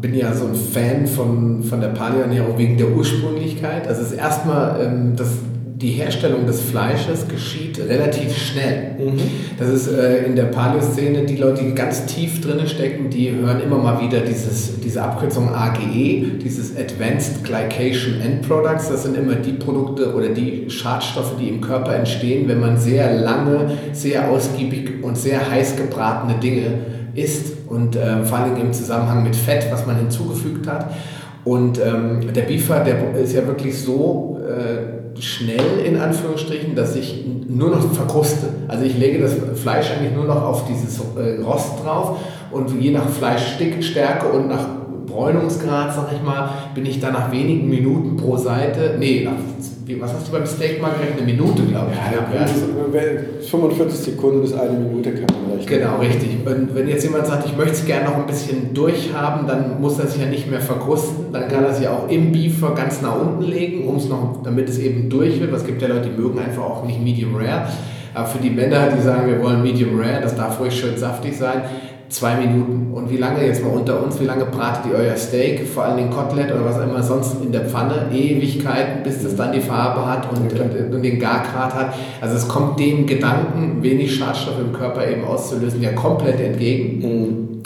bin 0.00 0.14
ja 0.14 0.32
so 0.32 0.46
ein 0.46 0.54
Fan 0.54 1.06
von, 1.06 1.62
von 1.62 1.80
der 1.80 1.88
Paleo-Ernährung 1.88 2.58
wegen 2.58 2.76
der 2.76 2.88
Ursprünglichkeit. 2.90 3.86
Also 3.86 4.02
es 4.02 4.12
ist 4.12 4.18
erstmal 4.18 4.80
ähm, 4.84 5.12
das 5.16 5.28
die 5.84 5.90
Herstellung 5.90 6.46
des 6.46 6.62
Fleisches 6.62 7.28
geschieht 7.28 7.78
relativ 7.78 8.34
schnell. 8.34 8.96
Mhm. 8.98 9.20
Das 9.58 9.68
ist 9.68 9.88
äh, 9.88 10.24
in 10.24 10.34
der 10.34 10.44
Paleo-Szene, 10.44 11.24
die 11.24 11.36
Leute, 11.36 11.62
die 11.62 11.74
ganz 11.74 12.06
tief 12.06 12.40
drin 12.40 12.66
stecken, 12.66 13.10
die 13.10 13.30
hören 13.30 13.60
immer 13.60 13.76
mal 13.76 14.00
wieder 14.00 14.20
dieses, 14.20 14.80
diese 14.80 15.02
Abkürzung 15.02 15.54
AGE, 15.54 16.38
dieses 16.42 16.74
Advanced 16.74 17.44
Glycation 17.44 18.18
End 18.22 18.48
Products. 18.48 18.88
Das 18.88 19.02
sind 19.02 19.14
immer 19.14 19.34
die 19.34 19.52
Produkte 19.52 20.14
oder 20.14 20.30
die 20.30 20.70
Schadstoffe, 20.70 21.36
die 21.38 21.50
im 21.50 21.60
Körper 21.60 21.94
entstehen, 21.94 22.48
wenn 22.48 22.60
man 22.60 22.78
sehr 22.78 23.12
lange, 23.20 23.72
sehr 23.92 24.30
ausgiebig 24.30 25.02
und 25.02 25.18
sehr 25.18 25.50
heiß 25.50 25.76
gebratene 25.76 26.40
Dinge 26.40 26.78
isst 27.14 27.52
und 27.68 27.94
äh, 27.94 28.24
vor 28.24 28.38
allem 28.38 28.56
im 28.56 28.72
Zusammenhang 28.72 29.22
mit 29.22 29.36
Fett, 29.36 29.66
was 29.70 29.86
man 29.86 29.96
hinzugefügt 29.96 30.66
hat. 30.66 30.94
Und 31.44 31.78
ähm, 31.78 32.32
der 32.32 32.42
Beefer, 32.42 32.80
der 32.80 33.14
ist 33.16 33.34
ja 33.34 33.46
wirklich 33.46 33.78
so 33.78 34.40
äh, 34.48 35.03
schnell 35.20 35.80
in 35.84 35.98
Anführungsstrichen, 35.98 36.74
dass 36.74 36.96
ich 36.96 37.24
nur 37.48 37.70
noch 37.70 37.92
verkruste. 37.92 38.48
Also 38.68 38.84
ich 38.84 38.98
lege 38.98 39.20
das 39.20 39.34
Fleisch 39.60 39.90
eigentlich 39.90 40.12
nur 40.12 40.24
noch 40.24 40.42
auf 40.42 40.66
dieses 40.66 40.98
äh, 41.16 41.42
Rost 41.42 41.84
drauf 41.84 42.18
und 42.50 42.80
je 42.80 42.90
nach 42.90 43.08
Fleischstärke 43.08 44.28
und 44.28 44.48
nach 44.48 44.83
Bräunungsgrad, 45.14 45.94
sag 45.94 46.12
ich 46.12 46.22
mal, 46.22 46.50
bin 46.74 46.84
ich 46.84 46.98
dann 47.00 47.12
nach 47.12 47.30
wenigen 47.30 47.68
Minuten 47.68 48.16
pro 48.16 48.36
Seite, 48.36 48.96
nee, 48.98 49.22
nach, 49.24 49.32
was 50.00 50.12
hast 50.12 50.26
du 50.26 50.32
beim 50.32 50.46
Steak 50.46 50.82
mal 50.82 50.90
gerechnet? 50.90 51.22
Eine 51.22 51.32
Minute, 51.32 51.62
glaube 51.62 51.90
ich. 51.92 51.98
Ja, 51.98 52.44
ja. 52.44 53.46
45 53.48 53.98
Sekunden 53.98 54.40
bis 54.40 54.54
eine 54.54 54.72
Minute 54.72 55.12
kann 55.12 55.26
man 55.42 55.56
rechnen. 55.56 55.78
Genau, 55.78 55.98
richtig. 55.98 56.30
Und 56.44 56.74
wenn 56.74 56.88
jetzt 56.88 57.04
jemand 57.04 57.26
sagt, 57.26 57.46
ich 57.46 57.56
möchte 57.56 57.74
es 57.74 57.86
gerne 57.86 58.06
noch 58.06 58.16
ein 58.16 58.26
bisschen 58.26 58.74
durchhaben, 58.74 59.46
dann 59.46 59.80
muss 59.80 59.98
er 59.98 60.06
sich 60.06 60.20
ja 60.20 60.26
nicht 60.26 60.50
mehr 60.50 60.60
verkrusten. 60.60 61.32
Dann 61.32 61.48
kann 61.48 61.64
er 61.64 61.74
sich 61.74 61.86
auch 61.86 62.08
im 62.08 62.32
Beefer 62.32 62.74
ganz 62.74 63.02
nach 63.02 63.20
unten 63.20 63.42
legen, 63.42 63.86
um's 63.86 64.08
noch, 64.08 64.42
damit 64.42 64.68
es 64.68 64.78
eben 64.78 65.10
durch 65.10 65.38
wird. 65.38 65.52
Es 65.52 65.66
gibt 65.66 65.82
ja 65.82 65.88
Leute, 65.88 66.08
die 66.08 66.20
mögen 66.20 66.38
einfach 66.38 66.62
auch 66.62 66.84
nicht 66.86 67.00
Medium 67.00 67.36
Rare. 67.36 67.68
Aber 68.14 68.26
für 68.26 68.38
die 68.38 68.50
Männer, 68.50 68.88
die 68.96 69.02
sagen, 69.02 69.28
wir 69.28 69.42
wollen 69.42 69.62
Medium 69.62 70.00
Rare, 70.00 70.22
das 70.22 70.34
darf 70.34 70.60
ruhig 70.60 70.74
schön 70.74 70.96
saftig 70.96 71.36
sein, 71.36 71.62
zwei 72.14 72.36
Minuten. 72.36 72.92
Und 72.94 73.10
wie 73.10 73.16
lange, 73.16 73.44
jetzt 73.44 73.62
mal 73.62 73.70
unter 73.70 74.02
uns, 74.02 74.20
wie 74.20 74.24
lange 74.24 74.44
bratet 74.46 74.92
ihr 74.92 74.96
euer 74.96 75.16
Steak, 75.16 75.66
vor 75.66 75.84
allem 75.84 75.96
den 75.96 76.10
Kotelett 76.10 76.52
oder 76.52 76.64
was 76.64 76.78
immer 76.78 77.02
sonst 77.02 77.42
in 77.42 77.50
der 77.50 77.62
Pfanne? 77.62 78.06
Ewigkeiten, 78.12 79.02
bis 79.02 79.22
das 79.22 79.34
dann 79.34 79.52
die 79.52 79.60
Farbe 79.60 80.06
hat 80.06 80.28
und, 80.30 80.52
und, 80.52 80.94
und 80.94 81.02
den 81.02 81.18
Gargrad 81.18 81.74
hat. 81.74 81.94
Also 82.20 82.36
es 82.36 82.46
kommt 82.46 82.78
dem 82.78 83.06
Gedanken, 83.06 83.82
wenig 83.82 84.14
Schadstoffe 84.14 84.60
im 84.60 84.72
Körper 84.72 85.08
eben 85.08 85.24
auszulösen, 85.24 85.82
ja 85.82 85.92
komplett 85.92 86.40
entgegen. 86.40 86.98
Mhm. 87.00 87.62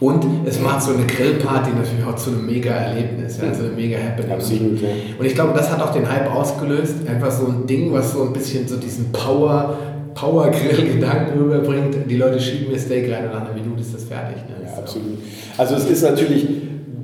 Und 0.00 0.24
es 0.46 0.58
macht 0.58 0.80
so 0.80 0.94
eine 0.94 1.04
Grillparty 1.04 1.72
natürlich 1.76 2.06
auch 2.08 2.16
zu 2.16 2.30
einem 2.30 2.46
Mega-Erlebnis, 2.46 3.36
ja, 3.36 3.52
so 3.52 3.64
eine 3.64 3.72
Mega-Happening. 3.72 4.32
Absolut, 4.32 4.80
ja. 4.80 4.88
Und 5.18 5.26
ich 5.26 5.34
glaube, 5.34 5.52
das 5.54 5.70
hat 5.70 5.82
auch 5.82 5.92
den 5.92 6.10
Hype 6.10 6.34
ausgelöst. 6.34 7.06
Einfach 7.06 7.30
so 7.30 7.48
ein 7.48 7.66
Ding, 7.66 7.92
was 7.92 8.14
so 8.14 8.22
ein 8.22 8.32
bisschen 8.32 8.66
so 8.66 8.76
diesen 8.76 9.12
Power, 9.12 9.76
Power-Grill-Gedanken 10.14 11.38
rüberbringt. 11.38 11.96
Die 12.10 12.16
Leute 12.16 12.40
schieben 12.40 12.72
ihr 12.72 12.78
Steak 12.78 13.12
rein 13.12 13.24
und 13.26 13.32
nach 13.32 13.42
einer 13.42 13.54
Minute 13.54 13.80
ist 13.80 13.94
das 13.94 14.04
fertig. 14.04 14.36
Ne? 14.48 14.64
Ja, 14.64 14.78
absolut. 14.78 15.18
Also 15.56 15.74
es 15.76 15.90
ist 15.90 16.02
natürlich 16.02 16.46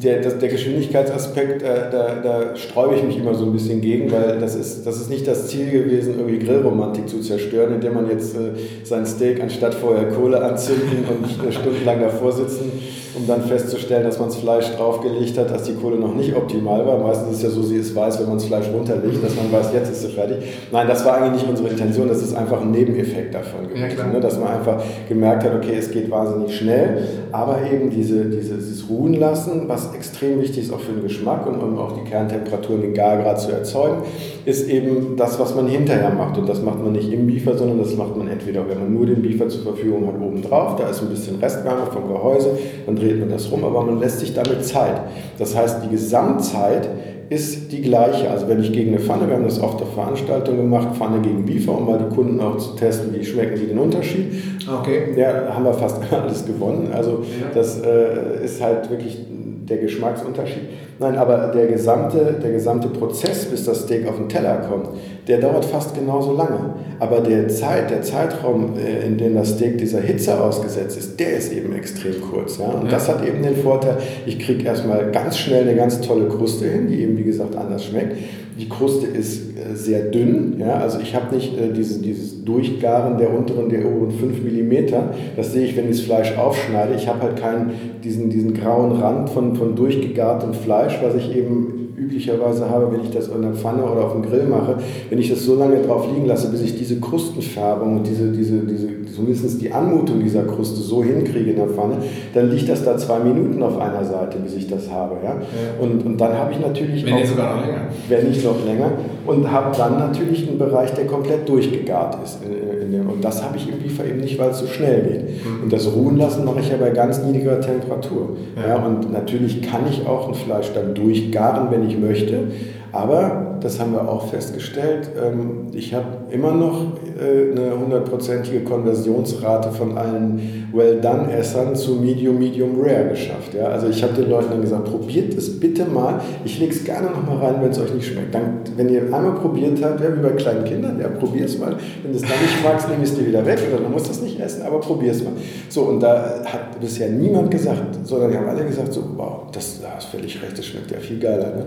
der, 0.03 0.21
der 0.21 0.49
Geschwindigkeitsaspekt, 0.49 1.63
äh, 1.63 1.91
da, 1.91 2.21
da 2.23 2.57
sträube 2.57 2.97
ich 2.97 3.03
mich 3.03 3.17
immer 3.19 3.35
so 3.35 3.47
ein 3.47 3.53
bisschen 3.53 3.81
gegen, 3.81 4.11
weil 4.13 4.39
das 4.39 4.55
ist, 4.55 4.87
das 4.87 5.01
ist 5.01 5.09
nicht 5.09 5.27
das 5.27 5.49
Ziel 5.49 5.71
gewesen, 5.71 6.17
irgendwie 6.19 6.39
Grillromantik 6.39 7.09
zu 7.09 7.21
zerstören, 7.21 7.75
indem 7.75 7.95
man 7.95 8.11
jetzt 8.11 8.37
äh, 8.37 8.51
sein 8.85 9.07
Steak 9.07 9.41
anstatt 9.41 9.75
vorher 9.75 10.09
Kohle 10.09 10.43
anzünden 10.43 11.05
und 11.09 11.49
äh, 11.49 11.53
stundenlang 11.53 12.01
davor 12.01 12.33
sitzen 12.33 12.71
um 13.17 13.27
dann 13.27 13.43
festzustellen, 13.43 14.05
dass 14.05 14.19
man 14.19 14.29
das 14.29 14.37
Fleisch 14.37 14.67
draufgelegt 14.77 15.39
hat, 15.39 15.51
dass 15.51 15.63
die 15.65 15.75
Kohle 15.75 15.97
noch 15.97 16.15
nicht 16.15 16.37
optimal 16.37 16.87
war. 16.87 16.99
Meistens 16.99 17.31
ist 17.31 17.37
es 17.37 17.43
ja 17.43 17.51
so, 17.51 17.63
sie 17.63 17.77
ist 17.77 17.95
weiß, 17.95 18.21
wenn 18.21 18.27
man 18.27 18.37
das 18.37 18.47
Fleisch 18.47 18.67
runterlegt, 18.73 19.25
dass 19.25 19.35
man 19.35 19.51
weiß, 19.51 19.73
jetzt 19.73 19.91
ist 19.91 20.03
sie 20.03 20.09
fertig. 20.09 20.39
Nein, 20.71 20.87
das 20.87 21.05
war 21.05 21.17
eigentlich 21.17 21.43
nicht 21.43 21.49
unsere 21.49 21.69
Intention, 21.69 22.09
das 22.09 22.23
ist 22.23 22.35
einfach 22.35 22.61
ein 22.61 22.71
Nebeneffekt 22.71 23.35
davon 23.35 23.69
gewesen. 23.69 23.97
Ja, 23.99 24.07
ne? 24.07 24.21
dass 24.21 24.39
man 24.39 24.49
einfach 24.49 24.83
gemerkt 25.09 25.45
hat, 25.45 25.55
okay, 25.55 25.77
es 25.79 25.91
geht 25.91 26.11
wahnsinnig 26.11 26.55
schnell, 26.57 27.03
aber 27.33 27.59
eben 27.71 27.91
diese, 27.91 28.27
dieses 28.27 28.89
Ruhen 28.89 29.15
lassen, 29.15 29.65
was 29.67 29.95
extrem 29.95 30.41
wichtig 30.41 30.65
ist 30.65 30.73
auch 30.73 30.81
für 30.81 30.93
den 30.93 31.03
Geschmack 31.03 31.47
und 31.47 31.61
um 31.61 31.79
auch 31.79 31.93
die 31.93 32.09
Kerntemperatur 32.09 32.77
und 32.77 32.83
den 32.83 32.95
Gargrad 32.95 33.41
zu 33.41 33.53
erzeugen, 33.53 34.03
ist 34.45 34.69
eben 34.69 35.17
das, 35.17 35.39
was 35.39 35.55
man 35.55 35.67
hinterher 35.67 36.11
macht. 36.11 36.39
Und 36.39 36.49
das 36.49 36.63
macht 36.63 36.83
man 36.83 36.93
nicht 36.93 37.13
im 37.13 37.27
Biefer, 37.27 37.57
sondern 37.57 37.79
das 37.79 37.97
macht 37.97 38.17
man 38.17 38.29
entweder, 38.29 38.69
wenn 38.69 38.79
man 38.79 38.95
nur 38.95 39.07
den 39.07 39.23
Biefer 39.23 39.49
zur 39.49 39.63
Verfügung 39.63 40.07
hat, 40.07 40.21
oben 40.21 40.43
drauf, 40.43 40.77
da 40.77 40.89
ist 40.89 41.03
ein 41.03 41.09
bisschen 41.09 41.39
Restwärme 41.41 41.87
vom 41.93 42.09
Gehäuse, 42.09 42.51
dann 42.85 42.97
dreht 42.97 43.06
man 43.15 43.31
das 43.31 43.51
rum, 43.51 43.65
aber 43.65 43.83
man 43.83 44.01
lässt 44.01 44.21
sich 44.21 44.35
damit 44.35 44.65
Zeit. 44.65 45.01
Das 45.39 45.57
heißt, 45.57 45.85
die 45.85 45.89
Gesamtzeit 45.89 46.89
ist 47.29 47.73
die 47.73 47.83
gleiche. 47.83 48.31
Also 48.31 48.49
wenn 48.49 48.61
ich 48.61 48.73
gegen 48.73 48.91
eine 48.91 49.01
Pfanne, 49.01 49.27
wir 49.29 49.35
haben 49.35 49.45
das 49.45 49.59
auf 49.59 49.77
Veranstaltungen 49.95 50.59
gemacht, 50.59 50.97
Pfanne 50.97 51.21
gegen 51.21 51.45
Biefer, 51.45 51.77
um 51.77 51.87
mal 51.87 51.99
die 51.99 52.15
Kunden 52.15 52.41
auch 52.41 52.57
zu 52.59 52.77
testen, 52.77 53.15
wie 53.15 53.25
schmecken 53.25 53.57
sie 53.57 53.67
den 53.67 53.79
Unterschied. 53.79 54.33
Okay. 54.81 55.15
Ja, 55.17 55.53
haben 55.53 55.65
wir 55.65 55.75
fast 55.75 56.01
alles 56.13 56.47
gewonnen. 56.47 56.91
Also 56.93 57.23
ja. 57.23 57.47
das 57.55 57.81
äh, 57.81 58.45
ist 58.45 58.63
halt 58.63 58.91
wirklich 58.91 59.19
der 59.29 59.79
Geschmacksunterschied. 59.79 60.63
Nein, 60.99 61.17
aber 61.17 61.49
der 61.49 61.67
gesamte, 61.67 62.37
der 62.43 62.53
gesamte 62.53 62.89
Prozess, 62.89 63.45
bis 63.45 63.65
das 63.65 63.83
Steak 63.83 64.09
auf 64.09 64.17
den 64.17 64.31
Teller 64.31 64.57
kommt, 64.69 64.89
der 65.29 65.39
dauert 65.39 65.67
fast 65.67 65.95
genauso 65.95 66.33
lange. 66.33 66.75
Aber 66.99 67.21
der 67.21 67.49
Zeit, 67.49 67.91
der 67.91 68.01
Zeitraum, 68.01 68.75
äh, 68.79 69.07
in 69.07 69.19
dem 69.19 69.35
das 69.35 69.51
Steak 69.51 69.77
dieser 69.77 70.01
Hitze 70.01 70.41
ausgesetzt 70.41 70.97
ist, 70.97 71.21
der 71.21 71.37
ist 71.37 71.53
eben 71.53 71.75
extrem 71.75 72.15
kurz. 72.23 72.59
Ja? 72.59 72.67
Und 72.69 72.85
ja. 72.85 72.93
das 72.93 73.09
hat 73.09 73.27
eben 73.27 73.43
den 73.43 73.57
Vorteil, 73.57 73.99
ich 74.25 74.39
kriege 74.39 74.65
erstmal 74.65 75.11
ganz 75.11 75.37
schnell 75.37 75.63
eine 75.63 75.75
ganz 75.75 76.01
tolle 76.01 76.29
Kruste 76.29 76.67
hin, 76.67 76.89
die 76.89 77.03
eben, 77.03 77.19
wie 77.19 77.25
gesagt, 77.25 77.57
anders 77.57 77.85
schmeckt. 77.85 78.17
Die 78.59 78.71
Kruste 78.71 79.07
ist 79.07 79.59
äh, 79.59 79.75
sehr 79.75 80.05
dünn, 80.05 80.57
ja? 80.59 80.79
also 80.79 80.99
ich 80.99 81.15
habe 81.15 81.35
nicht 81.35 81.59
äh, 81.59 81.73
diese, 81.75 82.01
dieses 82.01 82.43
Durchgaren 82.43 83.19
der 83.19 83.37
unteren, 83.37 83.69
der 83.69 83.85
oberen 83.85 84.13
5 84.13 84.43
mm. 84.43 84.95
Das 85.37 85.53
sehe 85.53 85.67
ich, 85.67 85.77
wenn 85.77 85.91
ich 85.91 85.99
das 85.99 86.07
Fleisch 86.07 86.39
aufschneide. 86.39 86.95
Ich 86.95 87.07
habe 87.09 87.21
halt 87.23 87.37
keinen, 87.37 87.73
diesen, 88.03 88.31
diesen 88.31 88.55
grauen 88.55 88.93
Rand 88.93 89.29
von, 89.29 89.57
von 89.57 89.75
durchgegartem 89.75 90.55
Fleisch, 90.55 90.86
was 91.03 91.15
ich 91.15 91.37
eben 91.37 91.95
üblicherweise 91.97 92.69
habe, 92.69 92.93
wenn 92.93 93.03
ich 93.03 93.11
das 93.11 93.29
in 93.29 93.43
der 93.43 93.53
Pfanne 93.53 93.85
oder 93.85 94.05
auf 94.05 94.13
dem 94.13 94.23
Grill 94.23 94.45
mache, 94.45 94.77
wenn 95.09 95.19
ich 95.19 95.31
das 95.31 95.45
so 95.45 95.57
lange 95.57 95.83
drauf 95.83 96.07
liegen 96.13 96.27
lasse, 96.27 96.51
bis 96.51 96.61
ich 96.61 96.77
diese 96.77 97.01
Krustenfärbung 97.01 97.99
und 97.99 98.07
diese, 98.07 98.31
diese, 98.33 98.59
diese, 98.59 98.89
zumindest 99.17 99.61
die 99.61 99.73
Anmutung 99.73 100.21
dieser 100.21 100.43
Kruste 100.43 100.81
so 100.81 101.03
hinkriege 101.03 101.51
in 101.51 101.57
der 101.57 101.69
Pfanne, 101.69 101.97
dann 102.35 102.51
liegt 102.51 102.69
das 102.69 102.85
da 102.85 102.97
zwei 102.97 103.19
Minuten 103.21 103.63
auf 103.63 103.79
einer 103.81 104.05
Seite, 104.05 104.39
bis 104.39 104.55
ich 104.55 104.69
das 104.69 104.91
habe. 104.91 105.17
Ja? 105.25 105.31
ja. 105.31 105.41
Und, 105.81 106.05
und 106.05 106.21
dann 106.21 106.35
habe 106.35 106.53
ich 106.53 106.61
natürlich. 106.61 107.05
Wenn 107.05 107.15
nicht 107.15 107.29
sogar 107.29 107.57
noch 107.57 107.67
länger. 107.67 107.81
Wenn 108.09 108.29
nicht 108.29 108.45
noch 108.45 108.65
länger. 108.65 108.93
Und 109.27 109.51
habe 109.51 109.77
dann 109.77 109.99
natürlich 109.99 110.49
einen 110.49 110.59
Bereich, 110.59 110.93
der 110.95 111.07
komplett 111.07 111.49
durchgegart 111.49 112.19
ist. 112.23 112.39
und 112.43 113.25
das 113.25 113.43
habe 113.43 113.57
ich 113.57 113.67
Biefer 113.87 114.05
eben 114.05 114.21
nicht, 114.21 114.39
weil 114.39 114.51
es 114.51 114.59
so 114.59 114.67
schnell 114.67 115.03
geht. 115.03 115.23
Mhm. 115.23 115.65
Und 115.65 115.73
das 115.73 115.87
Ruhen 115.93 116.17
lassen 116.17 116.45
mache 116.45 116.61
ich 116.61 116.71
ja 116.71 116.77
bei 116.77 116.91
ganz 116.91 117.23
niedriger 117.23 117.61
Temperatur. 117.61 118.37
Ja. 118.57 118.69
ja. 118.69 118.87
und 118.87 119.13
natürlich 119.13 119.63
kann 119.63 119.83
ich 119.91 120.07
auch 120.07 120.29
ein 120.29 120.35
Fleisch 120.35 120.73
dann 120.75 120.95
durchgaren, 120.95 121.71
wenn 121.71 121.89
ich 121.89 121.99
möchte. 121.99 122.45
Aber, 122.93 123.59
das 123.61 123.79
haben 123.79 123.93
wir 123.93 124.09
auch 124.09 124.29
festgestellt, 124.29 125.11
ähm, 125.23 125.67
ich 125.73 125.93
habe 125.93 126.07
immer 126.31 126.53
noch 126.53 126.87
eine 127.19 127.79
hundertprozentige 127.79 128.61
Konversionsrate 128.61 129.71
von 129.71 129.97
allen 129.97 130.69
Well-Done-Essern 130.73 131.75
zu 131.75 131.95
Medium, 131.95 132.39
Medium 132.39 132.81
Rare 132.81 133.09
geschafft. 133.11 133.55
Ja? 133.55 133.67
Also 133.67 133.89
ich 133.89 134.03
habe 134.03 134.13
den 134.15 134.29
Leuten 134.29 134.51
dann 134.51 134.61
gesagt, 134.61 134.85
probiert 134.85 135.35
es 135.35 135.59
bitte 135.59 135.85
mal. 135.87 136.21
Ich 136.45 136.59
lege 136.59 136.73
es 136.73 136.85
gerne 136.85 137.11
noch 137.11 137.27
mal 137.27 137.45
rein, 137.45 137.63
wenn 137.63 137.71
es 137.71 137.79
euch 137.79 137.95
nicht 137.95 138.07
schmeckt. 138.07 138.35
Dann, 138.35 138.61
wenn 138.77 138.89
ihr 138.89 139.03
einmal 139.03 139.33
probiert 139.33 139.83
habt, 139.83 140.01
ja, 140.01 140.15
wie 140.15 140.21
bei 140.21 140.31
kleinen 140.31 140.65
Kindern, 140.65 141.01
ja, 141.01 141.09
probier 141.09 141.47
es 141.47 141.59
mal. 141.59 141.77
Wenn 142.03 142.13
du 142.13 142.19
es 142.19 142.23
dann 142.23 142.41
nicht 142.43 142.63
magst, 142.63 142.89
ich 142.91 143.03
es 143.03 143.15
dir 143.17 143.27
wieder 143.27 143.45
weg 143.47 143.59
oder 143.73 143.83
du 143.83 143.89
musst 143.89 144.11
es 144.11 144.21
nicht 144.21 144.39
essen, 144.39 144.63
aber 144.63 144.81
probier 144.81 145.13
es 145.13 145.23
mal. 145.23 145.33
So, 145.69 145.83
und 145.83 146.01
da 146.01 146.43
hat 146.45 146.79
bisher 146.81 147.09
niemand 147.09 147.51
gesagt, 147.51 147.99
sondern 148.05 148.31
die 148.31 148.37
haben 148.37 148.49
alle 148.49 148.65
gesagt, 148.65 148.93
so, 148.93 149.03
wow, 149.17 149.45
das, 149.53 149.81
da 149.81 149.89
hast 149.97 150.09
völlig 150.09 150.43
recht, 150.43 150.59
das 150.59 150.67
schmeckt 150.67 150.91
ja 150.91 150.99
viel 150.99 151.19
geiler. 151.19 151.47
Ne? 151.47 151.65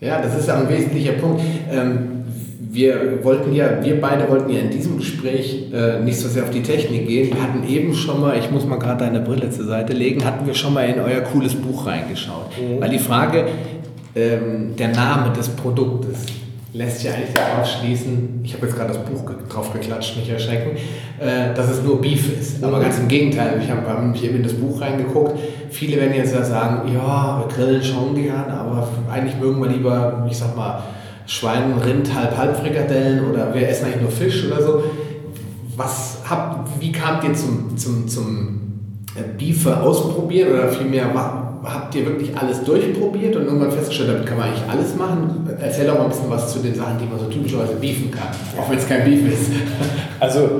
Ja, 0.00 0.20
das 0.22 0.38
ist 0.38 0.48
ein 0.48 0.68
wesentlicher 0.68 1.12
Punkt. 1.12 1.42
Ähm, 1.70 2.19
wir 2.80 3.22
wollten 3.22 3.54
ja, 3.54 3.82
wir 3.82 4.00
beide 4.00 4.28
wollten 4.28 4.50
ja 4.50 4.60
in 4.60 4.70
diesem 4.70 4.96
Gespräch 4.96 5.70
äh, 5.72 6.00
nicht 6.00 6.18
so 6.18 6.28
sehr 6.28 6.44
auf 6.44 6.50
die 6.50 6.62
Technik 6.62 7.06
gehen. 7.06 7.34
Wir 7.34 7.42
hatten 7.42 7.66
eben 7.68 7.94
schon 7.94 8.20
mal, 8.20 8.38
ich 8.38 8.50
muss 8.50 8.64
mal 8.64 8.78
gerade 8.78 9.04
deine 9.04 9.20
Brille 9.20 9.50
zur 9.50 9.66
Seite 9.66 9.92
legen, 9.92 10.24
hatten 10.24 10.46
wir 10.46 10.54
schon 10.54 10.72
mal 10.72 10.88
in 10.88 10.98
euer 10.98 11.20
cooles 11.20 11.54
Buch 11.54 11.86
reingeschaut. 11.86 12.50
Mhm. 12.58 12.80
Weil 12.80 12.90
die 12.90 12.98
Frage, 12.98 13.46
ähm, 14.14 14.74
der 14.78 14.88
Name 14.88 15.32
des 15.36 15.48
Produktes, 15.50 16.24
lässt 16.72 17.00
sich 17.00 17.10
eigentlich 17.10 17.34
darauf 17.34 17.66
schließen, 17.66 18.40
ich 18.44 18.54
habe 18.54 18.66
jetzt 18.66 18.76
gerade 18.76 18.92
das 18.92 19.02
Buch 19.04 19.24
drauf 19.48 19.72
geklatscht, 19.72 20.16
nicht 20.16 20.30
erschrecken, 20.30 20.76
äh, 21.18 21.52
dass 21.52 21.68
es 21.68 21.82
nur 21.82 22.00
Beef 22.00 22.40
ist. 22.40 22.62
Aber 22.62 22.80
ganz 22.80 22.98
im 22.98 23.08
Gegenteil, 23.08 23.60
ich 23.62 23.68
habe 23.68 24.00
nämlich 24.00 24.24
eben 24.24 24.36
in 24.36 24.44
das 24.44 24.54
Buch 24.54 24.80
reingeguckt. 24.80 25.38
Viele 25.70 25.96
werden 25.96 26.14
jetzt 26.14 26.32
ja 26.32 26.44
sagen, 26.44 26.92
ja, 26.94 27.42
wir 27.44 27.54
grillen 27.54 27.82
schon 27.82 28.14
gern, 28.14 28.48
aber 28.48 28.88
eigentlich 29.10 29.36
mögen 29.40 29.60
wir 29.60 29.68
lieber, 29.68 30.26
ich 30.30 30.36
sag 30.36 30.56
mal, 30.56 30.82
Schwein, 31.30 31.74
Rind, 31.78 32.12
halb, 32.12 32.36
halb 32.36 32.58
Frikadellen 32.58 33.30
oder 33.30 33.54
wir 33.54 33.68
essen 33.68 33.84
eigentlich 33.84 34.00
nur 34.00 34.10
Fisch 34.10 34.46
oder 34.46 34.60
so. 34.60 34.82
Was 35.76 36.18
habt, 36.28 36.80
wie 36.80 36.90
kamt 36.90 37.22
ihr 37.22 37.34
zum, 37.34 37.76
zum, 37.76 38.08
zum 38.08 38.60
äh, 39.14 39.22
Beefe 39.38 39.80
ausprobieren 39.80 40.52
oder 40.52 40.68
vielmehr 40.70 41.14
habt 41.62 41.94
ihr 41.94 42.04
wirklich 42.04 42.36
alles 42.36 42.64
durchprobiert 42.64 43.36
und 43.36 43.44
irgendwann 43.44 43.70
festgestellt, 43.70 44.10
damit 44.10 44.26
kann 44.26 44.38
man 44.38 44.48
eigentlich 44.48 44.68
alles 44.68 44.96
machen? 44.96 45.48
Erzähl 45.60 45.86
doch 45.86 45.98
mal 45.98 46.04
ein 46.04 46.10
bisschen 46.10 46.30
was 46.30 46.52
zu 46.52 46.58
den 46.58 46.74
Sachen, 46.74 46.98
die 46.98 47.06
man 47.06 47.20
so 47.20 47.26
typischerweise 47.26 47.74
beefen 47.74 48.10
kann, 48.10 48.28
auch 48.58 48.68
wenn 48.68 48.78
es 48.78 48.88
kein 48.88 49.04
Beef 49.04 49.32
ist. 49.32 49.52
Also 50.18 50.50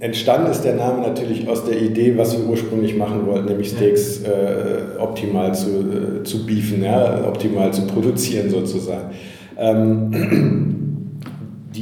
entstanden 0.00 0.50
ist 0.50 0.62
der 0.62 0.74
Name 0.74 1.02
natürlich 1.02 1.48
aus 1.48 1.64
der 1.64 1.80
Idee, 1.80 2.16
was 2.16 2.36
wir 2.36 2.46
ursprünglich 2.46 2.96
machen 2.96 3.26
wollten, 3.26 3.46
nämlich 3.46 3.70
Steaks 3.70 4.22
äh, 4.22 4.98
optimal 4.98 5.54
zu, 5.54 5.68
äh, 5.68 6.22
zu 6.24 6.44
beefen, 6.46 6.82
ja, 6.82 7.26
optimal 7.26 7.72
zu 7.72 7.86
produzieren 7.86 8.50
sozusagen. 8.50 9.10
Ähm, 9.58 10.75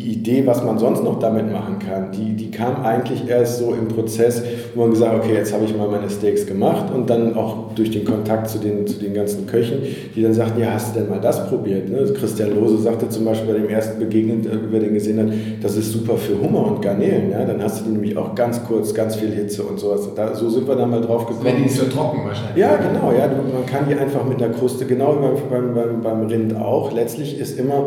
die 0.05 0.12
Idee, 0.12 0.47
was 0.47 0.62
man 0.62 0.79
sonst 0.79 1.03
noch 1.03 1.19
damit 1.19 1.51
machen 1.51 1.79
kann, 1.79 2.12
die, 2.12 2.35
die 2.35 2.51
kam 2.51 2.85
eigentlich 2.85 3.29
erst 3.29 3.59
so 3.59 3.73
im 3.73 3.88
Prozess, 3.88 4.43
wo 4.75 4.83
man 4.83 4.90
gesagt 4.90 5.12
hat, 5.12 5.23
okay, 5.23 5.35
jetzt 5.35 5.53
habe 5.53 5.64
ich 5.64 5.77
mal 5.77 5.88
meine 5.88 6.11
Steaks 6.11 6.47
gemacht 6.47 6.93
und 6.95 7.09
dann 7.09 7.35
auch 7.37 7.73
durch 7.75 7.90
den 7.90 8.05
Kontakt 8.05 8.49
zu 8.49 8.59
den, 8.59 8.87
zu 8.87 8.99
den 8.99 9.14
ganzen 9.14 9.47
Köchen, 9.47 9.79
die 10.14 10.23
dann 10.23 10.35
sagten, 10.35 10.61
ja, 10.61 10.73
hast 10.73 10.95
du 10.95 11.01
denn 11.01 11.09
mal 11.09 11.21
das 11.21 11.49
probiert? 11.49 11.88
Ne? 11.88 12.05
Christian 12.12 12.55
Lose 12.55 12.79
sagte 12.79 13.09
zum 13.09 13.25
Beispiel 13.25 13.55
bei 13.55 13.61
dem 13.61 13.69
ersten 13.69 13.99
Begegnen, 13.99 14.47
äh, 14.47 14.55
über 14.57 14.79
den 14.79 14.93
gesehen 14.93 15.19
hat, 15.19 15.29
das 15.62 15.77
ist 15.77 15.93
super 15.93 16.17
für 16.17 16.38
Hummer 16.38 16.67
und 16.67 16.83
Garnelen. 16.83 17.31
Ja? 17.31 17.45
Dann 17.45 17.62
hast 17.62 17.87
du 17.87 17.90
nämlich 17.90 18.17
auch 18.17 18.35
ganz 18.35 18.62
kurz, 18.64 18.93
ganz 18.93 19.17
viel 19.17 19.31
Hitze 19.31 19.62
und 19.62 19.81
sowas. 19.81 20.09
Da, 20.14 20.35
so 20.35 20.51
sind 20.51 20.69
wir 20.69 20.77
dann 20.77 20.90
mal 20.90 21.01
drauf 21.01 21.27
gekommen. 21.27 21.47
Wenn 21.47 21.62
die 21.62 21.69
ist 21.69 21.79
so 21.79 21.87
trocken 21.87 22.27
wahrscheinlich. 22.27 22.57
Ja, 22.57 22.77
genau. 22.77 23.11
Ja. 23.12 23.27
Man 23.27 23.64
kann 23.67 23.88
die 23.88 23.95
einfach 23.95 24.25
mit 24.27 24.40
der 24.40 24.51
Kruste, 24.51 24.85
genau 24.85 25.17
wie 25.17 25.55
beim, 25.55 25.75
beim, 25.75 26.03
beim 26.03 26.27
Rind 26.27 26.57
auch, 26.57 26.93
letztlich 26.93 27.40
ist 27.40 27.59
immer 27.59 27.87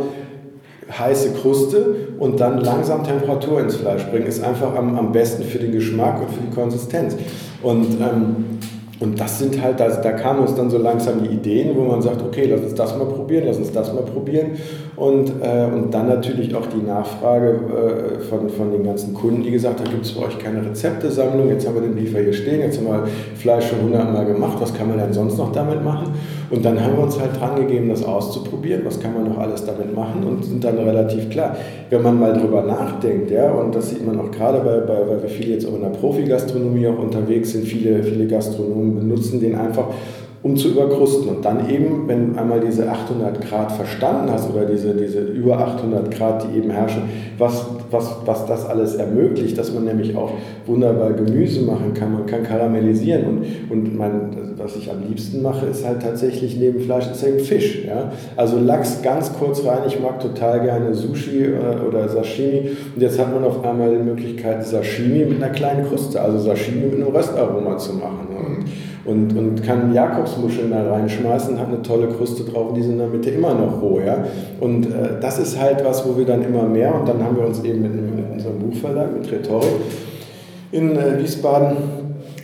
heiße 0.89 1.33
Kruste 1.33 2.09
und 2.19 2.39
dann 2.39 2.59
langsam 2.59 3.03
Temperatur 3.03 3.59
ins 3.61 3.75
Fleisch 3.75 4.05
bringen, 4.05 4.25
ist 4.25 4.43
einfach 4.43 4.75
am, 4.75 4.97
am 4.97 5.11
besten 5.11 5.43
für 5.43 5.59
den 5.59 5.71
Geschmack 5.71 6.21
und 6.21 6.29
für 6.31 6.41
die 6.41 6.53
Konsistenz. 6.53 7.15
Und, 7.61 7.99
ähm, 7.99 8.45
und 8.99 9.19
das 9.19 9.39
sind 9.39 9.61
halt, 9.61 9.79
da, 9.79 9.89
da 9.89 10.11
kamen 10.11 10.39
uns 10.39 10.55
dann 10.55 10.69
so 10.69 10.77
langsam 10.77 11.21
die 11.23 11.29
Ideen, 11.29 11.75
wo 11.75 11.83
man 11.83 12.01
sagt, 12.01 12.21
okay, 12.23 12.47
lass 12.49 12.61
uns 12.61 12.73
das 12.73 12.97
mal 12.97 13.05
probieren, 13.05 13.45
lass 13.45 13.57
uns 13.57 13.71
das 13.71 13.93
mal 13.93 14.03
probieren. 14.03 14.51
Und, 14.97 15.29
äh, 15.43 15.65
und 15.71 15.93
dann 15.93 16.07
natürlich 16.07 16.55
auch 16.55 16.65
die 16.65 16.83
Nachfrage 16.83 17.49
äh, 17.49 18.19
von, 18.19 18.49
von 18.49 18.71
den 18.71 18.83
ganzen 18.83 19.13
Kunden, 19.13 19.43
die 19.43 19.51
gesagt 19.51 19.79
haben, 19.79 19.91
gibt 19.91 20.05
es 20.05 20.13
bei 20.13 20.25
euch 20.25 20.39
keine 20.39 20.65
Rezeptesammlung? 20.65 21.49
Jetzt 21.49 21.67
haben 21.67 21.75
wir 21.75 21.83
den 21.83 21.95
Liefer 21.95 22.19
hier 22.19 22.33
stehen, 22.33 22.61
jetzt 22.61 22.79
haben 22.79 22.87
wir 22.87 23.07
Fleisch 23.35 23.69
schon 23.69 23.83
hundertmal 23.83 24.25
gemacht, 24.25 24.57
was 24.59 24.73
kann 24.73 24.89
man 24.89 24.97
denn 24.97 25.13
sonst 25.13 25.37
noch 25.37 25.51
damit 25.51 25.83
machen? 25.83 26.07
Und 26.49 26.65
dann 26.65 26.83
haben 26.83 26.95
wir 26.97 27.03
uns 27.03 27.19
halt 27.19 27.39
dran 27.39 27.57
gegeben, 27.57 27.89
das 27.89 28.03
auszuprobieren, 28.03 28.81
was 28.85 28.99
kann 28.99 29.13
man 29.13 29.29
noch 29.29 29.37
alles 29.37 29.63
damit 29.65 29.95
machen? 29.95 30.23
Und 30.23 30.43
sind 30.43 30.63
dann 30.63 30.79
relativ 30.79 31.29
klar, 31.29 31.55
wenn 31.91 32.01
man 32.01 32.19
mal 32.19 32.33
drüber 32.33 32.63
nachdenkt, 32.63 33.29
ja, 33.29 33.51
und 33.51 33.75
das 33.75 33.91
sieht 33.91 34.03
man 34.03 34.19
auch 34.19 34.31
gerade, 34.31 34.61
bei, 34.61 34.79
bei, 34.79 35.07
weil 35.07 35.21
wir 35.21 35.29
viele 35.29 35.53
jetzt 35.53 35.67
auch 35.67 35.75
in 35.75 35.81
der 35.81 35.89
Profi-Gastronomie 35.89 36.87
auch 36.87 36.97
unterwegs 36.97 37.51
sind, 37.51 37.65
viele, 37.65 38.01
viele 38.01 38.25
Gastronomen 38.25 38.95
benutzen 38.95 39.39
den 39.39 39.53
einfach 39.53 39.89
um 40.47 40.55
zu 40.55 40.69
überkrusten. 40.69 41.29
Und 41.29 41.43
dann 41.43 41.69
eben, 41.69 42.07
wenn 42.07 42.37
einmal 42.37 42.59
diese 42.59 42.89
800 42.89 43.41
Grad 43.47 43.71
verstanden 43.71 44.31
hast 44.31 44.49
oder 44.49 44.65
diese, 44.65 44.93
diese 44.93 45.19
über 45.19 45.59
800 45.59 46.09
Grad, 46.11 46.45
die 46.47 46.57
eben 46.57 46.69
herrschen, 46.69 47.03
was, 47.37 47.65
was, 47.91 48.15
was 48.25 48.45
das 48.45 48.65
alles 48.65 48.95
ermöglicht, 48.95 49.57
dass 49.57 49.73
man 49.73 49.85
nämlich 49.85 50.15
auch 50.15 50.31
wunderbar 50.65 51.11
Gemüse 51.13 51.61
machen 51.61 51.93
kann, 51.93 52.13
man 52.13 52.25
kann 52.25 52.43
karamellisieren. 52.43 53.25
Und, 53.25 53.45
und 53.69 53.97
mein, 53.97 54.37
was 54.57 54.75
ich 54.75 54.89
am 54.89 55.07
liebsten 55.07 55.41
mache, 55.41 55.65
ist 55.67 55.85
halt 55.85 56.01
tatsächlich 56.01 56.57
neben 56.57 56.79
Fleisch, 56.79 57.05
ist 57.11 57.23
eben 57.23 57.39
Fisch. 57.39 57.85
Ja? 57.85 58.11
Also 58.35 58.57
Lachs 58.59 59.01
ganz 59.01 59.31
kurz 59.33 59.65
rein, 59.65 59.79
ich 59.87 59.99
mag 59.99 60.19
total 60.19 60.61
gerne 60.61 60.93
Sushi 60.93 61.43
äh, 61.43 61.87
oder 61.87 62.07
Sashimi. 62.07 62.71
Und 62.95 63.01
jetzt 63.01 63.19
hat 63.19 63.33
man 63.33 63.43
auf 63.43 63.63
einmal 63.63 63.89
die 63.89 64.03
Möglichkeit, 64.03 64.65
Sashimi 64.65 65.25
mit 65.25 65.43
einer 65.43 65.53
kleinen 65.53 65.87
Kruste, 65.87 66.21
also 66.21 66.39
Sashimi 66.39 66.85
mit 66.87 66.95
einem 66.95 67.15
Röstaroma 67.15 67.77
zu 67.77 67.93
machen. 67.93 68.26
Und, 69.07 69.37
und, 69.37 69.63
kann 69.63 69.93
Jakobsmuscheln 69.93 70.69
da 70.69 70.91
reinschmeißen, 70.91 71.57
hat 71.59 71.67
eine 71.67 71.81
tolle 71.81 72.07
Kruste 72.07 72.43
drauf 72.43 72.69
und 72.69 72.75
die 72.75 72.83
sind 72.83 72.93
in 72.93 72.99
der 72.99 73.07
Mitte 73.07 73.29
immer 73.29 73.53
noch 73.53 73.81
roh. 73.81 74.01
Ja? 74.05 74.25
Und 74.59 74.85
äh, 74.85 75.19
das 75.21 75.39
ist 75.39 75.59
halt 75.59 75.83
was, 75.85 76.05
wo 76.05 76.17
wir 76.17 76.25
dann 76.25 76.43
immer 76.43 76.63
mehr 76.63 76.93
und 76.93 77.07
dann 77.07 77.23
haben 77.23 77.37
wir 77.37 77.45
uns 77.45 77.63
eben 77.63 77.81
mit, 77.81 77.93
mit 77.93 78.31
unserem 78.31 78.59
Buchverlag, 78.59 79.13
mit 79.17 79.31
Rhetorik 79.31 79.69
in 80.71 80.97
äh, 80.97 81.19
Wiesbaden 81.19 81.77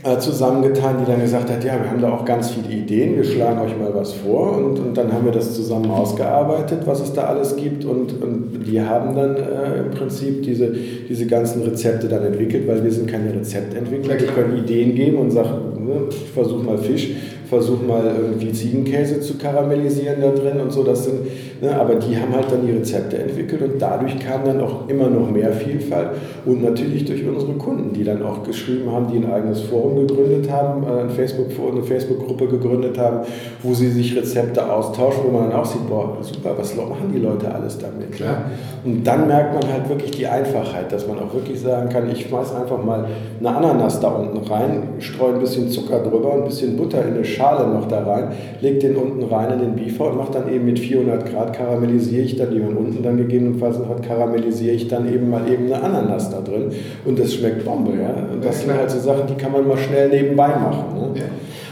äh, 0.03 0.17
zusammengetan, 0.17 0.97
die 0.99 1.09
dann 1.09 1.21
gesagt 1.21 1.49
hat, 1.49 1.63
ja, 1.63 1.81
wir 1.81 1.89
haben 1.89 2.01
da 2.01 2.11
auch 2.11 2.25
ganz 2.25 2.51
viele 2.51 2.73
Ideen, 2.73 3.15
wir 3.15 3.23
schlagen 3.23 3.61
euch 3.61 3.77
mal 3.77 3.93
was 3.93 4.13
vor 4.13 4.57
und, 4.57 4.79
und 4.79 4.97
dann 4.97 5.11
haben 5.13 5.25
wir 5.25 5.31
das 5.31 5.53
zusammen 5.55 5.89
ausgearbeitet, 5.89 6.81
was 6.85 7.01
es 7.01 7.13
da 7.13 7.23
alles 7.23 7.55
gibt 7.55 7.85
und, 7.85 8.21
und 8.21 8.63
die 8.65 8.81
haben 8.81 9.15
dann 9.15 9.35
äh, 9.35 9.79
im 9.79 9.91
Prinzip 9.91 10.43
diese, 10.43 10.73
diese 11.07 11.25
ganzen 11.25 11.63
Rezepte 11.63 12.07
dann 12.07 12.23
entwickelt, 12.23 12.67
weil 12.67 12.83
wir 12.83 12.91
sind 12.91 13.09
keine 13.09 13.33
Rezeptentwickler, 13.33 14.19
wir 14.19 14.27
können 14.27 14.57
Ideen 14.57 14.95
geben 14.95 15.17
und 15.17 15.31
sagen, 15.31 15.72
ich 16.09 16.29
versuche 16.31 16.63
mal 16.63 16.77
Fisch, 16.77 17.09
versuche 17.49 17.83
mal 17.83 18.15
irgendwie 18.19 18.51
Ziegenkäse 18.51 19.21
zu 19.21 19.37
karamellisieren 19.37 20.21
da 20.21 20.31
drin 20.31 20.59
und 20.59 20.71
so, 20.71 20.83
das 20.83 21.05
sind, 21.05 21.19
ne, 21.63 21.79
aber 21.79 21.95
die 21.95 22.17
haben 22.17 22.35
halt 22.35 22.51
dann 22.51 22.65
die 22.65 22.73
Rezepte 22.73 23.17
entwickelt 23.17 23.61
und 23.61 23.81
dadurch 23.81 24.19
kam 24.19 24.43
dann 24.43 24.59
auch 24.61 24.87
immer 24.89 25.07
noch 25.07 25.31
mehr 25.31 25.51
Vielfalt 25.53 26.09
und 26.45 26.61
natürlich 26.61 27.05
durch 27.05 27.25
unsere 27.25 27.53
Kunden, 27.53 27.93
die 27.93 28.03
dann 28.03 28.21
auch 28.21 28.43
geschrieben 28.43 28.91
haben, 28.91 29.07
die 29.11 29.17
ein 29.17 29.31
eigenes 29.31 29.61
Forum 29.61 30.05
gegründet 30.05 30.51
haben, 30.51 30.83
äh, 30.83 31.01
ein 31.01 31.09
Facebook, 31.09 31.47
eine 31.71 31.81
Facebook-Gruppe 31.81 32.47
gegründet 32.47 32.97
haben, 32.97 33.21
wo 33.61 33.73
sie 33.73 33.89
sich 33.89 34.15
Rezepte 34.15 34.69
austauschen, 34.71 35.23
wo 35.25 35.31
man 35.31 35.49
dann 35.49 35.59
auch 35.59 35.65
sieht, 35.65 35.87
boah, 35.87 36.17
super, 36.21 36.53
was 36.57 36.75
machen 36.75 37.11
die 37.13 37.19
Leute 37.19 37.53
alles 37.53 37.77
damit? 37.77 38.11
Klar. 38.11 38.43
Und 38.83 39.05
dann 39.05 39.27
merkt 39.27 39.53
man 39.53 39.71
halt 39.71 39.87
wirklich 39.87 40.11
die 40.11 40.27
Einfachheit, 40.27 40.91
dass 40.91 41.07
man 41.07 41.17
auch 41.19 41.33
wirklich 41.33 41.61
sagen 41.61 41.87
kann, 41.87 42.11
ich 42.11 42.27
schmeiß 42.27 42.53
einfach 42.53 42.83
mal 42.83 43.05
eine 43.39 43.55
Ananas 43.55 44.01
da 44.01 44.09
unten 44.09 44.37
rein, 44.49 44.83
streue 44.99 45.35
ein 45.35 45.39
bisschen 45.39 45.69
Zucker 45.69 45.99
drüber, 45.99 46.33
ein 46.33 46.43
bisschen 46.43 46.75
Butter 46.75 47.05
in 47.05 47.13
eine 47.13 47.23
Schale 47.23 47.67
noch 47.69 47.87
da 47.87 48.03
rein, 48.03 48.31
leg 48.59 48.81
den 48.81 48.97
unten 48.97 49.23
rein 49.23 49.53
in 49.53 49.59
den 49.59 49.75
Biefer 49.75 50.07
und 50.07 50.17
mache 50.17 50.33
dann 50.33 50.53
eben 50.53 50.65
mit 50.65 50.79
400 50.79 51.31
Grad 51.31 51.52
karamellisiere 51.53 52.23
ich 52.23 52.35
dann 52.35 52.51
die 52.51 52.59
und 52.59 52.75
unten 52.75 53.01
dann 53.01 53.17
gegebenenfalls 53.17 53.79
noch 53.79 54.01
karamellisiere 54.01 54.75
ich 54.75 54.87
dann 54.87 55.11
eben 55.11 55.29
mal 55.29 55.47
eben 55.47 55.65
eine 55.65 55.81
Ananas 55.81 56.29
da 56.29 56.41
drin 56.41 56.71
und 57.05 57.19
das 57.19 57.33
schmeckt 57.33 57.63
Bombe. 57.63 57.91
Ja? 57.97 58.33
Und 58.33 58.43
das 58.43 58.61
ja, 58.61 58.67
sind 58.67 58.77
halt 58.77 58.91
so 58.91 58.99
Sachen, 58.99 59.27
die 59.27 59.35
kann 59.35 59.51
man 59.51 59.67
mal 59.67 59.77
schnell 59.77 60.09
nebenbei 60.09 60.49
machen. 60.49 60.93
Ne? 60.95 61.19
Ja. 61.19 61.25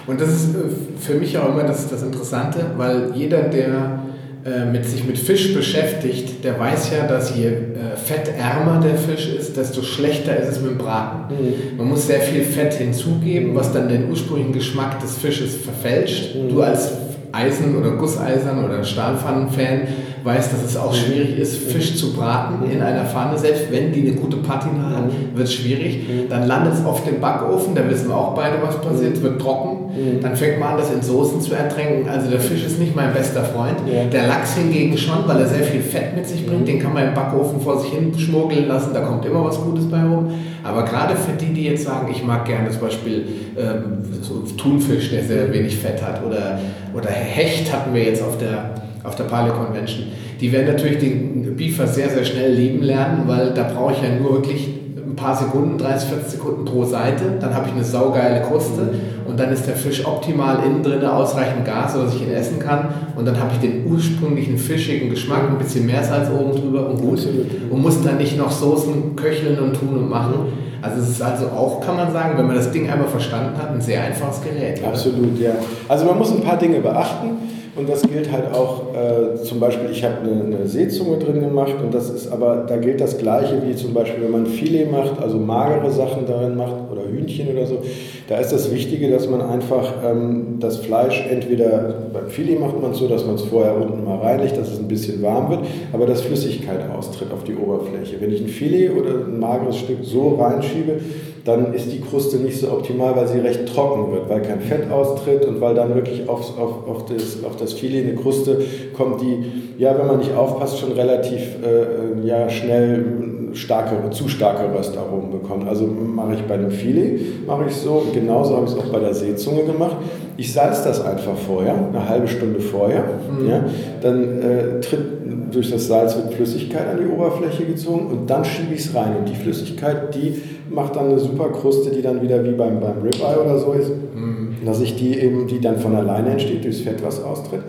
Und 0.08 0.20
das 0.20 0.30
ist 0.30 0.56
äh, 0.56 0.60
für 1.00 1.15
mich 1.15 1.38
auch 1.38 1.50
immer 1.50 1.63
das, 1.63 1.89
das 1.89 2.04
Interessante, 2.04 2.60
weil 2.78 3.12
jeder, 3.15 3.44
der 3.44 4.02
äh, 4.44 4.65
mit 4.65 4.86
sich 4.86 5.04
mit 5.04 5.20
Fisch 5.20 5.54
beschäftigt, 5.54 6.44
der 6.44 6.60
weiß 6.60 6.91
ja, 6.98 7.06
dass 7.06 7.36
je 7.36 7.46
äh, 7.48 7.96
fettärmer 7.96 8.82
der 8.82 8.96
Fisch 8.96 9.30
ist, 9.30 9.56
desto 9.56 9.84
schlechter 9.84 10.36
ist 10.36 10.50
es 10.50 10.62
mit 10.62 10.72
dem 10.72 10.78
Braten. 10.80 11.36
Mhm. 11.36 11.78
Man 11.78 11.89
muss 11.89 12.08
sehr 12.08 12.22
viel 12.22 12.41
Fett 12.41 12.74
hinzugeben, 12.74 13.54
was 13.54 13.72
dann 13.72 13.88
den 13.88 14.10
ursprünglichen 14.10 14.54
Geschmack 14.54 15.00
des 15.00 15.15
Fisches 15.17 15.56
verfälscht. 15.58 16.36
Mhm. 16.36 16.50
Du 16.50 16.62
als 16.63 16.91
Eisen- 17.32 17.76
oder 17.78 17.91
Gusseisern- 17.91 18.63
oder 18.63 18.84
Stahlpfannen-Fan 18.84 19.82
weiß, 20.24 20.52
dass 20.52 20.64
es 20.64 20.78
auch 20.78 20.94
schwierig 20.94 21.38
ist, 21.38 21.58
Fisch 21.58 21.96
zu 21.96 22.14
braten 22.14 22.70
in 22.70 22.82
einer 22.82 23.06
Pfanne. 23.06 23.38
Selbst 23.38 23.72
wenn 23.72 23.92
die 23.92 24.02
eine 24.02 24.14
gute 24.14 24.38
Patina 24.38 24.90
hat, 24.90 25.36
wird 25.36 25.48
es 25.48 25.54
schwierig. 25.54 26.02
Dann 26.30 26.48
landet 26.48 26.74
es 26.74 26.86
auf 26.86 27.04
dem 27.04 27.20
Backofen, 27.20 27.76
da 27.76 27.90
wissen 27.90 28.10
wir 28.10 28.18
auch 28.18 28.36
beide, 28.36 28.58
was 28.62 28.80
passiert, 28.82 29.16
es 29.16 29.22
wird 29.22 29.42
trocken. 29.42 29.92
Dann 30.22 30.36
fängt 30.36 30.60
man 30.60 30.74
an, 30.74 30.78
das 30.78 30.94
in 30.94 31.02
Soßen 31.02 31.42
zu 31.42 31.54
ertränken. 31.54 32.10
Also 32.10 32.30
der 32.30 32.40
Fisch 32.40 32.64
ist 32.66 32.80
nicht 32.80 32.96
mein 32.96 33.14
bester 33.14 33.44
Freund. 33.44 33.78
Der 34.12 34.28
Lachs 34.28 34.56
hingegen 34.56 34.98
schon, 34.98 35.28
weil 35.28 35.40
er 35.40 35.48
sehr 35.48 35.64
viel 35.64 35.82
Fett 35.82 36.16
mit 36.16 36.28
sich 36.28 36.46
bringt. 36.46 36.68
Den 36.68 36.80
kann 36.80 36.94
man 36.94 37.08
im 37.08 37.14
Backofen 37.14 37.60
vor 37.60 37.80
sich 37.80 37.92
hin 37.92 38.14
schmuggeln 38.18 38.68
lassen, 38.68 38.92
da 38.94 39.02
kommt 39.02 39.26
immer 39.26 39.44
was 39.44 39.60
Gutes 39.60 39.90
bei 39.90 40.02
rum. 40.04 40.32
Aber 40.64 40.86
gerade 40.86 41.16
für 41.16 41.34
die, 41.34 41.54
die 41.54 41.64
jetzt 41.64 41.86
sagen, 41.86 42.10
ich 42.12 42.24
mag 42.24 42.46
gerne 42.46 42.70
zum 42.70 42.82
Beispiel 42.82 43.26
ähm, 43.58 44.04
so 44.22 44.44
Thunfisch, 44.56 45.10
der 45.10 45.24
sehr 45.24 45.52
wenig 45.52 45.76
Fett 45.76 46.02
hat, 46.04 46.24
oder, 46.24 46.60
oder 46.94 47.10
Hecht 47.10 47.74
hatten 47.74 47.94
wir 47.94 48.04
jetzt 48.04 48.22
auf 48.22 48.38
der 48.38 48.76
auf 49.04 49.16
der 49.16 49.26
Paleo 49.26 49.54
Convention. 49.54 50.08
Die 50.40 50.52
werden 50.52 50.68
natürlich 50.68 51.00
den 51.00 51.56
Beaver 51.56 51.88
sehr, 51.88 52.10
sehr 52.10 52.26
schnell 52.26 52.54
lieben 52.54 52.82
lernen, 52.82 53.24
weil 53.28 53.52
da 53.52 53.64
brauche 53.64 53.94
ich 53.94 54.02
ja 54.02 54.10
nur 54.20 54.34
wirklich 54.34 54.70
ein 55.12 55.16
paar 55.16 55.36
Sekunden, 55.36 55.78
30, 55.78 56.10
40 56.10 56.32
Sekunden 56.32 56.66
pro 56.66 56.86
Seite. 56.86 57.24
Dann 57.40 57.54
habe 57.54 57.68
ich 57.68 57.74
eine 57.74 57.84
saugeile 57.84 58.42
Kruste 58.42 58.94
und 59.28 59.40
dann 59.40 59.52
ist 59.52 59.68
der 59.68 59.76
Fisch 59.76 60.06
optimal 60.06 60.60
innen 60.66 60.84
drin, 60.84 61.04
ausreichend 61.06 61.66
Gas, 61.66 61.94
sodass 61.94 62.16
ich 62.16 62.24
ihn 62.24 62.32
essen 62.32 62.60
kann. 62.60 62.90
Und 63.16 63.26
dann 63.26 63.40
habe 63.40 63.52
ich 63.54 63.60
den 63.60 63.86
ursprünglichen 63.92 64.58
fischigen 64.58 65.10
Geschmack, 65.10 65.50
ein 65.50 65.58
bisschen 65.58 65.86
mehr 65.86 66.04
Salz 66.04 66.30
oben 66.30 66.60
drüber 66.60 66.90
und 66.90 67.02
gut. 67.02 67.28
Und 67.70 67.82
muss 67.82 68.02
dann 68.02 68.18
nicht 68.18 68.38
noch 68.38 68.52
Soßen 68.52 69.16
köcheln 69.16 69.60
und 69.60 69.74
tun 69.74 69.98
und 69.98 70.10
machen. 70.10 70.34
Also 70.82 71.00
es 71.02 71.10
ist 71.10 71.22
also 71.22 71.46
auch, 71.48 71.80
kann 71.82 71.96
man 71.96 72.12
sagen, 72.12 72.38
wenn 72.38 72.48
man 72.48 72.56
das 72.56 72.72
Ding 72.72 72.90
einmal 72.90 73.08
verstanden 73.08 73.56
hat, 73.58 73.72
ein 73.72 73.82
sehr 73.82 74.02
einfaches 74.04 74.42
Gerät. 74.42 74.80
Oder? 74.80 74.90
Absolut, 74.90 75.40
ja. 75.40 75.52
Also 75.88 76.06
man 76.06 76.18
muss 76.18 76.32
ein 76.32 76.42
paar 76.42 76.58
Dinge 76.58 76.80
beachten. 76.80 77.51
Und 77.74 77.88
das 77.88 78.02
gilt 78.02 78.30
halt 78.30 78.54
auch, 78.54 78.94
äh, 78.94 79.42
zum 79.44 79.62
Beispiel, 79.62 79.90
ich 79.92 80.04
habe 80.04 80.16
eine, 80.24 80.44
eine, 80.44 80.68
Seezunge 80.68 81.18
drin 81.18 81.40
gemacht 81.40 81.76
und 81.82 81.94
das 81.94 82.10
ist 82.10 82.30
aber, 82.30 82.66
da 82.68 82.76
gilt 82.76 83.00
das 83.00 83.18
Gleiche 83.18 83.62
wie 83.66 83.74
zum 83.76 83.94
Beispiel, 83.94 84.26
wenn 84.26 84.32
man 84.32 84.46
Filet 84.46 84.92
macht, 84.92 85.22
also 85.22 85.38
magere 85.38 85.90
Sachen 85.90 86.26
darin 86.28 86.58
macht 86.58 86.76
oder 86.92 87.04
Hühnchen 87.04 87.48
oder 87.48 87.66
so. 87.66 87.82
Da 88.28 88.38
ist 88.40 88.52
das 88.52 88.74
Wichtige, 88.74 89.10
dass 89.10 89.30
man 89.30 89.42
einfach 89.42 89.94
ähm, 90.06 90.58
das 90.60 90.78
Fleisch 90.78 91.26
entweder, 91.30 91.96
beim 92.12 92.28
Filet 92.28 92.60
macht 92.60 92.82
man 92.82 92.92
es 92.92 92.98
so, 92.98 93.08
dass 93.08 93.26
man 93.26 93.36
es 93.36 93.44
vorher 93.44 93.78
unten 93.78 94.04
mal 94.04 94.18
reinlegt, 94.18 94.58
dass 94.58 94.70
es 94.70 94.80
ein 94.80 94.90
bisschen 94.90 95.22
warm 95.22 95.50
wird, 95.50 95.62
aber 95.94 96.06
dass 96.06 96.22
Flüssigkeit 96.22 96.82
austritt 96.98 97.32
auf 97.32 97.46
die 97.46 97.56
Oberfläche. 97.56 98.20
Wenn 98.20 98.34
ich 98.34 98.42
ein 98.42 98.50
Filet 98.50 98.90
oder 98.90 99.12
ein 99.12 99.40
mageres 99.40 99.78
Stück 99.78 100.00
so 100.04 100.36
reinschiebe, 100.36 101.00
dann 101.45 101.73
ist 101.73 101.91
die 101.91 102.01
Kruste 102.01 102.38
nicht 102.38 102.60
so 102.60 102.71
optimal, 102.71 103.15
weil 103.15 103.27
sie 103.27 103.39
recht 103.39 103.67
trocken 103.73 104.12
wird, 104.12 104.30
weil 104.30 104.41
kein 104.41 104.62
Fett 104.62 104.91
austritt 104.91 105.45
und 105.45 105.60
weil 105.62 105.73
dann 105.73 105.95
wirklich 105.95 106.27
auf, 106.30 106.58
auf, 106.58 106.88
auf, 106.88 107.06
das, 107.06 107.43
auf 107.43 107.56
das 107.56 107.73
Filet 107.73 108.04
eine 108.04 108.15
Kruste 108.15 108.62
kommt, 108.95 109.21
die, 109.21 109.45
ja, 109.77 109.97
wenn 109.97 110.08
man 110.08 110.17
nicht 110.19 110.34
aufpasst, 110.36 110.80
schon 110.80 110.91
relativ 110.91 111.41
äh, 111.63 112.27
ja, 112.27 112.49
schnell 112.49 113.06
starke, 113.54 114.10
zu 114.12 114.27
starke 114.27 114.73
Röstaromen 114.77 115.32
bekommt. 115.32 115.67
Also 115.67 115.86
mache 115.86 116.36
ich 116.36 116.41
bei 116.43 116.56
einem 116.56 116.71
Filet, 116.71 117.45
mache 117.45 117.65
ich 117.67 117.75
so, 117.75 118.04
genauso 118.13 118.56
habe 118.56 118.65
ich 118.65 118.71
es 118.71 118.77
auch 118.77 118.91
bei 118.91 118.99
der 118.99 119.13
Seezunge 119.13 119.63
gemacht. 119.63 119.97
Ich 120.38 120.54
salze 120.54 120.88
das 120.88 121.04
einfach 121.04 121.36
vorher, 121.36 121.73
eine 121.73 122.08
halbe 122.08 122.27
Stunde 122.27 122.60
vorher. 122.60 123.04
Mhm. 123.30 123.49
Ja, 123.49 123.65
dann 124.01 124.41
äh, 124.41 124.80
tritt 124.80 125.21
durch 125.52 125.72
das 125.72 125.88
Salz 125.88 126.16
wird 126.16 126.34
Flüssigkeit 126.34 126.88
an 126.88 127.00
die 127.00 127.08
Oberfläche 127.08 127.66
gezogen 127.66 128.08
und 128.08 128.30
dann 128.30 128.44
schiebe 128.44 128.74
ich 128.74 128.82
es 128.82 128.96
rein. 128.96 129.16
Und 129.18 129.30
die 129.30 129.36
Flüssigkeit, 129.36 130.14
die 130.16 130.42
macht 130.70 130.96
dann 130.96 131.10
eine 131.10 131.20
super 131.20 131.50
Kruste, 131.50 131.92
die 131.92 132.02
dann 132.02 132.22
wieder 132.22 132.44
wie 132.44 132.52
beim, 132.52 132.80
beim 132.80 133.02
Ribeye 133.02 133.42
oder 133.44 133.58
so 133.58 133.74
ist, 133.74 133.90
mhm. 133.90 134.56
dass 134.66 134.82
ich 134.82 134.96
die 134.96 135.20
eben, 135.20 135.48
die 135.48 135.60
dann 135.60 135.78
von 135.78 135.96
alleine 135.96 136.32
entsteht, 136.32 136.64
durchs 136.64 136.82
Fett 136.82 137.04
was 137.04 137.24
austritt, 137.24 137.62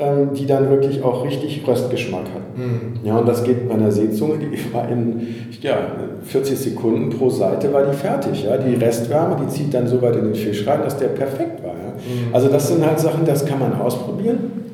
ähm, 0.00 0.30
die 0.34 0.46
dann 0.46 0.68
wirklich 0.70 1.02
auch 1.02 1.24
richtig 1.24 1.62
Röstgeschmack 1.66 2.24
hat. 2.34 2.58
Mhm. 2.58 3.04
Ja, 3.04 3.18
und 3.18 3.28
das 3.28 3.44
geht 3.44 3.68
bei 3.68 3.74
einer 3.74 3.92
Seezunge, 3.92 4.38
die 4.38 4.58
war 4.74 4.88
in 4.88 5.34
ja, 5.60 5.76
40 6.24 6.58
Sekunden 6.58 7.10
pro 7.10 7.30
Seite 7.30 7.72
war 7.72 7.84
die 7.84 7.96
fertig. 7.96 8.44
Ja. 8.44 8.56
Die 8.56 8.74
Restwärme, 8.74 9.36
die 9.42 9.48
zieht 9.48 9.74
dann 9.74 9.86
so 9.86 10.00
weit 10.02 10.16
in 10.16 10.24
den 10.24 10.34
Fisch 10.34 10.66
rein, 10.66 10.80
dass 10.82 10.96
der 10.96 11.08
perfekt 11.08 11.62
war. 11.62 11.72
Ja. 11.72 11.92
Mhm. 11.92 12.34
Also 12.34 12.48
das 12.48 12.68
sind 12.68 12.84
halt 12.84 12.98
Sachen, 12.98 13.24
das 13.24 13.44
kann 13.46 13.58
man 13.58 13.72
ausprobieren. 13.80 14.67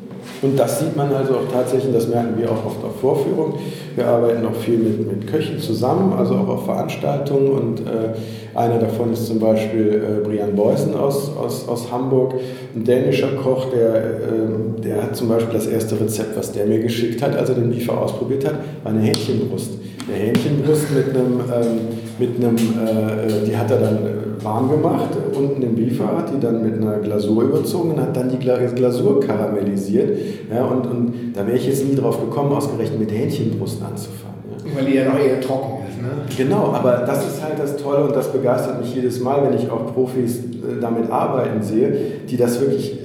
Und 0.44 0.58
das 0.58 0.80
sieht 0.80 0.94
man 0.94 1.10
also 1.10 1.36
auch 1.36 1.50
tatsächlich, 1.50 1.94
das 1.94 2.06
merken 2.06 2.34
wir 2.36 2.50
auch 2.50 2.66
oft 2.66 2.84
auf 2.84 3.00
Vorführungen. 3.00 3.54
Wir 3.96 4.06
arbeiten 4.06 4.44
auch 4.44 4.54
viel 4.54 4.76
mit, 4.76 5.06
mit 5.10 5.26
Köchen 5.26 5.58
zusammen, 5.58 6.12
also 6.12 6.34
auch 6.34 6.48
auf 6.48 6.66
Veranstaltungen. 6.66 7.48
Und 7.48 7.80
äh, 7.80 8.12
einer 8.54 8.78
davon 8.78 9.14
ist 9.14 9.26
zum 9.26 9.38
Beispiel 9.38 10.20
äh, 10.22 10.22
Brian 10.22 10.54
Beusen 10.54 10.94
aus, 10.94 11.34
aus, 11.34 11.66
aus 11.66 11.90
Hamburg, 11.90 12.34
ein 12.76 12.84
dänischer 12.84 13.36
Koch, 13.42 13.70
der, 13.70 13.94
äh, 13.94 14.82
der 14.84 15.02
hat 15.02 15.16
zum 15.16 15.28
Beispiel 15.28 15.54
das 15.54 15.66
erste 15.66 15.98
Rezept, 15.98 16.36
was 16.36 16.52
der 16.52 16.66
mir 16.66 16.80
geschickt 16.80 17.22
hat, 17.22 17.34
als 17.36 17.48
er 17.48 17.54
den 17.54 17.72
Liefer 17.72 17.98
ausprobiert 17.98 18.44
hat, 18.44 18.56
war 18.82 18.92
eine 18.92 19.00
Hähnchenbrust. 19.00 19.70
Eine 20.06 20.26
Hähnchenbrust 20.26 20.90
mit 20.94 21.08
einem, 21.16 21.40
ähm, 21.40 21.78
mit 22.18 22.36
einem 22.36 22.56
äh, 22.56 23.46
die 23.46 23.56
hat 23.56 23.70
er 23.70 23.78
dann 23.78 23.96
äh, 23.96 24.23
warm 24.44 24.70
gemacht, 24.70 25.10
unten 25.34 25.62
im 25.62 25.74
Beefer, 25.74 26.16
hat 26.16 26.32
die 26.32 26.40
dann 26.40 26.62
mit 26.62 26.80
einer 26.80 26.98
Glasur 26.98 27.44
überzogen 27.44 27.92
und 27.92 28.00
hat 28.00 28.16
dann 28.16 28.28
die 28.28 28.38
Glasur 28.38 29.20
karamellisiert. 29.20 30.18
Ja, 30.52 30.64
und, 30.66 30.86
und 30.86 31.32
da 31.34 31.46
wäre 31.46 31.56
ich 31.56 31.66
jetzt 31.66 31.88
nie 31.88 31.96
drauf 31.96 32.20
gekommen, 32.20 32.52
ausgerechnet 32.52 33.00
mit 33.00 33.10
Hähnchenbrust 33.10 33.82
anzufangen. 33.82 34.34
Ja. 34.50 34.76
Weil 34.76 34.84
die 34.86 34.96
ja 34.96 35.04
noch 35.06 35.18
eher 35.18 35.40
trocken 35.40 35.84
ist. 35.88 36.00
Ne? 36.00 36.08
Genau, 36.36 36.72
aber 36.72 37.04
das 37.06 37.26
ist 37.26 37.42
halt 37.42 37.58
das 37.58 37.76
Tolle 37.76 38.04
und 38.04 38.14
das 38.14 38.30
begeistert 38.32 38.80
mich 38.80 38.94
jedes 38.94 39.20
Mal, 39.20 39.42
wenn 39.42 39.58
ich 39.58 39.70
auch 39.70 39.92
Profis 39.94 40.38
äh, 40.38 40.80
damit 40.80 41.10
arbeiten 41.10 41.62
sehe, 41.62 41.96
die 42.28 42.36
das 42.36 42.60
wirklich 42.60 42.98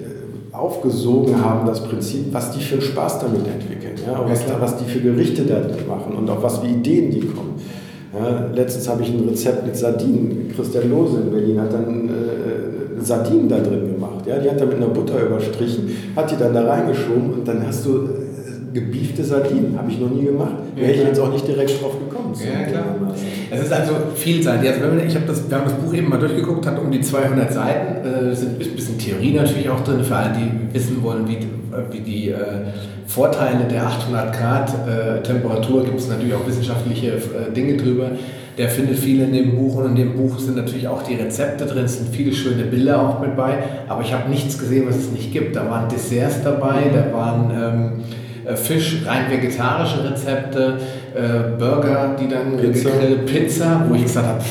aufgesogen 0.52 1.44
haben, 1.44 1.66
das 1.66 1.84
Prinzip, 1.84 2.34
was 2.34 2.52
die 2.52 2.60
für 2.60 2.82
Spaß 2.82 3.20
damit 3.20 3.48
entwickeln, 3.48 3.96
ja, 4.06 4.20
was, 4.28 4.44
was 4.60 4.78
die 4.78 4.86
für 4.86 5.00
Gerichte 5.00 5.44
da 5.44 5.62
machen 5.88 6.16
und 6.16 6.30
auf 6.30 6.44
was 6.44 6.60
für 6.60 6.68
Ideen 6.68 7.12
die 7.12 7.22
kommen. 7.22 7.56
Ja, 8.14 8.50
letztens 8.54 8.90
habe 8.90 9.04
ich 9.04 9.10
ein 9.10 9.28
Rezept 9.30 9.66
mit 9.66 9.76
Sardinen. 9.76 10.52
Christian 10.56 10.90
Lose 10.90 11.18
in 11.22 11.32
Berlin 11.32 11.62
hat 11.62 11.74
dann 11.74 12.10
äh, 12.10 13.04
Sardinen 13.04 13.48
da 13.48 13.60
drin 13.60 13.94
gemacht. 13.94 14.26
Ja? 14.26 14.40
Die 14.40 14.50
hat 14.50 14.60
er 14.60 14.66
mit 14.66 14.78
einer 14.78 14.88
Butter 14.88 15.22
überstrichen, 15.26 15.90
hat 16.16 16.32
die 16.32 16.38
dann 16.38 16.54
da 16.54 16.68
reingeschoben 16.68 17.34
und 17.34 17.48
dann 17.48 17.66
hast 17.66 17.86
du 17.86 17.92
äh, 17.92 18.74
gebiefte 18.74 19.24
Sardinen. 19.24 19.78
Habe 19.78 19.92
ich 19.92 20.00
noch 20.00 20.10
nie 20.10 20.26
gemacht. 20.26 20.56
Wäre 20.76 20.92
ja, 20.92 20.98
ich 20.98 21.08
jetzt 21.08 21.20
auch 21.20 21.32
nicht 21.32 21.48
direkt 21.48 21.82
drauf 21.82 21.98
gekommen. 22.00 22.34
Ja, 22.34 22.68
klar. 22.68 22.86
Es 23.52 23.62
ist 23.62 23.74
also 23.74 23.94
vielseitig. 24.16 24.72
Also 24.72 24.98
ich 25.06 25.16
hab 25.16 25.28
das, 25.28 25.50
wir 25.50 25.58
haben 25.58 25.66
das 25.66 25.74
Buch 25.74 25.94
eben 25.94 26.10
mal 26.10 26.20
durchgeguckt, 26.20 26.66
hat 26.66 26.80
um 26.80 26.92
die 26.92 27.02
200 27.02 27.54
Seiten. 27.54 28.08
Äh, 28.08 28.36
sind 28.36 28.54
ein 28.54 28.76
bisschen 28.76 28.98
Theorie 28.98 29.34
natürlich 29.34 29.70
auch 29.70 29.84
drin, 29.84 30.04
für 30.04 30.16
alle, 30.16 30.34
die 30.36 30.74
wissen 30.74 31.04
wollen, 31.04 31.28
wie, 31.28 31.38
wie 31.92 32.00
die 32.00 32.30
äh, 32.30 32.36
Vorteile 33.10 33.66
der 33.66 33.88
800 33.88 34.38
Grad 34.38 34.70
äh, 34.88 35.24
Temperatur, 35.24 35.84
gibt 35.84 36.00
es 36.00 36.08
natürlich 36.08 36.36
auch 36.36 36.46
wissenschaftliche 36.46 37.14
äh, 37.14 37.52
Dinge 37.52 37.76
drüber. 37.76 38.12
Der 38.56 38.70
findet 38.70 39.00
viel 39.00 39.22
in 39.22 39.34
dem 39.34 39.56
Buch 39.56 39.78
und 39.78 39.88
in 39.88 39.96
dem 39.96 40.16
Buch 40.16 40.38
sind 40.38 40.56
natürlich 40.56 40.88
auch 40.88 41.02
die 41.02 41.16
Rezepte 41.16 41.66
drin, 41.66 41.86
es 41.86 41.98
sind 41.98 42.14
viele 42.14 42.32
schöne 42.34 42.66
Bilder 42.66 43.02
auch 43.02 43.20
mit 43.20 43.36
bei, 43.36 43.58
aber 43.88 44.04
ich 44.04 44.14
habe 44.14 44.30
nichts 44.30 44.60
gesehen, 44.60 44.88
was 44.88 44.98
es 44.98 45.12
nicht 45.12 45.34
gibt. 45.34 45.56
Da 45.56 45.68
waren 45.68 45.90
Desserts 45.90 46.44
dabei, 46.44 46.84
da 46.94 47.12
waren 47.12 47.52
ähm, 47.52 48.00
äh, 48.00 48.29
Fisch, 48.56 49.02
rein 49.06 49.30
vegetarische 49.30 50.04
Rezepte, 50.10 50.78
äh, 51.16 51.58
Burger, 51.58 52.16
die 52.20 52.28
dann 52.28 52.58
Pizza. 52.58 52.90
gegrillt, 52.90 53.26
Pizza, 53.26 53.86
wo 53.88 53.96
ich 53.96 54.04
gesagt 54.04 54.28
habe, 54.28 54.44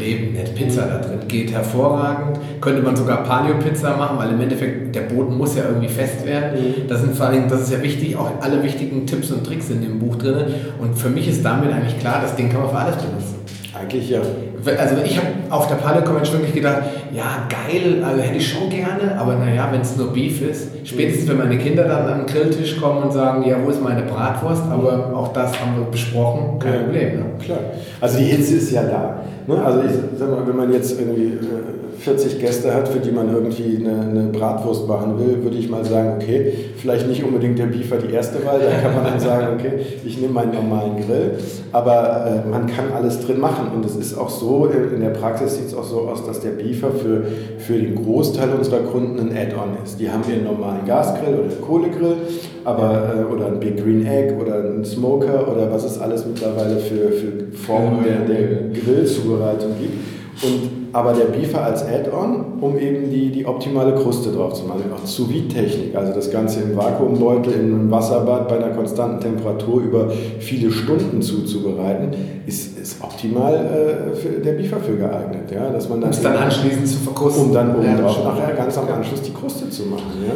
Leben 0.00 0.32
nicht, 0.32 0.54
Pizza 0.54 0.86
da 0.86 0.98
drin 0.98 1.20
geht 1.28 1.52
hervorragend. 1.52 2.38
Könnte 2.60 2.82
man 2.82 2.96
sogar 2.96 3.22
Paleo-Pizza 3.22 3.96
machen, 3.96 4.18
weil 4.18 4.30
im 4.30 4.40
Endeffekt 4.40 4.94
der 4.94 5.02
Boden 5.02 5.36
muss 5.36 5.56
ja 5.56 5.64
irgendwie 5.68 5.88
fest 5.88 6.26
werden. 6.26 6.58
Mhm. 6.58 6.88
Das 6.88 7.02
sind 7.02 7.14
vor 7.14 7.26
allem, 7.26 7.48
das 7.48 7.62
ist 7.62 7.72
ja 7.72 7.82
wichtig, 7.82 8.16
auch 8.16 8.30
alle 8.40 8.62
wichtigen 8.62 9.06
Tipps 9.06 9.30
und 9.30 9.46
Tricks 9.46 9.70
in 9.70 9.82
dem 9.82 9.98
Buch 9.98 10.16
drin. 10.16 10.46
Und 10.80 10.98
für 10.98 11.10
mich 11.10 11.28
ist 11.28 11.44
damit 11.44 11.72
eigentlich 11.72 11.98
klar, 12.00 12.20
das 12.22 12.34
Ding 12.34 12.50
kann 12.50 12.62
man 12.62 12.70
für 12.70 12.78
alles 12.78 12.96
benutzen. 12.96 13.36
Eigentlich 13.78 14.10
ja. 14.10 14.20
Also 14.66 14.96
ich 15.04 15.16
habe 15.16 15.28
auf 15.48 15.68
der 15.68 15.76
Paleo 15.76 16.02
Convention 16.02 16.38
wirklich 16.38 16.54
gedacht, 16.54 16.82
ja 17.12 17.48
geil, 17.48 18.04
also 18.04 18.20
hätte 18.20 18.36
ich 18.36 18.48
schon 18.48 18.68
gerne, 18.68 19.18
aber 19.18 19.36
naja, 19.36 19.68
wenn 19.70 19.80
es 19.80 19.96
nur 19.96 20.12
Beef 20.12 20.42
ist, 20.42 20.68
spätestens 20.84 21.28
wenn 21.28 21.38
meine 21.38 21.58
Kinder 21.58 21.84
dann 21.84 22.06
an 22.06 22.18
den 22.18 22.26
Grilltisch 22.26 22.80
kommen 22.80 23.02
und 23.04 23.12
sagen, 23.12 23.44
ja, 23.48 23.56
wo 23.64 23.70
ist 23.70 23.82
meine 23.82 24.02
Bratwurst, 24.02 24.64
aber 24.70 25.12
auch 25.14 25.32
das 25.32 25.52
haben 25.60 25.76
wir 25.78 25.84
besprochen, 25.90 26.58
kein 26.58 26.74
ja, 26.74 26.80
Problem. 26.80 27.18
Ne? 27.18 27.24
Klar, 27.42 27.58
also 28.00 28.18
die 28.18 28.24
Hitze 28.24 28.56
ist 28.56 28.70
ja 28.70 28.82
da. 28.82 29.22
Ne? 29.46 29.64
Also 29.64 29.80
ich 29.80 30.18
sag 30.18 30.30
mal, 30.30 30.46
wenn 30.46 30.56
man 30.56 30.72
jetzt 30.72 30.98
irgendwie 30.98 31.34
äh, 31.34 31.79
40 32.00 32.40
Gäste 32.40 32.72
hat, 32.72 32.88
für 32.88 32.98
die 32.98 33.10
man 33.10 33.32
irgendwie 33.32 33.76
eine, 33.76 34.00
eine, 34.00 34.28
Bratwurst 34.30 34.88
machen 34.88 35.18
will, 35.18 35.42
würde 35.42 35.58
ich 35.58 35.68
mal 35.68 35.84
sagen, 35.84 36.14
okay, 36.16 36.54
vielleicht 36.78 37.06
nicht 37.06 37.22
unbedingt 37.22 37.58
der 37.58 37.66
Biefer 37.66 37.98
die 37.98 38.12
erste 38.12 38.44
Wahl, 38.46 38.58
da 38.58 38.70
kann 38.80 38.94
man 38.94 39.04
dann 39.04 39.20
sagen, 39.20 39.48
okay, 39.54 39.72
ich 40.02 40.18
nehme 40.18 40.32
meinen 40.32 40.54
normalen 40.54 40.96
Grill, 40.96 41.32
aber 41.72 42.26
äh, 42.26 42.48
man 42.48 42.66
kann 42.66 42.86
alles 42.94 43.20
drin 43.20 43.38
machen 43.38 43.68
und 43.74 43.84
es 43.84 43.96
ist 43.96 44.16
auch 44.16 44.30
so, 44.30 44.66
in 44.66 45.00
der 45.00 45.10
Praxis 45.10 45.56
sieht 45.56 45.66
es 45.66 45.74
auch 45.74 45.84
so 45.84 46.08
aus, 46.08 46.24
dass 46.24 46.40
der 46.40 46.52
Biefer 46.52 46.90
für, 46.90 47.22
für 47.58 47.74
den 47.74 48.02
Großteil 48.02 48.48
unserer 48.50 48.80
Kunden 48.80 49.18
ein 49.20 49.36
Add-on 49.36 49.76
ist. 49.84 50.00
Die 50.00 50.10
haben 50.10 50.22
ihren 50.26 50.44
normalen 50.44 50.86
Gasgrill 50.86 51.34
oder 51.34 51.54
Kohlegrill, 51.60 52.16
aber, 52.64 53.12
äh, 53.14 53.34
oder 53.34 53.48
ein 53.48 53.60
Big 53.60 53.76
Green 53.76 54.06
Egg 54.06 54.36
oder 54.40 54.64
ein 54.64 54.86
Smoker 54.86 55.52
oder 55.52 55.70
was 55.70 55.84
es 55.84 55.98
alles 55.98 56.24
mittlerweile 56.24 56.78
für, 56.78 57.12
für 57.12 57.56
Formen 57.58 58.04
der, 58.04 58.20
der 58.20 58.70
Grillzubereitung 58.72 59.72
gibt. 59.78 59.98
Und 60.42 60.79
aber 60.92 61.12
der 61.12 61.26
Beefer 61.26 61.62
als 61.62 61.82
Add-on, 61.82 62.60
um 62.60 62.78
eben 62.78 63.10
die, 63.10 63.30
die 63.30 63.46
optimale 63.46 63.94
Kruste 63.94 64.32
drauf 64.32 64.54
zu 64.54 64.64
machen. 64.64 64.84
Auch 64.94 65.06
Sous-Vide-Technik, 65.06 65.94
also 65.94 66.12
das 66.12 66.30
Ganze 66.30 66.60
im 66.62 66.76
Vakuumbeutel, 66.76 67.52
in 67.52 67.74
einem 67.74 67.90
Wasserbad 67.90 68.48
bei 68.48 68.56
einer 68.56 68.74
konstanten 68.74 69.20
Temperatur 69.20 69.82
über 69.82 70.10
viele 70.38 70.70
Stunden 70.70 71.22
zuzubereiten, 71.22 72.10
ist, 72.46 72.78
ist 72.78 73.02
optimal 73.02 73.54
äh, 73.54 74.16
für 74.16 74.40
der 74.40 74.52
Beefer 74.52 74.78
für 74.78 74.96
geeignet. 74.96 75.50
Ja? 75.52 75.70
Dass 75.70 75.88
man 75.88 76.00
dann, 76.00 76.10
um 76.10 76.22
dann 76.22 76.36
anschließend 76.36 76.88
zu 76.88 76.98
verkrusten. 76.98 77.46
Um 77.46 77.52
dann 77.52 77.76
oben 77.76 77.96
drauf 77.96 78.24
nachher 78.24 78.54
ganz 78.54 78.76
am 78.76 78.88
Anschluss 78.88 79.22
die 79.22 79.32
Kruste 79.32 79.70
zu 79.70 79.84
machen. 79.84 80.24
Ja? 80.26 80.32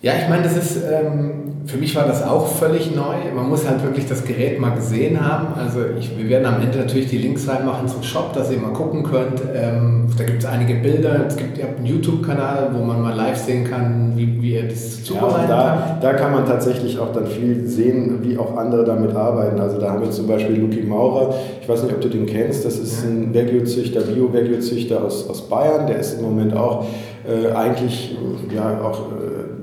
Ja, 0.00 0.12
ich 0.14 0.28
meine, 0.28 0.44
das 0.44 0.56
ist, 0.56 0.76
ähm, 0.76 1.48
für 1.66 1.76
mich 1.76 1.96
war 1.96 2.06
das 2.06 2.22
auch 2.22 2.46
völlig 2.46 2.94
neu. 2.94 3.16
Man 3.34 3.48
muss 3.48 3.68
halt 3.68 3.82
wirklich 3.82 4.06
das 4.06 4.24
Gerät 4.24 4.60
mal 4.60 4.70
gesehen 4.70 5.20
haben. 5.20 5.54
Also 5.58 5.80
ich, 5.98 6.16
wir 6.16 6.28
werden 6.28 6.46
am 6.46 6.62
Ende 6.62 6.78
natürlich 6.78 7.08
die 7.08 7.18
Links 7.18 7.48
reinmachen 7.48 7.88
zum 7.88 8.04
Shop, 8.04 8.32
dass 8.32 8.50
ihr 8.52 8.58
mal 8.58 8.72
gucken 8.72 9.02
könnt. 9.02 9.42
Ähm, 9.52 10.06
da 10.16 10.22
gibt 10.22 10.44
es 10.44 10.48
einige 10.48 10.74
Bilder. 10.74 11.26
Es 11.26 11.36
gibt, 11.36 11.58
ihr 11.58 11.64
habt 11.64 11.78
einen 11.78 11.86
YouTube-Kanal, 11.86 12.70
wo 12.74 12.84
man 12.84 13.02
mal 13.02 13.14
live 13.14 13.36
sehen 13.36 13.68
kann, 13.68 14.12
wie, 14.14 14.40
wie 14.40 14.54
ihr 14.54 14.68
das 14.68 15.02
zubereitet 15.02 15.48
ja, 15.50 15.98
da, 16.00 16.12
da 16.12 16.12
kann 16.12 16.30
man 16.30 16.46
tatsächlich 16.46 16.96
auch 17.00 17.12
dann 17.12 17.26
viel 17.26 17.66
sehen, 17.66 18.20
wie 18.22 18.38
auch 18.38 18.56
andere 18.56 18.84
damit 18.84 19.16
arbeiten. 19.16 19.58
Also 19.58 19.80
da 19.80 19.90
haben 19.90 20.02
wir 20.02 20.10
zum 20.12 20.28
Beispiel 20.28 20.60
Luki 20.60 20.82
Maurer. 20.82 21.34
Ich 21.60 21.68
weiß 21.68 21.82
nicht, 21.82 21.92
ob 21.92 22.00
du 22.00 22.08
den 22.08 22.26
kennst. 22.26 22.64
Das 22.64 22.78
ist 22.78 23.04
ein 23.04 23.34
Wagyu-Züchter, 23.34 24.02
Bio-Wagyu-Züchter 24.02 25.02
aus, 25.02 25.28
aus 25.28 25.48
Bayern. 25.48 25.88
Der 25.88 25.98
ist 25.98 26.18
im 26.18 26.22
Moment 26.22 26.56
auch 26.56 26.86
äh, 27.26 27.52
eigentlich 27.52 28.16
ja, 28.54 28.80
auch... 28.80 29.00
Äh, 29.00 29.57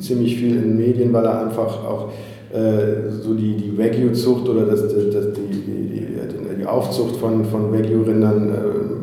ziemlich 0.00 0.36
viel 0.36 0.56
in 0.56 0.62
den 0.62 0.76
Medien, 0.78 1.12
weil 1.12 1.24
er 1.24 1.46
einfach 1.46 1.84
auch 1.84 2.08
äh, 2.52 3.10
so 3.22 3.34
die, 3.34 3.56
die 3.56 3.78
Wagyu-Zucht 3.78 4.48
oder 4.48 4.66
das, 4.66 4.82
das, 4.82 4.92
die, 4.92 5.48
die, 5.48 6.06
die 6.58 6.66
Aufzucht 6.66 7.16
von, 7.16 7.44
von 7.44 7.72
Wagyu-Rindern 7.72 8.50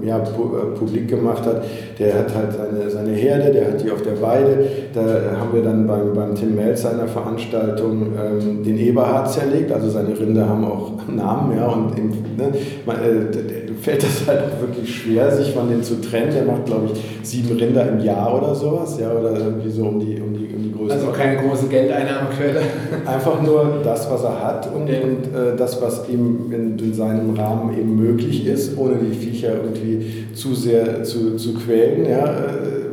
äh, 0.04 0.08
ja, 0.08 0.20
äh, 0.20 0.78
publik 0.78 1.08
gemacht 1.08 1.46
hat. 1.46 1.64
Der 2.00 2.14
hat 2.14 2.36
halt 2.36 2.54
seine, 2.54 2.90
seine 2.90 3.12
Herde, 3.12 3.52
der 3.52 3.68
hat 3.68 3.84
die 3.84 3.92
auf 3.92 4.02
der 4.02 4.22
Weide. 4.22 4.66
Da 4.94 5.02
haben 5.40 5.54
wir 5.54 5.64
dann 5.64 5.88
beim, 5.88 6.14
beim 6.14 6.36
Tim 6.36 6.56
Melz 6.56 6.82
seiner 6.84 7.08
Veranstaltung 7.08 8.14
ähm, 8.18 8.64
den 8.64 8.78
Eberhard 8.78 9.32
zerlegt. 9.32 9.72
Also 9.72 9.90
seine 9.90 10.18
Rinder 10.18 10.48
haben 10.48 10.66
auch 10.66 10.92
Namen, 11.08 11.58
ja, 11.58 11.68
und 11.68 11.98
in, 11.98 12.10
ne, 12.10 12.52
man, 12.86 12.96
äh, 12.98 13.67
fällt 13.82 14.04
das 14.04 14.28
halt 14.28 14.42
auch 14.42 14.62
wirklich 14.62 14.94
schwer, 14.94 15.32
sich 15.32 15.54
von 15.54 15.70
denen 15.70 15.84
zu 15.84 16.02
trennen. 16.02 16.32
Der 16.34 16.44
macht, 16.44 16.66
glaube 16.66 16.90
ich, 16.94 17.28
sieben 17.28 17.58
Rinder 17.58 17.88
im 17.90 18.00
Jahr 18.00 18.36
oder 18.36 18.54
sowas, 18.54 18.98
ja, 19.00 19.12
oder 19.12 19.38
irgendwie 19.38 19.70
so 19.70 19.84
um 19.86 20.00
die, 20.00 20.20
um 20.20 20.34
die, 20.34 20.54
um 20.54 20.64
die 20.64 20.72
Größe. 20.72 20.94
Also 20.94 21.08
keine 21.08 21.38
große 21.42 21.68
Geldeinnahmequelle. 21.68 22.62
Einfach 23.06 23.42
nur 23.42 23.82
das, 23.84 24.10
was 24.10 24.24
er 24.24 24.44
hat 24.44 24.70
und, 24.74 24.88
ja. 24.88 25.00
und 25.02 25.36
äh, 25.36 25.56
das, 25.56 25.82
was 25.82 26.08
ihm 26.10 26.52
in, 26.52 26.78
in, 26.80 26.94
seinem 26.94 27.36
Rahmen 27.36 27.78
eben 27.78 27.96
möglich 27.96 28.46
ist, 28.46 28.78
ohne 28.78 28.96
die 28.96 29.14
Viecher 29.14 29.56
irgendwie 29.56 30.26
zu 30.34 30.54
sehr 30.54 31.04
zu, 31.04 31.36
zu 31.36 31.54
quälen. 31.54 32.10
Ja, 32.10 32.26
äh, 32.26 32.88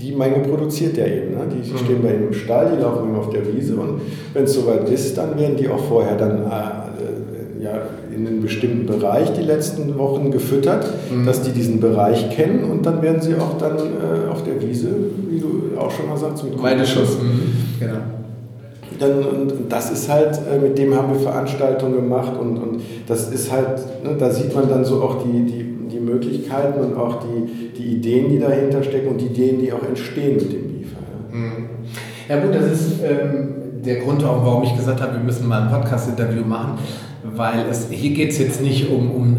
die 0.00 0.12
Menge 0.12 0.40
produziert 0.40 0.98
er 0.98 1.06
eben. 1.06 1.30
Ne? 1.32 1.46
Die 1.50 1.72
mhm. 1.72 1.78
stehen 1.78 2.02
bei 2.02 2.14
ihm 2.14 2.28
im 2.28 2.32
Stall, 2.32 2.72
die 2.76 2.82
laufen 2.82 3.08
ihm 3.08 3.16
auf 3.16 3.30
der 3.30 3.42
Wiese 3.52 3.76
und 3.76 4.00
wenn 4.34 4.44
es 4.44 4.54
soweit 4.54 4.88
ist, 4.88 5.16
dann 5.18 5.38
werden 5.38 5.56
die 5.56 5.68
auch 5.68 5.82
vorher 5.84 6.16
dann 6.16 6.44
äh, 6.44 7.62
ja, 7.62 7.82
in 8.16 8.26
einen 8.26 8.40
bestimmten 8.40 8.86
Bereich 8.86 9.32
die 9.34 9.42
letzten 9.42 9.98
Wochen 9.98 10.30
gefüttert, 10.30 10.86
mhm. 11.10 11.26
dass 11.26 11.42
die 11.42 11.50
diesen 11.50 11.80
Bereich 11.80 12.30
kennen 12.30 12.64
und 12.64 12.86
dann 12.86 13.02
werden 13.02 13.20
sie 13.20 13.34
auch 13.34 13.58
dann 13.58 13.76
äh, 13.76 14.30
auf 14.30 14.42
der 14.42 14.60
Wiese, 14.60 14.88
wie 15.28 15.38
du 15.38 15.78
auch 15.78 15.90
schon 15.90 16.08
mal 16.08 16.16
sagst, 16.16 16.44
mit 16.44 16.60
Weideschuss. 16.60 17.18
Mhm. 17.18 17.80
Genau. 17.80 17.98
Dann, 18.98 19.24
und, 19.24 19.52
das 19.68 19.90
ist 19.90 20.08
halt, 20.08 20.40
äh, 20.50 20.58
mit 20.58 20.78
dem 20.78 20.94
haben 20.94 21.12
wir 21.12 21.20
Veranstaltungen 21.20 21.96
gemacht 21.96 22.32
und, 22.40 22.56
und 22.56 22.80
das 23.06 23.30
ist 23.30 23.52
halt, 23.52 23.78
ne, 24.02 24.16
da 24.18 24.30
sieht 24.30 24.54
man 24.54 24.68
dann 24.68 24.84
so 24.84 25.02
auch 25.02 25.22
die, 25.22 25.44
die, 25.44 25.88
die 25.92 26.00
Möglichkeiten 26.00 26.80
und 26.80 26.96
auch 26.96 27.18
die, 27.20 27.72
die 27.76 27.96
Ideen, 27.96 28.30
die 28.30 28.38
dahinter 28.38 28.82
stecken 28.82 29.08
und 29.08 29.20
die 29.20 29.26
Ideen, 29.26 29.60
die 29.60 29.72
auch 29.72 29.82
entstehen 29.86 30.36
mit 30.36 30.52
dem 30.52 30.78
Liefer. 30.78 30.96
Ja, 31.30 31.36
mhm. 31.36 31.68
ja 32.28 32.40
gut, 32.40 32.54
das 32.54 32.72
ist 32.72 32.92
ähm, 33.04 33.48
der 33.84 33.96
Grund 33.96 34.24
auch, 34.24 34.44
warum 34.44 34.62
ich 34.62 34.76
gesagt 34.76 35.00
habe, 35.00 35.14
wir 35.14 35.20
müssen 35.20 35.46
mal 35.46 35.62
ein 35.62 35.70
Podcast-Interview 35.70 36.44
machen, 36.44 36.78
weil 37.36 37.66
es, 37.70 37.88
hier 37.90 38.14
geht 38.14 38.30
es 38.30 38.38
jetzt 38.38 38.62
nicht 38.62 38.90
um, 38.90 39.10
um 39.10 39.36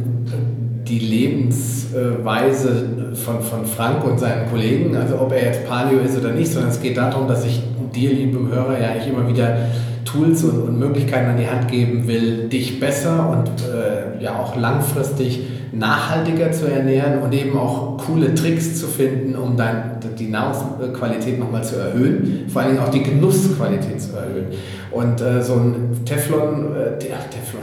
die 0.87 0.99
Lebensweise 0.99 3.13
von, 3.13 3.41
von 3.41 3.65
Frank 3.65 4.05
und 4.05 4.19
seinen 4.19 4.49
Kollegen, 4.49 4.95
also 4.95 5.19
ob 5.19 5.33
er 5.33 5.45
jetzt 5.45 5.67
Paleo 5.67 5.99
ist 5.99 6.17
oder 6.17 6.31
nicht, 6.31 6.51
sondern 6.51 6.71
es 6.71 6.79
geht 6.79 6.97
darum, 6.97 7.27
dass 7.27 7.45
ich 7.45 7.61
dir, 7.93 8.13
liebem 8.13 8.49
Hörer, 8.49 8.79
ja 8.79 8.89
eigentlich 8.89 9.07
immer 9.07 9.27
wieder 9.27 9.57
Tools 10.05 10.43
und, 10.43 10.61
und, 10.61 10.79
Möglichkeiten 10.79 11.31
an 11.31 11.37
die 11.37 11.47
Hand 11.47 11.69
geben 11.69 12.07
will, 12.07 12.47
dich 12.47 12.79
besser 12.79 13.29
und 13.29 13.49
äh, 13.67 14.23
ja 14.23 14.39
auch 14.39 14.55
langfristig 14.55 15.41
nachhaltiger 15.71 16.51
zu 16.51 16.67
ernähren 16.67 17.21
und 17.21 17.33
eben 17.33 17.57
auch 17.57 17.97
coole 17.97 18.33
Tricks 18.33 18.79
zu 18.79 18.87
finden, 18.87 19.35
um 19.35 19.57
dann 19.57 19.97
die 20.17 20.27
Nahrungsqualität 20.27 21.39
nochmal 21.39 21.63
zu 21.63 21.75
erhöhen, 21.75 22.45
vor 22.47 22.61
allen 22.61 22.75
Dingen 22.75 22.83
auch 22.83 22.91
die 22.91 23.03
Genussqualität 23.03 24.01
zu 24.01 24.15
erhöhen. 24.15 24.47
Und 24.91 25.21
äh, 25.21 25.43
so 25.43 25.53
ein 25.53 26.05
Teflon, 26.05 26.75
äh, 26.75 26.97
Teflon, 26.97 27.61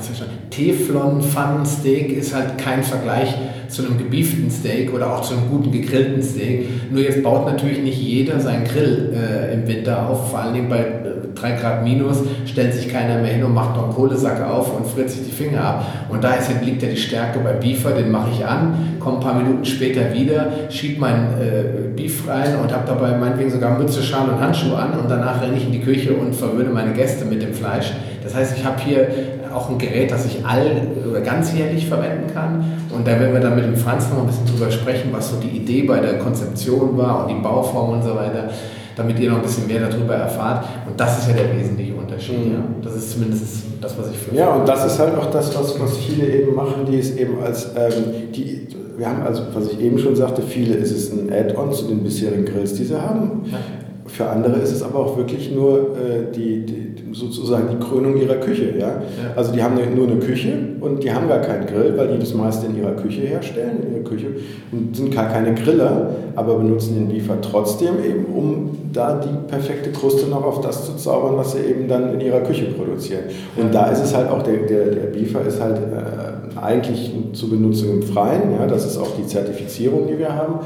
Teflon 0.50 1.22
Fun 1.22 1.66
Steak 1.66 2.16
ist 2.16 2.34
halt 2.34 2.58
kein 2.58 2.82
Vergleich 2.82 3.34
zu 3.68 3.84
einem 3.84 3.98
gebieften 3.98 4.50
Steak 4.50 4.92
oder 4.92 5.14
auch 5.14 5.22
zu 5.22 5.34
einem 5.34 5.48
guten 5.50 5.72
gegrillten 5.72 6.22
Steak. 6.22 6.68
Nur 6.90 7.02
jetzt 7.02 7.22
baut 7.22 7.46
natürlich 7.46 7.82
nicht 7.82 7.98
jeder 7.98 8.38
seinen 8.40 8.64
Grill 8.64 9.12
äh, 9.14 9.54
im 9.54 9.66
Winter 9.66 10.08
auf, 10.08 10.30
vor 10.30 10.40
allen 10.40 10.54
Dingen 10.54 10.68
bei 10.68 11.03
3 11.34 11.50
äh, 11.50 11.60
Grad 11.60 11.84
minus 11.84 12.18
stellt 12.46 12.74
sich 12.74 12.88
keiner 12.88 13.20
mehr 13.20 13.32
hin 13.32 13.44
und 13.44 13.54
macht 13.54 13.76
noch 13.76 13.84
einen 13.84 13.94
Kohlesack 13.94 14.42
auf 14.42 14.76
und 14.76 14.86
friert 14.86 15.10
sich 15.10 15.24
die 15.24 15.32
Finger 15.32 15.62
ab. 15.62 15.86
Und 16.08 16.24
da 16.24 16.34
ist, 16.34 16.50
liegt 16.62 16.82
ja 16.82 16.88
die 16.88 16.96
Stärke 16.96 17.38
bei 17.40 17.52
Beefer, 17.52 17.90
den 17.90 18.10
mache 18.10 18.30
ich 18.32 18.44
an, 18.44 18.96
komme 19.00 19.18
ein 19.18 19.22
paar 19.22 19.34
Minuten 19.34 19.64
später 19.64 20.12
wieder, 20.12 20.50
schiebe 20.70 21.00
mein 21.00 21.28
äh, 21.40 21.88
Beef 21.94 22.28
rein 22.28 22.56
und 22.62 22.72
habe 22.72 22.84
dabei 22.86 23.16
meinetwegen 23.16 23.50
sogar 23.50 23.78
Mütze, 23.78 24.02
Schal 24.02 24.28
und 24.28 24.40
Handschuhe 24.40 24.76
an 24.76 24.98
und 24.98 25.10
danach 25.10 25.42
renne 25.42 25.56
ich 25.56 25.64
in 25.64 25.72
die 25.72 25.80
Küche 25.80 26.14
und 26.14 26.34
verwöhne 26.34 26.70
meine 26.70 26.92
Gäste 26.92 27.24
mit 27.24 27.42
dem 27.42 27.54
Fleisch. 27.54 27.92
Das 28.22 28.34
heißt, 28.34 28.56
ich 28.56 28.64
habe 28.64 28.80
hier 28.80 29.08
auch 29.54 29.70
ein 29.70 29.78
Gerät, 29.78 30.10
das 30.10 30.26
ich 30.26 30.44
all 30.44 30.66
oder 31.08 31.20
ganzjährlich 31.20 31.86
verwenden 31.86 32.32
kann. 32.32 32.64
Und 32.90 33.06
da 33.06 33.18
werden 33.18 33.32
wir 33.32 33.40
dann 33.40 33.54
mit 33.54 33.64
dem 33.64 33.76
Franz 33.76 34.08
noch 34.10 34.18
ein 34.18 34.26
bisschen 34.26 34.46
drüber 34.46 34.70
sprechen, 34.70 35.10
was 35.12 35.30
so 35.30 35.36
die 35.36 35.48
Idee 35.48 35.82
bei 35.82 36.00
der 36.00 36.18
Konzeption 36.18 36.96
war 36.96 37.22
und 37.22 37.28
die 37.28 37.40
Bauform 37.40 37.90
und 37.90 38.02
so 38.02 38.14
weiter 38.16 38.50
damit 38.96 39.18
ihr 39.18 39.30
noch 39.30 39.38
ein 39.38 39.42
bisschen 39.42 39.66
mehr 39.66 39.88
darüber 39.88 40.14
erfahrt. 40.14 40.66
Und 40.86 40.98
das 40.98 41.18
ist 41.18 41.28
ja 41.28 41.34
der 41.34 41.56
wesentliche 41.56 41.94
Unterschied. 41.94 42.46
Mhm. 42.46 42.52
Ja. 42.52 42.58
Das 42.82 42.96
ist 42.96 43.12
zumindest 43.12 43.44
das, 43.80 43.98
was 43.98 44.10
ich 44.10 44.18
für. 44.18 44.34
Ja, 44.34 44.54
und 44.54 44.68
das 44.68 44.84
ist 44.84 44.98
halt 44.98 45.16
auch 45.16 45.30
das, 45.30 45.56
was, 45.56 45.78
was 45.80 45.96
viele 45.98 46.26
eben 46.26 46.54
machen, 46.54 46.86
die 46.88 46.98
es 46.98 47.16
eben 47.16 47.42
als, 47.42 47.70
ähm, 47.76 48.32
die, 48.34 48.68
wir 48.96 49.08
haben 49.08 49.22
also, 49.22 49.42
was 49.52 49.72
ich 49.72 49.80
eben 49.80 49.98
schon 49.98 50.14
sagte, 50.14 50.42
viele 50.42 50.74
ist 50.74 50.92
es 50.92 51.12
ein 51.12 51.32
Add-on 51.32 51.72
zu 51.72 51.86
den 51.86 52.02
bisherigen 52.02 52.44
Grills, 52.44 52.74
die 52.74 52.84
sie 52.84 53.00
haben. 53.00 53.42
Ja. 53.50 53.58
Für 54.06 54.28
andere 54.28 54.56
ist 54.56 54.72
es 54.72 54.82
aber 54.82 54.98
auch 54.98 55.16
wirklich 55.16 55.50
nur 55.50 55.96
äh, 55.96 56.30
die, 56.34 56.66
die, 56.66 56.94
sozusagen 57.14 57.68
die 57.70 57.84
Krönung 57.84 58.16
ihrer 58.16 58.36
Küche. 58.36 58.74
Ja? 58.78 58.88
ja. 58.88 59.02
Also 59.34 59.52
die 59.52 59.62
haben 59.62 59.76
nur 59.94 60.06
eine 60.06 60.16
Küche 60.16 60.52
und 60.80 61.02
die 61.02 61.12
haben 61.12 61.26
gar 61.26 61.40
keinen 61.40 61.66
Grill, 61.66 61.94
weil 61.96 62.08
die 62.08 62.18
das 62.18 62.34
meiste 62.34 62.66
in 62.66 62.76
ihrer 62.76 62.92
Küche 62.92 63.22
herstellen, 63.22 63.82
in 63.82 63.94
ihrer 63.94 64.04
Küche 64.04 64.26
und 64.72 64.94
sind 64.94 65.14
gar 65.14 65.28
keine 65.28 65.54
Griller, 65.54 66.10
aber 66.36 66.56
benutzen 66.58 66.94
den 66.94 67.08
Beefer 67.08 67.40
trotzdem 67.40 67.94
eben, 68.04 68.26
um 68.26 68.70
da 68.92 69.20
die 69.20 69.48
perfekte 69.48 69.90
Kruste 69.90 70.28
noch 70.28 70.44
auf 70.44 70.60
das 70.60 70.84
zu 70.86 70.96
zaubern, 70.96 71.36
was 71.36 71.52
sie 71.52 71.60
eben 71.60 71.88
dann 71.88 72.12
in 72.14 72.20
ihrer 72.20 72.40
Küche 72.40 72.66
produzieren. 72.66 73.24
Und 73.56 73.74
da 73.74 73.86
ist 73.86 74.02
es 74.02 74.14
halt 74.14 74.28
auch, 74.30 74.42
der, 74.42 74.58
der, 74.58 74.86
der 74.86 75.06
Beefer 75.06 75.46
ist 75.46 75.60
halt 75.60 75.76
äh, 75.76 76.58
eigentlich 76.60 77.12
zur 77.32 77.50
Benutzung 77.50 77.90
im 77.90 78.02
Freien, 78.02 78.52
ja? 78.58 78.66
das 78.66 78.84
ist 78.84 78.98
auch 78.98 79.16
die 79.16 79.26
Zertifizierung, 79.26 80.06
die 80.06 80.18
wir 80.18 80.34
haben. 80.34 80.60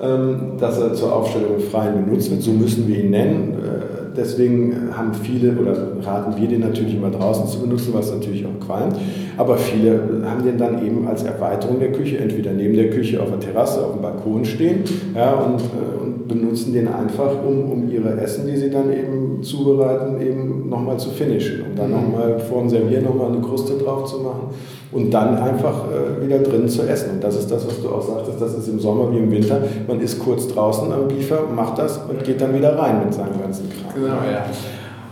Ähm, 0.00 0.52
dass 0.60 0.78
er 0.78 0.94
zur 0.94 1.12
Aufstellung 1.12 1.56
im 1.56 1.60
Freien 1.60 2.04
benutzt 2.04 2.30
wird. 2.30 2.40
So 2.40 2.52
müssen 2.52 2.86
wir 2.86 3.02
ihn 3.02 3.10
nennen. 3.10 3.54
Äh, 3.54 4.16
deswegen 4.16 4.90
haben 4.96 5.12
viele 5.12 5.58
oder 5.58 5.74
raten 6.04 6.40
wir 6.40 6.46
den 6.46 6.60
natürlich 6.60 6.94
immer 6.94 7.10
draußen 7.10 7.48
zu 7.48 7.60
benutzen, 7.60 7.90
was 7.92 8.12
natürlich 8.12 8.46
auch 8.46 8.64
qualmt. 8.64 8.94
Aber 9.36 9.56
viele 9.56 10.22
haben 10.24 10.44
den 10.44 10.56
dann 10.56 10.86
eben 10.86 11.08
als 11.08 11.24
Erweiterung 11.24 11.80
der 11.80 11.90
Küche, 11.90 12.18
entweder 12.18 12.52
neben 12.52 12.76
der 12.76 12.90
Küche 12.90 13.20
auf 13.20 13.30
der 13.30 13.40
Terrasse, 13.40 13.84
auf 13.84 13.94
dem 13.94 14.02
Balkon 14.02 14.44
stehen 14.44 14.84
ja, 15.16 15.32
und, 15.32 15.58
äh, 15.60 15.97
benutzen 16.28 16.72
den 16.72 16.88
einfach, 16.88 17.30
um, 17.44 17.72
um 17.72 17.90
ihre 17.90 18.20
Essen, 18.20 18.46
die 18.46 18.56
sie 18.56 18.70
dann 18.70 18.92
eben 18.92 19.42
zubereiten, 19.42 20.20
eben 20.20 20.68
nochmal 20.68 20.98
zu 20.98 21.10
finishen, 21.10 21.62
um 21.62 21.74
dann 21.74 21.88
mhm. 21.88 21.96
nochmal 21.96 22.38
vor 22.38 22.60
dem 22.60 22.68
Servieren 22.68 23.04
nochmal 23.04 23.32
eine 23.32 23.40
Kruste 23.40 23.78
drauf 23.78 24.04
zu 24.04 24.18
machen 24.18 24.50
und 24.92 25.10
dann 25.12 25.36
einfach 25.36 25.84
äh, 25.90 26.24
wieder 26.24 26.38
drin 26.38 26.68
zu 26.68 26.82
essen. 26.82 27.12
Und 27.14 27.24
das 27.24 27.36
ist 27.36 27.50
das, 27.50 27.66
was 27.66 27.80
du 27.82 27.88
auch 27.88 28.02
sagtest, 28.02 28.40
das 28.40 28.54
ist 28.54 28.68
im 28.68 28.78
Sommer 28.78 29.10
wie 29.12 29.18
im 29.18 29.30
Winter. 29.30 29.60
Man 29.86 30.00
ist 30.00 30.18
kurz 30.18 30.46
draußen 30.48 30.92
am 30.92 31.08
Biefer, 31.08 31.40
macht 31.54 31.78
das 31.78 31.98
und 32.08 32.22
geht 32.24 32.40
dann 32.40 32.54
wieder 32.54 32.78
rein 32.78 33.04
mit 33.04 33.14
seinem 33.14 33.40
ganzen 33.40 33.68
Kram. 33.70 33.94
Genau, 33.94 34.16
ja. 34.30 34.46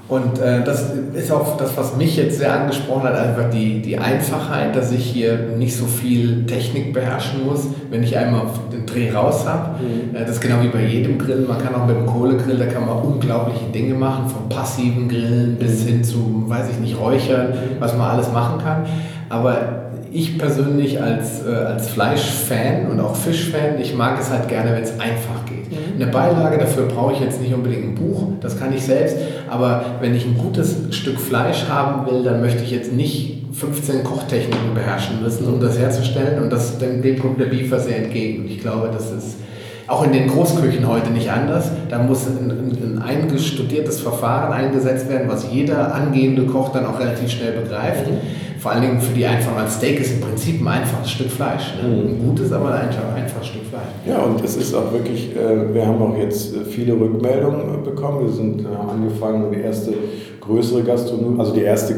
Und 0.09 0.39
äh, 0.39 0.63
das 0.63 0.93
ist 1.15 1.33
auch 1.33 1.57
das, 1.57 1.77
was 1.77 1.97
mich 1.97 2.17
jetzt 2.17 2.39
sehr 2.39 2.53
angesprochen 2.53 3.05
hat, 3.05 3.17
einfach 3.17 3.51
die, 3.51 3.83
die 3.83 3.99
Einfachheit, 3.99 4.77
dass 4.77 4.93
ich 4.93 5.05
hier 5.05 5.37
nicht 5.59 5.77
so 5.77 5.87
viel 5.87 6.47
Technik 6.47 6.93
beherrschen 6.93 7.45
muss, 7.45 7.67
wenn 7.91 8.05
ich 8.05 8.17
einmal 8.17 8.43
den 8.73 8.87
Dreh 8.87 9.11
raus 9.11 9.45
habe. 9.47 9.83
Mhm. 9.83 10.15
Äh, 10.15 10.21
das 10.21 10.37
ist 10.37 10.41
genau 10.41 10.63
wie 10.63 10.69
bei 10.69 10.85
jedem 10.85 11.19
Grill. 11.19 11.45
Man 11.49 11.59
kann 11.59 11.75
auch 11.75 11.87
mit 11.87 11.97
dem 11.97 12.07
Kohlegrill, 12.07 12.57
da 12.57 12.67
kann 12.67 12.87
man 12.87 12.99
unglaubliche 12.99 13.65
Dinge 13.75 13.95
machen, 13.95 14.29
vom 14.29 14.49
passiven 14.49 15.09
Grillen 15.09 15.57
bis 15.57 15.83
hin 15.83 16.05
zu, 16.05 16.45
weiß 16.47 16.71
ich 16.71 16.79
nicht, 16.79 16.99
Räuchern, 17.01 17.55
was 17.81 17.97
man 17.97 18.09
alles 18.11 18.31
machen 18.33 18.59
kann. 18.63 18.87
Aber 19.29 19.87
ich 20.13 20.39
persönlich 20.39 21.03
als, 21.03 21.45
äh, 21.45 21.53
als 21.53 21.89
Fleischfan 21.89 22.87
und 22.91 23.01
auch 23.01 23.17
Fischfan, 23.17 23.81
ich 23.81 23.95
mag 23.95 24.21
es 24.21 24.31
halt 24.31 24.49
gerne, 24.49 24.73
wenn 24.73 24.85
es 24.85 25.01
einfach 25.01 25.45
geht. 25.47 25.56
Mhm. 25.71 26.01
Eine 26.01 26.11
Beilage, 26.11 26.59
dafür 26.59 26.87
brauche 26.87 27.15
ich 27.15 27.21
jetzt 27.21 27.41
nicht 27.41 27.55
unbedingt 27.55 27.85
ein 27.85 27.95
Buch, 27.95 28.29
das 28.41 28.59
kann 28.59 28.73
ich 28.75 28.83
selbst, 28.83 29.17
aber 29.49 29.85
wenn 30.01 30.15
ich 30.15 30.25
ein 30.25 30.37
gutes 30.37 30.77
Stück 30.91 31.19
Fleisch 31.19 31.67
haben 31.69 32.11
will, 32.11 32.23
dann 32.23 32.41
möchte 32.41 32.63
ich 32.63 32.71
jetzt 32.71 32.93
nicht 32.93 33.37
15 33.53 34.05
Kochtechniken 34.05 34.75
beherrschen 34.75 35.23
müssen, 35.23 35.47
um 35.47 35.61
das 35.61 35.79
herzustellen 35.79 36.43
und 36.43 36.51
das, 36.51 36.79
dem, 36.79 37.19
kommt 37.19 37.41
der 37.41 37.47
Beefer 37.47 37.81
sehr 37.81 38.05
entgegen. 38.05 38.43
Und 38.43 38.51
ich 38.51 38.61
glaube, 38.61 38.91
das 38.93 39.11
ist 39.11 39.37
auch 39.89 40.05
in 40.05 40.13
den 40.13 40.29
Großküchen 40.29 40.87
heute 40.89 41.11
nicht 41.11 41.31
anders. 41.31 41.71
Da 41.89 41.99
muss 41.99 42.27
ein, 42.27 42.51
ein, 42.51 42.79
ein 42.83 43.03
eingestudiertes 43.03 44.01
Verfahren 44.01 44.53
eingesetzt 44.53 45.09
werden, 45.09 45.29
was 45.29 45.47
jeder 45.51 45.95
angehende 45.95 46.45
Koch 46.47 46.71
dann 46.71 46.87
auch 46.87 46.99
relativ 46.99 47.31
schnell 47.31 47.53
begreift. 47.53 48.09
Mhm. 48.09 48.19
Vor 48.59 48.73
allen 48.73 48.83
Dingen 48.83 49.01
für 49.01 49.15
die 49.15 49.25
einfachen, 49.25 49.59
ein 49.59 49.71
Steak 49.71 50.01
ist 50.01 50.15
im 50.15 50.21
Prinzip 50.21 50.61
ein 50.61 50.67
einfaches 50.67 51.11
Stück 51.11 51.31
Fleisch. 51.31 51.75
Ne? 51.81 51.89
Mhm. 51.89 52.09
Ein 52.09 52.27
gutes, 52.27 52.51
aber 52.51 52.75
ein 52.75 52.89
einfaches 52.89 53.47
Stück 53.47 53.63
Fleisch. 53.71 53.83
Ja, 54.09 54.19
und 54.19 54.43
es 54.43 54.57
ist 54.57 54.75
auch 54.75 54.93
wirklich, 54.93 55.37
äh, 55.37 55.73
wir 55.73 55.87
haben 55.87 56.03
auch 56.03 56.17
jetzt 56.17 56.57
viele 56.69 56.95
Rückmeldungen 56.95 57.85
bekommen. 57.85 58.27
Wir 58.27 58.33
sind 58.33 58.63
äh, 58.63 58.91
angefangen, 58.91 59.53
die 59.53 59.61
erste 59.61 59.93
größere 60.41 60.83
Gastronomie, 60.83 61.39
also 61.39 61.53
die 61.53 61.63
erste 61.63 61.95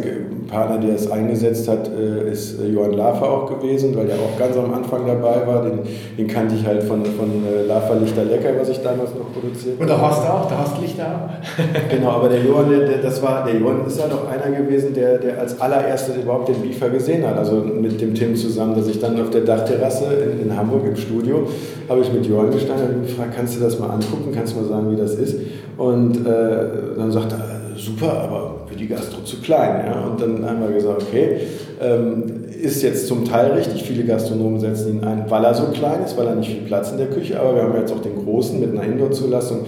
Partner, 0.49 0.79
der 0.79 0.95
es 0.95 1.11
eingesetzt 1.11 1.69
hat, 1.69 1.89
äh, 1.89 2.31
ist 2.31 2.61
äh, 2.61 2.67
Johann 2.69 2.95
Lafer 2.95 3.31
auch 3.31 3.47
gewesen, 3.47 3.95
weil 3.95 4.07
der 4.07 4.17
auch 4.17 4.37
ganz 4.39 4.57
am 4.57 4.73
Anfang 4.73 5.07
dabei 5.07 5.47
war. 5.47 5.63
Den, 5.63 5.81
den 6.17 6.27
kannte 6.27 6.55
ich 6.55 6.67
halt 6.67 6.83
von, 6.83 7.05
von 7.05 7.29
äh, 7.47 7.67
Lafer 7.67 7.97
Lichter 7.97 8.25
Lecker, 8.25 8.51
was 8.59 8.71
ich 8.71 8.79
damals 8.79 9.11
noch 9.15 9.33
produziert 9.33 9.75
habe. 9.75 9.83
Und 9.83 9.89
der 9.89 10.01
Horst 10.01 10.29
auch, 10.29 10.49
der 10.49 10.59
Horst 10.59 10.81
Lichter 10.81 11.05
auch. 11.05 11.91
genau, 11.91 12.11
aber 12.11 12.29
der 12.31 12.43
Johann, 12.43 12.71
der, 12.71 12.99
das 12.99 13.23
war, 13.23 13.45
der 13.45 13.61
Johann 13.61 13.87
ist 13.87 13.99
ja 13.99 14.07
doch 14.09 14.27
einer 14.27 14.57
gewesen, 14.57 14.95
der, 14.95 15.19
der 15.19 15.39
als 15.39 15.61
allererstes 15.61 16.17
überhaupt 16.17 16.49
den 16.49 16.63
Beefer 16.63 16.89
gesehen 16.89 17.27
hat. 17.27 17.37
Also 17.37 17.57
mit 17.57 18.01
dem 18.01 18.15
Tim 18.15 18.35
zusammen, 18.35 18.75
dass 18.75 18.89
ich 18.89 18.99
dann 18.99 19.21
auf 19.21 19.31
der 19.31 19.43
Dachterrasse 19.43 20.07
in, 20.15 20.49
in 20.49 20.57
Hamburg 20.57 20.87
im 20.87 20.97
Studio, 20.97 21.47
habe 21.89 22.01
ich 22.01 22.13
mit 22.13 22.27
Johann 22.27 22.51
gestanden 22.51 22.97
und 22.97 23.03
gefragt, 23.03 23.35
kannst 23.37 23.57
du 23.57 23.61
das 23.61 23.79
mal 23.79 23.91
angucken, 23.91 24.33
kannst 24.35 24.55
du 24.55 24.61
mal 24.61 24.69
sagen, 24.69 24.91
wie 24.91 24.97
das 24.97 25.15
ist? 25.15 25.37
Und 25.77 26.27
äh, 26.27 26.97
dann 26.97 27.13
sagt 27.13 27.33
er, 27.33 27.58
super, 27.79 28.13
aber 28.13 28.67
für 28.67 28.77
die 28.77 28.89
Gastro 28.89 29.23
zu 29.23 29.41
klein. 29.41 29.87
Ja? 29.87 30.07
Und 30.07 30.21
dann 30.21 30.45
haben 30.45 30.61
wir 30.61 30.75
gesagt, 30.75 31.03
okay, 31.03 31.39
ähm, 31.81 32.45
ist 32.61 32.83
jetzt 32.83 33.07
zum 33.07 33.25
Teil 33.25 33.53
richtig, 33.53 33.85
viele 33.85 34.05
Gastronomen 34.05 34.59
setzen 34.59 34.99
ihn 34.99 35.05
ein, 35.05 35.25
weil 35.29 35.45
er 35.45 35.55
so 35.55 35.65
klein 35.67 36.03
ist, 36.05 36.17
weil 36.17 36.27
er 36.27 36.35
nicht 36.35 36.51
viel 36.51 36.63
Platz 36.63 36.91
in 36.91 36.99
der 36.99 37.07
Küche, 37.07 37.41
aber 37.41 37.55
wir 37.55 37.63
haben 37.63 37.77
jetzt 37.77 37.93
auch 37.93 38.03
den 38.03 38.17
großen 38.17 38.59
mit 38.59 38.73
einer 38.73 38.83
Indoor-Zulassung 38.83 39.61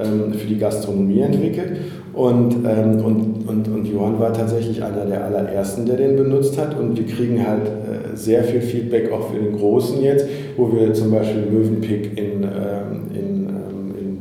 ähm, 0.00 0.32
für 0.32 0.46
die 0.46 0.58
Gastronomie 0.58 1.20
entwickelt. 1.20 1.76
Und, 2.14 2.64
ähm, 2.66 3.04
und, 3.04 3.48
und, 3.48 3.68
und 3.68 3.86
Johann 3.86 4.18
war 4.18 4.32
tatsächlich 4.32 4.82
einer 4.82 5.04
der 5.04 5.24
allerersten, 5.24 5.86
der 5.86 5.96
den 5.96 6.16
benutzt 6.16 6.58
hat. 6.58 6.76
Und 6.76 6.96
wir 6.96 7.06
kriegen 7.06 7.46
halt 7.46 7.66
äh, 7.66 8.16
sehr 8.16 8.42
viel 8.44 8.60
Feedback 8.60 9.12
auch 9.12 9.30
für 9.30 9.38
den 9.38 9.56
Großen 9.56 10.02
jetzt, 10.02 10.26
wo 10.56 10.72
wir 10.72 10.92
zum 10.94 11.12
Beispiel 11.12 11.42
Möwenpick 11.42 12.18
in, 12.18 12.42
ähm, 12.42 13.02
in 13.14 13.48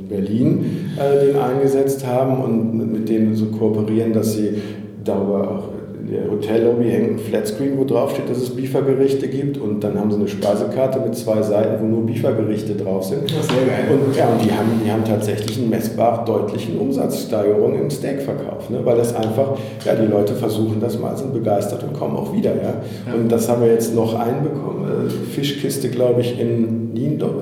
Berlin 0.08 0.66
äh, 0.66 0.77
den 0.98 1.36
eingesetzt 1.36 2.06
haben 2.06 2.44
und 2.44 2.92
mit 2.92 3.10
denen 3.10 3.36
so 3.36 3.48
kooperieren, 3.48 4.14
dass 4.14 4.34
sie 4.34 4.62
darüber 5.04 5.50
auch 5.50 5.78
in 6.08 6.14
der 6.14 6.32
Hotellobby 6.32 6.90
hängt 6.90 7.12
ein 7.12 7.20
Flatscreen, 7.20 7.78
wo 7.78 7.84
drauf 7.84 8.12
steht, 8.12 8.30
dass 8.30 8.38
es 8.38 8.50
Biefergerichte 8.52 9.28
gibt 9.28 9.58
und 9.58 9.84
dann 9.84 10.00
haben 10.00 10.10
sie 10.10 10.18
eine 10.18 10.28
Speisekarte 10.28 11.00
mit 11.00 11.16
zwei 11.16 11.42
Seiten, 11.42 11.82
wo 11.82 11.88
nur 11.88 12.06
Biefergerichte 12.06 12.76
drauf 12.76 13.04
sind. 13.04 13.24
Und, 13.24 14.16
ja, 14.16 14.28
und 14.28 14.44
die 14.44 14.52
haben, 14.52 14.70
die 14.84 14.92
haben 14.92 15.04
tatsächlich 15.04 15.58
einen 15.58 15.70
messbar 15.70 16.24
deutlichen 16.24 16.78
Umsatzsteigerung 16.78 17.78
im 17.78 17.90
Steakverkauf, 17.90 18.70
ne? 18.70 18.80
weil 18.84 18.98
das 18.98 19.16
einfach, 19.16 19.58
ja, 19.86 19.96
die 19.96 20.08
Leute 20.08 20.34
versuchen 20.34 20.80
das 20.80 20.98
mal, 20.98 21.18
sind 21.18 21.34
begeistert 21.34 21.84
und 21.84 21.94
kommen 21.94 22.16
auch 22.16 22.34
wieder. 22.34 22.56
Ja? 22.56 22.74
ja. 23.06 23.14
Und 23.14 23.30
das 23.30 23.50
haben 23.50 23.62
wir 23.62 23.72
jetzt 23.72 23.94
noch 23.94 24.18
einbekommen, 24.18 25.08
äh, 25.08 25.10
Fischkiste, 25.10 25.90
glaube 25.90 26.22
ich, 26.22 26.40
in 26.40 26.94
Niendorf, 26.94 27.34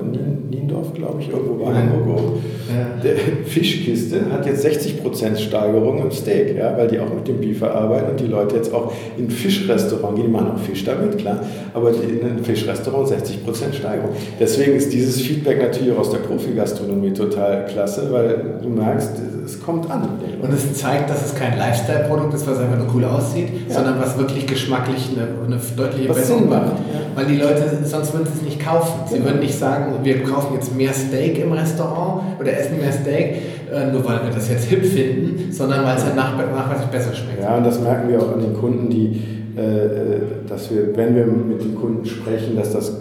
Niendorf 0.50 0.92
glaube 0.92 1.20
ich, 1.20 1.30
irgendwo 1.30 1.64
bei 1.64 1.72
Hamburg. 1.72 2.35
Ja. 2.76 3.10
Fischkiste 3.46 4.20
hat 4.30 4.46
jetzt 4.46 4.64
60% 4.64 5.36
Steigerung 5.36 6.02
im 6.02 6.10
Steak, 6.10 6.56
ja, 6.56 6.76
weil 6.76 6.88
die 6.88 6.98
auch 6.98 7.12
mit 7.12 7.26
dem 7.26 7.40
Beef 7.40 7.62
arbeiten 7.62 8.10
und 8.10 8.20
die 8.20 8.26
Leute 8.26 8.56
jetzt 8.56 8.72
auch 8.72 8.92
in 9.16 9.30
Fischrestaurant 9.30 10.16
gehen, 10.16 10.26
die 10.26 10.32
machen 10.32 10.52
auch 10.54 10.58
Fisch 10.58 10.84
damit, 10.84 11.18
klar, 11.18 11.40
aber 11.74 11.90
in 11.90 12.24
ein 12.24 12.44
Fischrestaurant 12.44 13.08
60% 13.08 13.72
Steigerung. 13.72 14.10
Deswegen 14.38 14.76
ist 14.76 14.92
dieses 14.92 15.20
Feedback 15.20 15.60
natürlich 15.60 15.92
auch 15.92 16.00
aus 16.00 16.10
der 16.10 16.18
Profi-Gastronomie 16.18 17.12
total 17.12 17.66
klasse, 17.66 18.08
weil 18.10 18.58
du 18.62 18.68
merkst, 18.68 19.12
es 19.44 19.62
kommt 19.62 19.88
an. 19.90 20.08
Und 20.42 20.52
es 20.52 20.74
zeigt, 20.74 21.08
dass 21.08 21.24
es 21.24 21.34
kein 21.34 21.56
Lifestyle-Produkt 21.56 22.34
ist, 22.34 22.46
was 22.46 22.58
einfach 22.58 22.78
nur 22.78 22.88
cool 22.94 23.04
aussieht, 23.04 23.48
ja. 23.68 23.74
sondern 23.76 24.00
was 24.00 24.18
wirklich 24.18 24.46
geschmacklich 24.46 25.10
eine, 25.14 25.28
eine 25.46 25.60
deutliche 25.76 26.08
was 26.08 26.16
Besserung 26.16 26.48
macht. 26.48 26.72
Ja. 26.72 27.00
Weil 27.14 27.26
die 27.26 27.36
Leute, 27.36 27.62
sonst 27.84 28.12
würden 28.12 28.26
sie 28.26 28.38
es 28.38 28.42
nicht 28.42 28.60
kaufen. 28.64 29.00
Sie 29.08 29.24
würden 29.24 29.40
nicht 29.40 29.56
sagen, 29.58 29.94
wir 30.02 30.24
kaufen 30.24 30.54
jetzt 30.54 30.74
mehr 30.76 30.92
Steak 30.92 31.38
im 31.38 31.52
Restaurant 31.52 32.22
oder 32.40 32.58
essen 32.58 32.65
mehr 32.72 32.92
Steak, 32.92 33.36
äh, 33.72 33.92
nur 33.92 34.04
weil 34.04 34.22
wir 34.24 34.30
das 34.34 34.48
jetzt 34.48 34.64
hip 34.64 34.84
finden, 34.84 35.52
sondern 35.52 35.84
weil 35.84 35.96
es 35.96 36.04
halt 36.04 36.16
nachweislich 36.16 36.88
besser 36.90 37.14
schmeckt. 37.14 37.42
Ja, 37.42 37.56
und 37.56 37.64
das 37.64 37.80
merken 37.80 38.08
wir 38.08 38.20
auch 38.20 38.32
an 38.32 38.40
den 38.40 38.54
Kunden, 38.54 38.88
die, 38.88 39.22
äh, 39.56 40.48
dass 40.48 40.70
wir, 40.70 40.96
wenn 40.96 41.14
wir 41.14 41.26
mit 41.26 41.62
den 41.62 41.74
Kunden 41.74 42.04
sprechen, 42.04 42.56
dass 42.56 42.72
das 42.72 43.00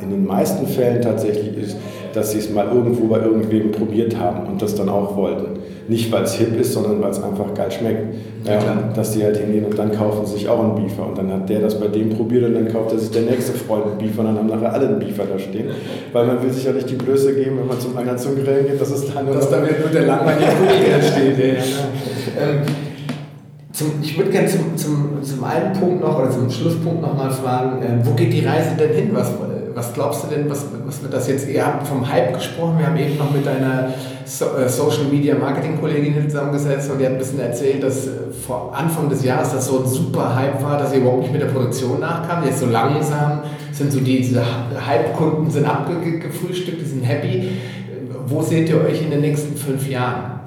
in 0.00 0.10
den 0.10 0.26
meisten 0.26 0.66
Fällen 0.66 1.02
tatsächlich 1.02 1.56
ist, 1.56 1.76
dass 2.14 2.32
sie 2.32 2.38
es 2.38 2.50
mal 2.50 2.66
irgendwo 2.66 3.06
bei 3.06 3.20
irgendwem 3.20 3.72
probiert 3.72 4.18
haben 4.18 4.46
und 4.46 4.62
das 4.62 4.74
dann 4.74 4.88
auch 4.88 5.16
wollten. 5.16 5.58
Nicht, 5.88 6.12
weil 6.12 6.22
es 6.22 6.34
hip 6.34 6.58
ist, 6.60 6.74
sondern 6.74 7.00
weil 7.00 7.10
es 7.10 7.22
einfach 7.22 7.54
geil 7.54 7.70
schmeckt. 7.70 8.14
Ja, 8.44 8.60
dass 8.94 9.12
die 9.12 9.24
halt 9.24 9.36
hingehen 9.36 9.64
und 9.64 9.78
dann 9.78 9.90
kaufen 9.90 10.24
sie 10.26 10.34
sich 10.34 10.48
auch 10.48 10.62
einen 10.62 10.74
Beefer. 10.74 11.06
Und 11.06 11.18
dann 11.18 11.32
hat 11.32 11.48
der 11.48 11.60
das 11.60 11.80
bei 11.80 11.88
dem 11.88 12.10
probiert 12.10 12.44
und 12.44 12.54
dann 12.54 12.68
kauft 12.68 12.92
er 12.92 12.98
sich 12.98 13.10
der 13.10 13.22
nächste 13.22 13.52
Freund 13.52 13.86
einen 13.86 13.98
Beefer 13.98 14.20
und 14.20 14.26
dann 14.26 14.38
haben 14.38 14.46
nachher 14.48 14.72
alle 14.72 14.88
einen 14.88 14.98
Beefer 14.98 15.24
da 15.24 15.38
stehen. 15.38 15.68
Weil 16.12 16.26
man 16.26 16.42
will 16.42 16.50
sich 16.50 16.64
ja 16.64 16.72
nicht 16.72 16.88
die 16.90 16.94
Blöße 16.94 17.34
geben, 17.34 17.58
wenn 17.58 17.66
man 17.66 17.80
zum 17.80 17.96
einer 17.96 18.16
zum 18.16 18.36
Grillen 18.36 18.66
geht, 18.66 18.80
dass 18.80 18.90
es 18.90 19.12
dann 19.12 19.24
nur, 19.24 19.34
dass 19.34 19.50
da 19.50 19.58
nur 19.58 19.90
der 19.92 20.06
langweilige 20.06 20.46
Kugel 20.46 21.02
steht. 21.02 21.38
Ja. 21.38 21.62
Ähm, 22.42 22.62
zum, 23.72 23.92
ich 24.02 24.16
würde 24.16 24.30
gerne 24.30 24.48
zum, 24.48 24.76
zum, 24.76 25.22
zum 25.22 25.44
einen 25.44 25.72
Punkt 25.72 26.02
noch 26.02 26.18
oder 26.18 26.30
zum 26.30 26.50
Schlusspunkt 26.50 27.00
noch 27.00 27.16
mal 27.16 27.30
fragen, 27.30 27.82
äh, 27.82 28.04
wo 28.04 28.12
geht 28.12 28.32
die 28.32 28.44
Reise 28.44 28.70
denn 28.78 28.92
hin? 28.92 29.10
Was, 29.12 29.32
was 29.74 29.94
glaubst 29.94 30.24
du 30.24 30.34
denn, 30.34 30.50
was, 30.50 30.66
was 30.84 31.02
wird 31.02 31.14
das 31.14 31.28
jetzt? 31.28 31.48
Ihr 31.48 31.64
habt 31.64 31.86
vom 31.86 32.10
Hype 32.10 32.34
gesprochen, 32.34 32.78
wir 32.78 32.86
haben 32.86 32.96
eben 32.96 33.16
noch 33.16 33.32
mit 33.32 33.46
deiner 33.46 33.90
so, 34.28 34.44
äh, 34.56 34.68
Social 34.68 35.04
Media 35.10 35.34
Marketing 35.34 35.80
Kollegin 35.80 36.28
zusammengesetzt 36.28 36.90
und 36.90 36.98
die 36.98 37.06
hat 37.06 37.12
ein 37.12 37.18
bisschen 37.18 37.40
erzählt, 37.40 37.82
dass 37.82 38.06
äh, 38.06 38.10
vor 38.46 38.72
Anfang 38.74 39.08
des 39.08 39.24
Jahres 39.24 39.52
das 39.52 39.66
so 39.66 39.80
ein 39.80 39.86
super 39.86 40.34
Hype 40.36 40.62
war, 40.62 40.78
dass 40.78 40.92
ihr 40.92 41.00
überhaupt 41.00 41.22
nicht 41.22 41.32
mit 41.32 41.42
der 41.42 41.48
Produktion 41.48 42.00
nachkam. 42.00 42.44
Jetzt 42.44 42.60
so 42.60 42.66
langsam 42.66 43.42
sind 43.72 43.92
so 43.92 44.00
die, 44.00 44.18
diese 44.18 44.42
Hype-Kunden 44.86 45.50
sind 45.50 45.64
abgefrühstückt, 45.64 46.80
die 46.80 46.84
sind 46.84 47.02
happy. 47.02 47.48
Wo 48.26 48.42
seht 48.42 48.68
ihr 48.68 48.84
euch 48.84 49.02
in 49.02 49.10
den 49.10 49.20
nächsten 49.20 49.56
fünf 49.56 49.88
Jahren? 49.88 50.40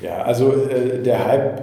Ja, 0.00 0.22
also 0.22 0.52
äh, 0.52 1.02
der 1.02 1.26
Hype 1.26 1.62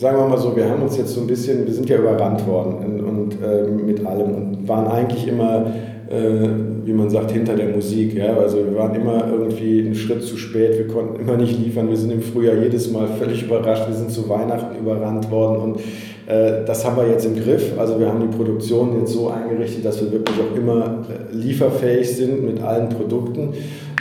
sagen 0.00 0.16
wir 0.16 0.28
mal 0.28 0.38
so, 0.38 0.56
wir 0.56 0.66
haben 0.66 0.82
uns 0.82 0.96
jetzt 0.96 1.12
so 1.12 1.20
ein 1.20 1.26
bisschen, 1.26 1.66
wir 1.66 1.74
sind 1.74 1.86
ja 1.90 1.98
überrannt 1.98 2.46
worden 2.46 2.76
und, 2.78 3.00
und 3.00 3.42
äh, 3.42 3.64
mit 3.68 4.04
allem 4.06 4.34
und 4.34 4.66
waren 4.68 4.86
eigentlich 4.86 5.28
immer 5.28 5.66
äh, 5.66 5.89
wie 6.10 6.92
man 6.92 7.08
sagt, 7.08 7.30
hinter 7.30 7.54
der 7.54 7.68
Musik. 7.68 8.14
Ja? 8.14 8.36
Also 8.36 8.56
wir 8.56 8.74
waren 8.74 8.94
immer 8.96 9.28
irgendwie 9.30 9.80
einen 9.80 9.94
Schritt 9.94 10.22
zu 10.24 10.36
spät, 10.36 10.76
wir 10.76 10.88
konnten 10.88 11.20
immer 11.20 11.36
nicht 11.36 11.58
liefern. 11.58 11.88
Wir 11.88 11.96
sind 11.96 12.10
im 12.10 12.20
Frühjahr 12.20 12.56
jedes 12.56 12.90
Mal 12.90 13.06
völlig 13.06 13.44
überrascht, 13.44 13.86
wir 13.86 13.94
sind 13.94 14.10
zu 14.10 14.28
Weihnachten 14.28 14.76
überrannt 14.76 15.30
worden 15.30 15.56
und 15.62 15.80
äh, 16.26 16.64
das 16.64 16.84
haben 16.84 16.96
wir 16.96 17.08
jetzt 17.08 17.26
im 17.26 17.36
Griff. 17.36 17.78
Also 17.78 17.98
wir 17.98 18.08
haben 18.08 18.20
die 18.20 18.36
Produktion 18.36 18.98
jetzt 19.00 19.12
so 19.12 19.28
eingerichtet, 19.28 19.84
dass 19.84 20.00
wir 20.02 20.10
wirklich 20.12 20.36
auch 20.40 20.56
immer 20.56 21.04
äh, 21.08 21.34
lieferfähig 21.34 22.08
sind 22.08 22.44
mit 22.44 22.62
allen 22.62 22.88
Produkten. 22.88 23.50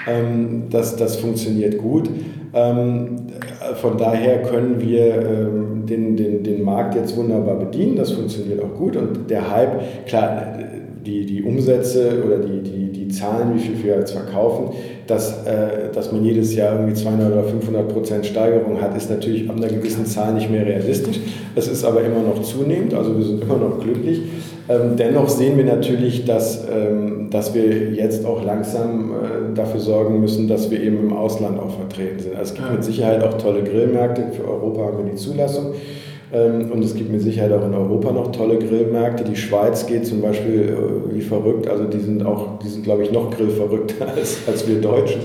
Ähm, 0.08 0.64
das, 0.70 0.96
das 0.96 1.18
funktioniert 1.18 1.78
gut. 1.78 2.10
Ähm, 2.54 3.18
von 3.76 3.98
daher 3.98 4.42
können 4.44 4.80
wir 4.80 5.22
ähm, 5.22 5.86
den, 5.86 6.16
den, 6.16 6.44
den 6.44 6.64
Markt 6.64 6.96
jetzt 6.96 7.16
wunderbar 7.16 7.56
bedienen. 7.56 7.96
Das 7.96 8.12
funktioniert 8.12 8.64
auch 8.64 8.76
gut. 8.76 8.96
Und 8.96 9.30
der 9.30 9.52
Hype, 9.52 10.06
klar, 10.08 10.58
die, 11.06 11.26
die 11.26 11.44
Umsätze 11.44 12.24
oder 12.26 12.38
die, 12.40 12.62
die, 12.62 12.92
die 12.92 13.08
Zahlen, 13.10 13.56
wie 13.56 13.60
viel 13.60 13.84
wir 13.84 13.96
jetzt 13.98 14.12
verkaufen, 14.12 14.76
dass, 15.08 15.46
äh, 15.46 15.92
dass 15.94 16.12
man 16.12 16.24
jedes 16.24 16.56
Jahr 16.56 16.76
irgendwie 16.76 16.94
200 16.94 17.32
oder 17.32 17.44
500 17.44 17.88
Prozent 17.90 18.26
Steigerung 18.26 18.80
hat, 18.82 18.96
ist 18.96 19.10
natürlich 19.10 19.50
ab 19.50 19.58
einer 19.58 19.68
gewissen 19.68 20.06
Zahl 20.06 20.34
nicht 20.34 20.50
mehr 20.50 20.66
realistisch. 20.66 21.20
Es 21.56 21.68
ist 21.68 21.84
aber 21.84 22.04
immer 22.04 22.22
noch 22.22 22.42
zunehmend, 22.44 22.94
also 22.94 23.18
wir 23.18 23.26
sind 23.26 23.42
immer 23.42 23.58
noch 23.58 23.80
glücklich. 23.80 24.22
Ähm, 24.70 24.96
dennoch 24.98 25.28
sehen 25.30 25.58
wir 25.58 25.66
natürlich, 25.66 26.26
dass, 26.26 26.68
ähm, 26.70 27.30
dass 27.32 27.56
wir 27.56 27.92
jetzt 27.92 28.24
auch 28.26 28.46
langsam 28.46 29.12
äh, 29.12 29.56
dafür 29.56 29.80
sorgen 29.80 30.22
müssen, 30.22 30.48
dass 30.48 30.70
wir 30.70 30.80
eben 30.80 31.00
im 31.00 31.14
Ausland 31.14 31.60
auch 31.60 31.76
vertreten 31.76 32.20
sind. 32.20 32.36
Also 32.36 32.54
es 32.54 32.60
gibt 32.60 32.72
mit 32.72 32.84
Sicherheit 32.84 33.24
auch 33.24 33.36
tolle 33.40 33.64
Grillmärkte. 33.64 34.26
Für 34.32 34.48
Europa 34.48 34.84
haben 34.84 34.98
wir 35.00 35.12
die 35.12 35.18
Zulassung. 35.18 35.74
Ähm, 36.32 36.72
und 36.72 36.84
es 36.84 36.96
gibt 36.96 37.12
mit 37.12 37.22
Sicherheit 37.22 37.52
auch 37.52 37.66
in 37.66 37.74
Europa 37.74 38.12
noch 38.12 38.32
tolle 38.32 38.60
Grillmärkte. 38.60 39.24
Die 39.24 39.36
Schweiz 39.36 39.86
geht 39.86 40.06
zum 40.06 40.22
Beispiel 40.22 40.78
äh, 40.78 41.16
wie 41.16 41.22
verrückt. 41.22 41.68
Also 41.68 41.86
die 41.86 42.00
sind 42.00 42.26
auch, 42.26 42.60
die 42.60 42.68
sind 42.68 42.84
glaube 42.84 43.04
ich 43.04 43.12
noch 43.12 43.32
grillverrückter 43.32 44.08
als, 44.16 44.38
als 44.48 44.68
wir 44.68 44.80
Deutschen. 44.80 45.22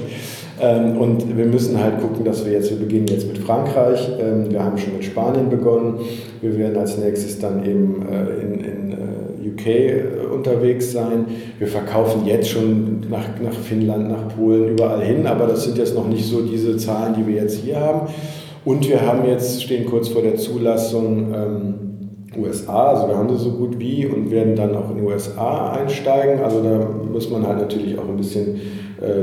Ähm, 0.61 0.96
und 0.98 1.36
wir 1.36 1.46
müssen 1.46 1.82
halt 1.82 2.00
gucken, 2.00 2.24
dass 2.24 2.44
wir 2.46 2.52
jetzt, 2.52 2.70
wir 2.70 2.78
beginnen 2.78 3.07
jetzt 3.09 3.26
mit 3.26 3.38
Frankreich, 3.38 4.09
ähm, 4.20 4.50
wir 4.50 4.62
haben 4.62 4.78
schon 4.78 4.94
mit 4.94 5.05
Spanien 5.05 5.50
begonnen, 5.50 5.98
wir 6.40 6.57
werden 6.57 6.78
als 6.78 6.96
nächstes 6.96 7.40
dann 7.40 7.66
eben 7.66 8.07
äh, 8.09 8.40
in, 8.40 8.55
in 8.61 8.92
äh, 8.92 9.50
UK 9.50 10.32
unterwegs 10.32 10.92
sein. 10.92 11.26
Wir 11.59 11.66
verkaufen 11.66 12.24
jetzt 12.24 12.48
schon 12.48 13.00
nach, 13.11 13.26
nach 13.42 13.52
Finnland, 13.52 14.09
nach 14.09 14.28
Polen, 14.36 14.68
überall 14.68 15.02
hin, 15.02 15.26
aber 15.26 15.46
das 15.46 15.64
sind 15.64 15.76
jetzt 15.76 15.94
noch 15.94 16.09
nicht 16.09 16.24
so 16.24 16.42
diese 16.42 16.76
Zahlen, 16.76 17.14
die 17.18 17.26
wir 17.26 17.42
jetzt 17.42 17.59
hier 17.59 17.80
haben. 17.80 18.09
Und 18.65 18.89
wir 18.89 19.05
haben 19.05 19.29
jetzt, 19.29 19.62
stehen 19.62 19.87
kurz 19.87 20.09
vor 20.09 20.23
der 20.23 20.37
Zulassung 20.37 21.35
ähm, 21.35 21.75
USA, 22.37 22.93
also 22.93 23.09
wir 23.09 23.17
haben 23.17 23.29
sie 23.29 23.43
so 23.43 23.53
gut 23.53 23.79
wie 23.79 24.07
und 24.07 24.31
werden 24.31 24.57
dann 24.57 24.75
auch 24.75 24.91
in 24.91 25.05
USA 25.05 25.73
einsteigen. 25.73 26.43
Also 26.43 26.62
da 26.62 26.89
muss 27.12 27.31
man 27.31 27.47
halt 27.47 27.59
natürlich 27.61 27.99
auch 27.99 28.09
ein 28.09 28.17
bisschen 28.17 28.61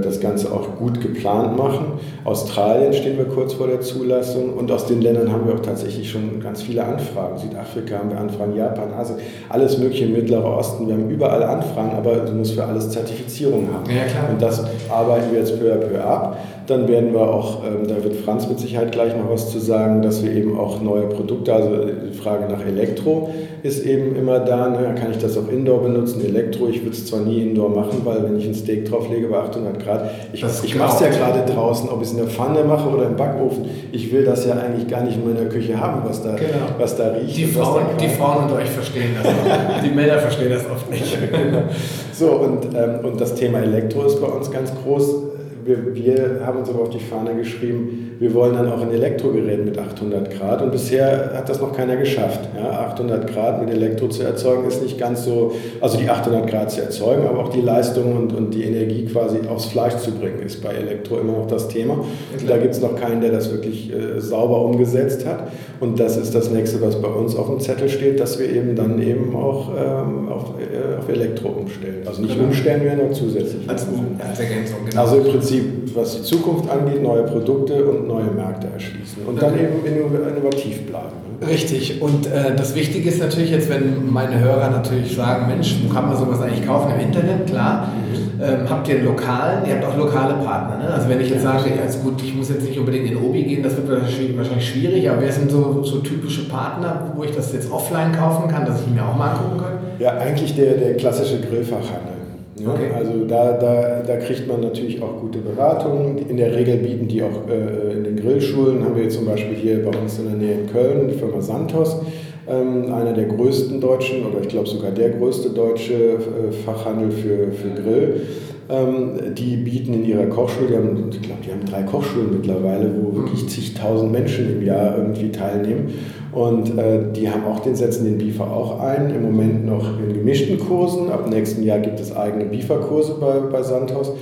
das 0.02 0.20
Ganze 0.20 0.52
auch 0.52 0.78
gut 0.78 1.02
geplant 1.02 1.58
machen. 1.58 2.00
Australien 2.24 2.94
stehen 2.94 3.18
wir 3.18 3.26
kurz 3.26 3.54
vor 3.54 3.68
der 3.68 3.82
Zulassung 3.82 4.54
und 4.54 4.72
aus 4.72 4.86
den 4.86 5.02
Ländern 5.02 5.32
haben 5.32 5.48
wir 5.48 5.56
auch 5.56 5.62
tatsächlich 5.62 6.10
schon 6.10 6.40
ganz 6.40 6.62
viele 6.62 6.84
Anfragen. 6.84 7.38
Südafrika 7.38 8.00
haben 8.00 8.10
wir 8.12 8.20
Anfragen, 8.20 8.56
Japan, 8.56 8.94
Asien, 8.94 9.18
alles 9.50 9.78
mögliche 9.78 10.06
im 10.06 10.14
Mittleren 10.14 10.44
Osten. 10.44 10.88
Wir 10.88 10.94
haben 10.94 11.10
überall 11.10 11.44
Anfragen, 11.44 11.92
aber 11.96 12.16
du 12.18 12.34
musst 12.34 12.54
für 12.54 12.64
alles 12.64 12.90
Zertifizierung 12.90 13.68
haben. 13.74 13.90
Ja, 13.90 14.04
klar. 14.04 14.30
Und 14.32 14.42
das 14.42 14.64
arbeiten 14.90 15.32
wir 15.32 15.40
jetzt 15.40 15.60
peu 15.60 15.72
à 15.72 15.78
peu 15.78 16.02
ab. 16.04 16.38
Dann 16.68 16.88
werden 16.88 17.14
wir 17.14 17.22
auch, 17.22 17.64
ähm, 17.66 17.88
da 17.88 18.04
wird 18.04 18.16
Franz 18.18 18.48
mit 18.48 18.60
Sicherheit 18.60 18.92
gleich 18.92 19.16
noch 19.18 19.30
was 19.30 19.52
zu 19.52 19.60
sagen, 19.60 20.02
dass 20.02 20.24
wir 20.24 20.32
eben 20.32 20.58
auch 20.58 20.82
neue 20.82 21.08
Produkte, 21.08 21.54
also 21.54 21.70
die 21.86 22.16
Frage 22.16 22.52
nach 22.52 22.66
Elektro 22.66 23.30
ist 23.64 23.86
eben 23.86 24.16
immer 24.16 24.40
da. 24.40 24.70
Ne? 24.70 24.96
Kann 25.00 25.12
ich 25.12 25.18
das 25.18 25.38
auch 25.38 25.50
Indoor 25.50 25.84
benutzen? 25.84 26.24
Elektro, 26.24 26.68
ich 26.68 26.82
würde 26.82 26.96
es 26.96 27.06
zwar 27.06 27.22
nie 27.22 27.42
Indoor 27.42 27.70
machen, 27.70 28.02
weil 28.04 28.24
wenn 28.24 28.38
ich 28.38 28.48
ein 28.48 28.54
Steak 28.54 28.86
drauflege 28.86 29.28
bei 29.28 29.38
800 29.38 29.71
Grad, 29.74 30.10
ich, 30.34 30.44
ich 30.44 30.76
mache 30.76 30.96
es 30.96 31.00
ja 31.02 31.10
gerade 31.10 31.52
draußen, 31.52 31.90
ob 31.90 32.02
ich 32.02 32.08
es 32.08 32.14
in 32.14 32.20
der 32.20 32.28
Pfanne 32.28 32.64
mache 32.64 32.90
oder 32.90 33.08
im 33.08 33.16
Backofen, 33.16 33.66
ich 33.92 34.12
will 34.12 34.24
das 34.26 34.46
ja 34.46 34.54
eigentlich 34.54 34.88
gar 34.88 35.04
nicht 35.04 35.18
in 35.18 35.34
meiner 35.34 35.48
Küche 35.50 35.80
haben, 35.80 36.02
was 36.06 36.24
da, 36.24 36.36
genau. 36.36 36.68
was 36.78 36.96
da 36.96 37.10
riecht. 37.10 37.38
Die 37.38 37.46
Frauen, 37.46 37.84
die 38.00 38.10
Frauen 38.10 38.44
unter 38.44 38.56
euch 38.56 38.70
verstehen 38.70 39.16
das 39.22 39.28
auch. 39.28 39.84
die 39.84 39.90
Männer 39.90 40.20
verstehen 40.20 40.50
das 40.50 40.70
oft 40.70 40.90
nicht. 40.90 41.18
so, 42.14 42.32
und, 42.32 42.66
ähm, 42.76 43.06
und 43.06 43.20
das 43.20 43.36
Thema 43.36 43.60
Elektro 43.60 44.04
ist 44.04 44.22
bei 44.22 44.28
uns 44.28 44.52
ganz 44.52 44.72
groß 44.84 45.31
wir, 45.72 45.96
wir 45.96 46.46
haben 46.46 46.60
uns 46.60 46.70
aber 46.70 46.82
auf 46.82 46.90
die 46.90 47.00
Fahne 47.00 47.36
geschrieben, 47.36 48.16
wir 48.20 48.34
wollen 48.34 48.54
dann 48.54 48.72
auch 48.72 48.82
ein 48.82 48.92
Elektrogerät 48.92 49.66
mit 49.66 49.78
800 49.78 50.38
Grad 50.38 50.62
und 50.62 50.72
bisher 50.72 51.32
hat 51.34 51.50
das 51.50 51.60
noch 51.60 51.76
keiner 51.76 51.96
geschafft. 51.96 52.42
Ja, 52.56 52.70
800 52.70 53.34
Grad 53.34 53.66
mit 53.66 53.74
Elektro 53.74 54.10
zu 54.10 54.24
erzeugen 54.24 54.68
ist 54.68 54.82
nicht 54.84 55.00
ganz 55.00 55.26
so, 55.26 55.54
also 55.80 55.98
die 55.98 56.08
800 56.08 56.48
Grad 56.48 56.72
zu 56.72 56.82
erzeugen, 56.82 57.26
aber 57.28 57.40
auch 57.40 57.50
die 57.50 57.62
Leistung 57.62 58.16
und, 58.16 58.34
und 58.34 58.54
die 58.54 58.64
Energie 58.64 59.06
quasi 59.06 59.40
aufs 59.48 59.66
Fleisch 59.66 59.96
zu 59.98 60.12
bringen, 60.12 60.42
ist 60.46 60.62
bei 60.62 60.70
Elektro 60.70 61.18
immer 61.20 61.34
noch 61.34 61.48
das 61.48 61.68
Thema. 61.68 61.94
Und 61.94 62.50
da 62.50 62.58
gibt 62.58 62.74
es 62.74 62.82
noch 62.82 62.96
keinen, 62.96 63.22
der 63.22 63.32
das 63.32 63.52
wirklich 63.52 63.92
äh, 63.92 64.20
sauber 64.20 64.66
umgesetzt 64.66 65.26
hat. 65.26 65.48
Und 65.80 66.00
das 66.00 66.16
ist 66.16 66.36
das 66.36 66.52
nächste, 66.52 66.80
was 66.82 67.02
bei 67.02 67.08
uns 67.08 67.36
auf 67.36 67.48
dem 67.48 67.60
Zettel 67.60 67.90
steht, 67.90 68.20
dass 68.20 68.38
wir 68.38 68.48
eben 68.48 68.76
dann 68.76 69.02
eben 69.02 69.36
auch 69.36 69.70
ähm, 69.76 70.30
auf, 70.30 70.54
äh, 70.60 71.00
auf 71.00 71.10
Elektro 71.10 71.50
umstellen. 71.50 72.04
Also 72.06 72.22
nicht 72.22 72.36
genau. 72.36 72.50
umstellen, 72.50 72.84
wir 72.84 72.96
nur 72.96 73.12
zusätzlich. 73.14 73.68
Als, 73.68 73.88
als 74.20 74.40
Ergänzung, 74.40 74.78
genau. 74.88 75.02
Also 75.02 75.18
im 75.18 75.24
Prinzip, 75.24 75.61
was 75.94 76.18
die 76.18 76.24
Zukunft 76.24 76.70
angeht, 76.70 77.02
neue 77.02 77.24
Produkte 77.24 77.86
und 77.86 78.08
neue 78.08 78.32
Märkte 78.32 78.68
erschließen. 78.74 79.24
Und 79.26 79.42
dann 79.42 79.54
eben 79.56 79.86
innovativ 79.86 80.86
bleiben. 80.88 81.22
Ne? 81.40 81.48
Richtig. 81.48 82.02
Und 82.02 82.28
äh, 82.28 82.56
das 82.56 82.76
Wichtige 82.76 83.10
ist 83.10 83.20
natürlich 83.20 83.52
jetzt, 83.52 83.70
wenn 83.70 84.12
meine 84.12 84.40
Hörer 84.40 84.70
natürlich 84.70 85.16
sagen, 85.16 85.48
Mensch, 85.48 85.76
wo 85.84 85.94
kann 85.94 86.08
man 86.08 86.18
sowas 86.18 86.42
eigentlich 86.42 86.66
kaufen? 86.66 86.92
Im 86.94 87.08
Internet, 87.08 87.48
klar. 87.48 87.88
Mhm. 87.88 88.12
Ähm, 88.42 88.68
habt 88.68 88.88
ihr 88.88 88.96
einen 88.96 89.06
lokalen, 89.06 89.66
ihr 89.68 89.76
habt 89.76 89.86
auch 89.86 89.98
lokale 89.98 90.34
Partner. 90.34 90.78
Ne? 90.78 90.92
Also 90.92 91.08
wenn 91.10 91.22
ich 91.22 91.30
jetzt 91.30 91.44
sage, 91.44 91.70
ja, 91.70 91.84
ist 91.84 92.02
gut, 92.02 92.22
ich 92.24 92.34
muss 92.34 92.50
jetzt 92.50 92.68
nicht 92.68 92.80
unbedingt 92.80 93.12
in 93.12 93.18
Obi 93.18 93.44
gehen, 93.44 93.62
das 93.62 93.78
wird 93.78 93.88
wahrscheinlich 94.36 94.68
schwierig, 94.68 95.08
aber 95.10 95.22
wer 95.22 95.32
sind 95.32 95.52
so, 95.52 95.84
so 95.84 96.00
typische 96.00 96.50
Partner, 96.50 97.12
wo 97.16 97.24
ich 97.24 97.32
das 97.32 97.54
jetzt 97.54 97.72
offline 97.72 98.12
kaufen 98.12 98.50
kann, 98.50 98.66
dass 98.66 98.82
ich 98.82 98.88
mir 98.88 99.06
auch 99.06 99.16
mal 99.16 99.32
angucken 99.32 99.60
kann? 99.60 99.74
Ja, 100.00 100.18
eigentlich 100.18 100.56
der, 100.56 100.74
der 100.74 100.96
klassische 100.96 101.40
Grillfachhandel. 101.40 102.21
Ja, 102.56 102.70
okay. 102.74 102.92
Also 102.94 103.26
da, 103.26 103.54
da, 103.54 104.04
da 104.06 104.18
kriegt 104.18 104.48
man 104.48 104.62
natürlich 104.62 105.02
auch 105.02 105.20
gute 105.22 105.40
Beratungen. 105.40 106.18
In 106.30 106.38
der 106.38 106.54
Regel 106.56 106.78
bieten 106.78 107.08
die 107.08 107.24
auch 107.24 107.48
äh, 107.50 107.94
in 107.94 108.04
den 108.04 108.18
Grillschulen, 108.18 108.84
haben 108.84 108.96
wir 108.96 109.04
jetzt 109.04 109.16
zum 109.16 109.26
Beispiel 109.26 109.56
hier 109.56 109.84
bei 109.84 109.98
uns 109.98 110.20
in 110.20 110.26
der 110.26 110.36
Nähe 110.36 110.62
in 110.62 110.68
Köln, 110.72 111.08
die 111.08 111.18
Firma 111.18 111.42
Santos, 111.42 112.02
ähm, 112.48 112.94
einer 112.94 113.14
der 113.14 113.26
größten 113.26 113.80
deutschen 113.80 114.26
oder 114.26 114.42
ich 114.42 114.50
glaube 114.50 114.68
sogar 114.68 114.92
der 114.92 115.12
größte 115.12 115.52
deutsche 115.52 115.94
äh, 115.94 116.52
Fachhandel 116.66 117.12
für, 117.12 117.52
für 117.52 117.82
Grill. 117.82 118.22
Ähm, 118.70 119.36
die 119.36 119.58
bieten 119.58 119.94
in 119.94 120.06
ihrer 120.06 120.28
Kochschule, 120.28 120.68
die 120.68 120.76
haben, 120.76 121.10
ich 121.12 121.22
glaube, 121.22 121.42
die 121.46 121.52
haben 121.52 121.66
drei 121.66 121.84
Kochschulen 121.84 122.32
mittlerweile, 122.32 122.92
wo 123.02 123.16
wirklich 123.16 123.48
zigtausend 123.50 124.12
Menschen 124.12 124.58
im 124.58 124.66
Jahr 124.66 124.98
irgendwie 124.98 125.32
teilnehmen. 125.32 125.94
Und 126.32 126.78
äh, 126.78 127.12
die 127.14 127.30
haben 127.30 127.44
auch 127.46 127.60
den, 127.60 127.76
setzen 127.76 128.06
den 128.06 128.18
Biefer 128.18 128.50
auch 128.50 128.80
ein, 128.80 129.14
im 129.14 129.24
Moment 129.24 129.66
noch 129.66 130.00
in 130.00 130.14
gemischten 130.14 130.60
Kursen. 130.60 131.10
Ab 131.10 131.30
nächsten 131.30 131.64
Jahr 131.64 131.80
gibt 131.80 132.00
es 132.00 132.16
eigene 132.16 132.46
Bieferkurse 132.46 133.16
bei, 133.20 133.40
bei 133.40 133.64
Sandhaus. 133.64 134.14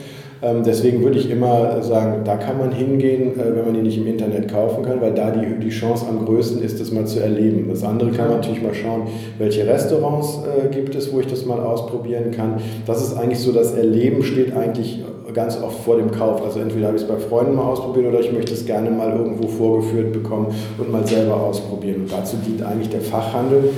Ähm, 0.41 0.63
deswegen 0.65 1.03
würde 1.03 1.19
ich 1.19 1.29
immer 1.29 1.81
sagen, 1.81 2.21
da 2.23 2.37
kann 2.37 2.57
man 2.57 2.71
hingehen, 2.71 3.39
äh, 3.39 3.55
wenn 3.55 3.65
man 3.65 3.73
die 3.73 3.81
nicht 3.81 3.97
im 3.97 4.07
Internet 4.07 4.49
kaufen 4.49 4.83
kann, 4.83 5.01
weil 5.01 5.13
da 5.13 5.31
die, 5.31 5.59
die 5.59 5.69
Chance 5.69 6.05
am 6.07 6.25
größten 6.25 6.61
ist, 6.63 6.79
das 6.79 6.91
mal 6.91 7.05
zu 7.05 7.19
erleben. 7.19 7.67
Das 7.69 7.83
andere 7.83 8.11
kann 8.11 8.29
man 8.29 8.37
natürlich 8.37 8.61
mal 8.61 8.73
schauen, 8.73 9.03
welche 9.37 9.67
Restaurants 9.67 10.39
äh, 10.45 10.73
gibt 10.73 10.95
es, 10.95 11.11
wo 11.11 11.19
ich 11.19 11.27
das 11.27 11.45
mal 11.45 11.59
ausprobieren 11.59 12.31
kann. 12.31 12.61
Das 12.85 13.01
ist 13.01 13.17
eigentlich 13.17 13.39
so, 13.39 13.51
das 13.51 13.73
Erleben 13.73 14.23
steht 14.23 14.55
eigentlich 14.55 15.03
ganz 15.33 15.61
oft 15.61 15.79
vor 15.83 15.97
dem 15.97 16.11
Kauf. 16.11 16.41
Also 16.43 16.59
entweder 16.59 16.87
habe 16.87 16.97
ich 16.97 17.03
es 17.03 17.07
bei 17.07 17.17
Freunden 17.17 17.55
mal 17.55 17.63
ausprobiert 17.63 18.07
oder 18.07 18.19
ich 18.19 18.31
möchte 18.31 18.53
es 18.53 18.65
gerne 18.65 18.89
mal 18.89 19.11
irgendwo 19.15 19.47
vorgeführt 19.47 20.13
bekommen 20.13 20.47
und 20.77 20.91
mal 20.91 21.05
selber 21.05 21.35
ausprobieren. 21.35 22.01
Und 22.01 22.11
dazu 22.11 22.37
dient 22.37 22.63
eigentlich 22.63 22.89
der 22.89 23.01
Fachhandel. 23.01 23.69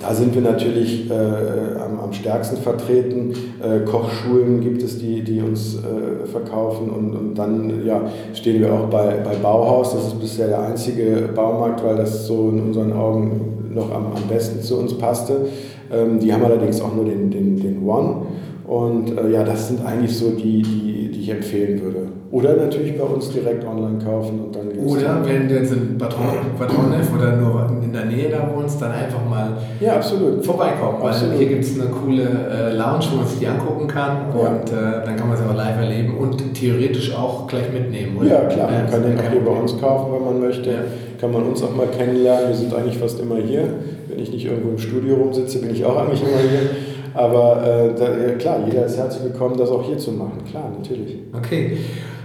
Da 0.00 0.14
sind 0.14 0.34
wir 0.34 0.42
natürlich 0.42 1.10
äh, 1.10 1.14
am, 1.14 1.98
am, 2.00 2.12
stärksten 2.12 2.58
vertreten. 2.58 3.32
Äh, 3.60 3.80
Kochschulen 3.80 4.60
gibt 4.60 4.82
es, 4.82 4.98
die, 4.98 5.22
die 5.22 5.40
uns 5.40 5.76
äh, 5.76 6.26
verkaufen 6.26 6.90
und, 6.90 7.16
und 7.16 7.34
dann 7.34 7.84
ja, 7.84 8.02
stehen 8.32 8.60
wir 8.60 8.72
auch 8.72 8.86
bei, 8.86 9.16
bei 9.24 9.34
Bauhaus. 9.34 9.92
Das 9.94 10.06
ist 10.06 10.20
bisher 10.20 10.48
der 10.48 10.62
einzige 10.62 11.28
Baumarkt, 11.34 11.82
weil 11.84 11.96
das 11.96 12.26
so 12.26 12.48
in 12.50 12.60
unseren 12.60 12.92
Augen 12.92 13.70
noch 13.74 13.92
am, 13.92 14.06
am 14.14 14.28
besten 14.28 14.62
zu 14.62 14.78
uns 14.78 14.96
passte. 14.96 15.46
Ähm, 15.92 16.20
die 16.20 16.32
haben 16.32 16.44
allerdings 16.44 16.80
auch 16.80 16.94
nur 16.94 17.04
den, 17.04 17.30
den, 17.30 17.56
den 17.56 17.86
One. 17.86 18.26
Und 18.66 19.16
äh, 19.16 19.30
ja, 19.30 19.44
das 19.44 19.68
sind 19.68 19.84
eigentlich 19.84 20.16
so 20.16 20.30
die, 20.30 20.62
die, 20.62 20.87
die 21.10 21.20
ich 21.20 21.28
empfehlen 21.30 21.80
würde. 21.82 22.08
Oder 22.30 22.56
natürlich 22.56 22.98
bei 22.98 23.04
uns 23.04 23.30
direkt 23.30 23.64
online 23.64 23.98
kaufen 24.04 24.40
und 24.40 24.54
dann 24.54 24.68
Oder 24.84 25.24
wenn 25.24 25.48
du 25.48 25.54
jetzt 25.54 25.72
in 25.72 25.96
Bad 25.96 26.14
Honnef 26.18 27.14
oder 27.14 27.36
nur 27.36 27.66
in 27.82 27.92
der 27.92 28.04
Nähe 28.04 28.28
da 28.28 28.50
wohnst, 28.54 28.82
dann 28.82 28.92
einfach 28.92 29.24
mal 29.28 29.52
ja, 29.80 29.94
absolut. 29.94 30.44
vorbeikommen. 30.44 30.98
Weil 31.00 31.10
absolut. 31.10 31.36
hier 31.38 31.48
gibt 31.48 31.64
es 31.64 31.80
eine 31.80 31.88
coole 31.88 32.22
äh, 32.22 32.76
Lounge, 32.76 33.04
wo 33.10 33.16
man 33.16 33.26
sich 33.26 33.38
die 33.38 33.46
angucken 33.46 33.86
kann 33.86 34.26
ja. 34.36 34.48
und 34.48 34.70
äh, 34.70 35.04
dann 35.06 35.16
kann 35.16 35.28
man 35.28 35.38
sie 35.38 35.44
auch 35.44 35.56
live 35.56 35.78
erleben 35.78 36.18
und 36.18 36.54
theoretisch 36.54 37.14
auch 37.14 37.46
gleich 37.46 37.72
mitnehmen. 37.72 38.18
Oder? 38.18 38.28
Ja, 38.28 38.40
klar, 38.44 38.70
man 38.70 38.90
kann 38.90 39.02
den 39.02 39.18
auch 39.18 39.32
hier 39.32 39.40
bei 39.40 39.50
uns 39.50 39.80
kaufen, 39.80 40.12
wenn 40.12 40.24
man 40.24 40.40
möchte. 40.40 40.70
Ja. 40.70 40.78
Kann 41.18 41.32
man 41.32 41.44
uns 41.44 41.62
auch 41.62 41.74
mal 41.74 41.86
kennenlernen. 41.86 42.48
Wir 42.48 42.56
sind 42.56 42.74
eigentlich 42.74 42.98
fast 42.98 43.18
immer 43.20 43.36
hier. 43.36 43.64
Wenn 44.08 44.18
ich 44.18 44.30
nicht 44.30 44.44
irgendwo 44.44 44.70
im 44.70 44.78
Studio 44.78 45.16
rumsitze, 45.16 45.60
bin 45.60 45.70
ich 45.70 45.84
auch 45.84 45.96
eigentlich 45.96 46.20
immer 46.22 46.38
hier. 46.38 46.87
Aber 47.14 47.62
äh, 47.64 47.98
da, 47.98 48.16
ja, 48.16 48.34
klar, 48.34 48.60
jeder 48.66 48.86
ist 48.86 48.96
herzlich 48.96 49.24
willkommen, 49.24 49.56
das 49.56 49.70
auch 49.70 49.84
hier 49.84 49.98
zu 49.98 50.12
machen. 50.12 50.38
Klar, 50.50 50.70
natürlich. 50.76 51.18
Okay, 51.32 51.78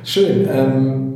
schön. 0.03 0.47
Ähm, 0.51 1.13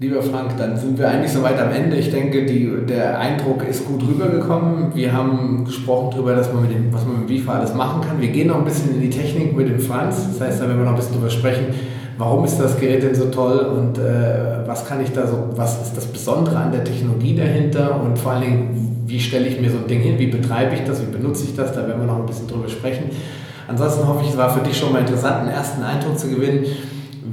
lieber 0.00 0.22
Frank, 0.22 0.56
dann 0.58 0.76
sind 0.76 0.98
wir 0.98 1.08
eigentlich 1.08 1.32
soweit 1.32 1.58
am 1.58 1.72
Ende. 1.72 1.96
Ich 1.96 2.10
denke, 2.10 2.44
die, 2.44 2.70
der 2.88 3.18
Eindruck 3.18 3.66
ist 3.68 3.86
gut 3.86 4.02
rübergekommen. 4.06 4.94
Wir 4.94 5.12
haben 5.12 5.64
gesprochen 5.64 6.10
darüber, 6.12 6.34
dass 6.34 6.52
man 6.52 6.62
mit 6.62 6.72
dem, 6.72 6.92
was 6.92 7.04
man 7.04 7.20
mit 7.20 7.28
dem 7.28 7.36
Bifa 7.36 7.54
alles 7.54 7.74
machen 7.74 8.02
kann. 8.02 8.20
Wir 8.20 8.28
gehen 8.28 8.48
noch 8.48 8.58
ein 8.58 8.64
bisschen 8.64 8.94
in 8.94 9.00
die 9.00 9.10
Technik 9.10 9.56
mit 9.56 9.68
dem 9.68 9.80
Franz. 9.80 10.28
Das 10.32 10.40
heißt, 10.40 10.60
da 10.60 10.68
werden 10.68 10.78
wir 10.78 10.84
noch 10.84 10.92
ein 10.92 10.96
bisschen 10.96 11.14
drüber 11.14 11.30
sprechen. 11.30 11.66
Warum 12.18 12.44
ist 12.44 12.58
das 12.58 12.78
Gerät 12.78 13.02
denn 13.02 13.14
so 13.14 13.26
toll 13.26 13.58
und 13.58 13.98
äh, 13.98 14.66
was 14.66 14.86
kann 14.86 15.02
ich 15.02 15.12
da 15.12 15.26
so, 15.26 15.50
was 15.54 15.82
ist 15.82 15.96
das 15.96 16.06
Besondere 16.06 16.56
an 16.56 16.72
der 16.72 16.82
Technologie 16.82 17.36
dahinter 17.36 18.00
und 18.02 18.18
vor 18.18 18.32
allen 18.32 18.42
Dingen, 18.42 19.02
wie 19.06 19.20
stelle 19.20 19.46
ich 19.46 19.60
mir 19.60 19.70
so 19.70 19.76
ein 19.76 19.86
Ding 19.86 20.00
hin, 20.00 20.18
wie 20.18 20.28
betreibe 20.28 20.74
ich 20.74 20.84
das, 20.84 21.02
wie 21.02 21.10
benutze 21.10 21.44
ich 21.44 21.54
das, 21.54 21.72
da 21.72 21.86
werden 21.86 22.00
wir 22.00 22.06
noch 22.06 22.18
ein 22.18 22.26
bisschen 22.26 22.48
drüber 22.48 22.68
sprechen. 22.68 23.10
Ansonsten 23.68 24.08
hoffe 24.08 24.20
ich, 24.24 24.30
es 24.30 24.36
war 24.36 24.50
für 24.50 24.60
dich 24.60 24.78
schon 24.78 24.92
mal 24.92 25.00
interessant, 25.00 25.40
einen 25.40 25.50
ersten 25.50 25.82
Eindruck 25.82 26.18
zu 26.18 26.28
gewinnen. 26.28 26.64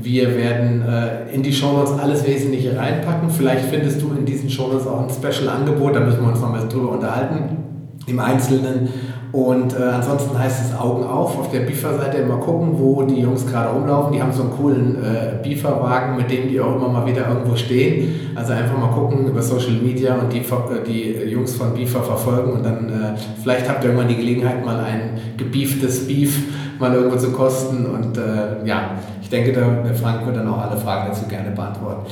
Wir 0.02 0.36
werden 0.36 0.82
äh, 0.82 1.34
in 1.34 1.44
die 1.44 1.54
Shownotes 1.54 1.98
alles 1.98 2.28
Wesentliche 2.28 2.78
reinpacken. 2.78 3.30
Vielleicht 3.30 3.66
findest 3.66 4.02
du 4.02 4.12
in 4.18 4.26
diesen 4.26 4.50
Shownotes 4.50 4.86
auch 4.86 5.02
ein 5.02 5.10
Special-Angebot, 5.10 5.96
da 5.96 6.02
müssen 6.02 6.22
wir 6.22 6.28
uns 6.28 6.42
noch 6.42 6.52
mal 6.52 6.68
drüber 6.68 6.92
unterhalten 6.92 7.58
im 8.06 8.20
Einzelnen. 8.20 8.90
Und 9.34 9.74
äh, 9.74 9.82
ansonsten 9.82 10.38
heißt 10.38 10.64
es 10.64 10.80
Augen 10.80 11.04
auf, 11.04 11.40
auf 11.40 11.50
der 11.50 11.62
Biefer-Seite 11.62 12.18
immer 12.18 12.38
gucken, 12.38 12.78
wo 12.78 13.02
die 13.02 13.20
Jungs 13.20 13.48
gerade 13.48 13.74
rumlaufen. 13.74 14.14
Die 14.14 14.22
haben 14.22 14.32
so 14.32 14.44
einen 14.44 14.52
coolen 14.52 15.04
äh, 15.04 15.42
Bieferwagen, 15.42 16.16
mit 16.18 16.30
dem 16.30 16.50
die 16.50 16.62
auch 16.62 16.76
immer 16.76 16.88
mal 16.88 17.08
wieder 17.08 17.28
irgendwo 17.28 17.56
stehen. 17.56 18.32
Also 18.36 18.54
einfach 18.54 18.78
mal 18.78 18.92
gucken 18.92 19.26
über 19.26 19.42
Social 19.42 19.82
Media 19.82 20.14
und 20.20 20.32
die, 20.32 20.38
äh, 20.38 20.84
die 20.86 21.32
Jungs 21.32 21.56
von 21.56 21.74
Biefer 21.74 22.04
verfolgen 22.04 22.52
und 22.54 22.64
dann 22.64 22.90
äh, 22.90 23.20
vielleicht 23.42 23.68
habt 23.68 23.84
ihr 23.84 23.90
irgendwann 23.90 24.10
die 24.10 24.18
Gelegenheit, 24.18 24.64
mal 24.64 24.80
ein 24.80 25.20
gebieftes 25.36 26.06
Beef 26.06 26.38
mal 26.78 26.94
irgendwo 26.94 27.18
zu 27.18 27.32
kosten. 27.32 27.88
Und 27.88 28.16
äh, 28.20 28.64
ja, 28.66 28.92
ich 29.20 29.30
denke, 29.30 29.52
der, 29.52 29.96
Frank 29.96 30.28
wird 30.28 30.38
dann 30.38 30.48
auch 30.48 30.60
alle 30.60 30.80
Fragen 30.80 31.10
dazu 31.10 31.26
gerne 31.28 31.50
beantworten. 31.50 32.06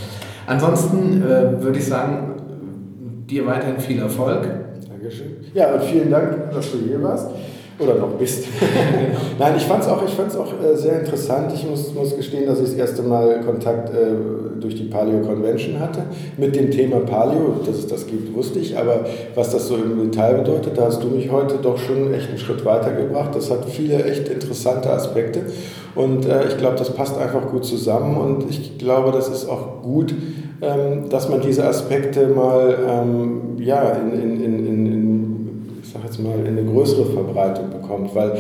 Ansonsten 0.47 1.21
äh, 1.21 1.61
würde 1.61 1.77
ich 1.77 1.85
sagen, 1.85 2.31
dir 3.29 3.45
weiterhin 3.45 3.79
viel 3.79 3.99
Erfolg 3.99 4.47
Dankeschön. 5.01 5.40
Ja, 5.53 5.73
und 5.73 5.83
vielen 5.83 6.09
Dank, 6.09 6.51
dass 6.53 6.71
du 6.71 6.77
hier 6.77 7.01
warst. 7.01 7.27
Oder 7.79 7.95
noch 7.95 8.11
bist. 8.11 8.45
Nein, 9.39 9.53
ich 9.57 9.63
fand 9.63 9.81
es 9.81 9.89
auch, 9.89 10.05
ich 10.05 10.13
fand's 10.13 10.35
auch 10.37 10.53
äh, 10.63 10.75
sehr 10.75 10.99
interessant. 10.99 11.51
Ich 11.51 11.67
muss, 11.67 11.91
muss 11.95 12.15
gestehen, 12.15 12.45
dass 12.45 12.59
ich 12.59 12.65
das 12.65 12.75
erste 12.75 13.01
Mal 13.01 13.41
Kontakt 13.41 13.89
äh, 13.89 14.59
durch 14.59 14.75
die 14.75 14.83
Paleo 14.83 15.25
Convention 15.25 15.79
hatte 15.79 16.03
mit 16.37 16.55
dem 16.55 16.69
Thema 16.69 16.99
Paleo. 16.99 17.55
Dass 17.65 17.77
es 17.77 17.87
das 17.87 18.05
gibt, 18.05 18.35
wusste 18.35 18.59
ich. 18.59 18.77
Aber 18.77 19.05
was 19.33 19.49
das 19.49 19.67
so 19.67 19.75
im 19.77 20.11
Detail 20.11 20.35
bedeutet, 20.35 20.77
da 20.77 20.85
hast 20.85 21.01
du 21.01 21.07
mich 21.07 21.31
heute 21.31 21.55
doch 21.55 21.79
schon 21.79 22.13
echt 22.13 22.29
einen 22.29 22.37
Schritt 22.37 22.63
weitergebracht. 22.63 23.33
Das 23.33 23.49
hat 23.49 23.65
viele 23.67 24.03
echt 24.03 24.29
interessante 24.29 24.91
Aspekte. 24.91 25.41
Und 25.95 26.25
äh, 26.27 26.49
ich 26.49 26.57
glaube, 26.57 26.75
das 26.77 26.93
passt 26.93 27.17
einfach 27.17 27.47
gut 27.49 27.65
zusammen. 27.65 28.15
Und 28.15 28.47
ich 28.47 28.77
glaube, 28.77 29.11
das 29.11 29.27
ist 29.27 29.49
auch 29.49 29.81
gut, 29.81 30.13
ähm, 30.61 31.09
dass 31.09 31.29
man 31.29 31.41
diese 31.41 31.65
Aspekte 31.65 32.27
mal 32.27 32.77
ähm, 32.87 33.57
ja, 33.57 33.93
in, 33.93 34.13
in, 34.13 34.43
in, 34.43 34.65
in, 34.67 35.10
sag 35.93 36.03
jetzt 36.03 36.19
mal, 36.19 36.39
in 36.39 36.57
eine 36.57 36.63
größere 36.63 37.05
Verbreitung 37.05 37.69
bekommt, 37.69 38.15
weil 38.15 38.37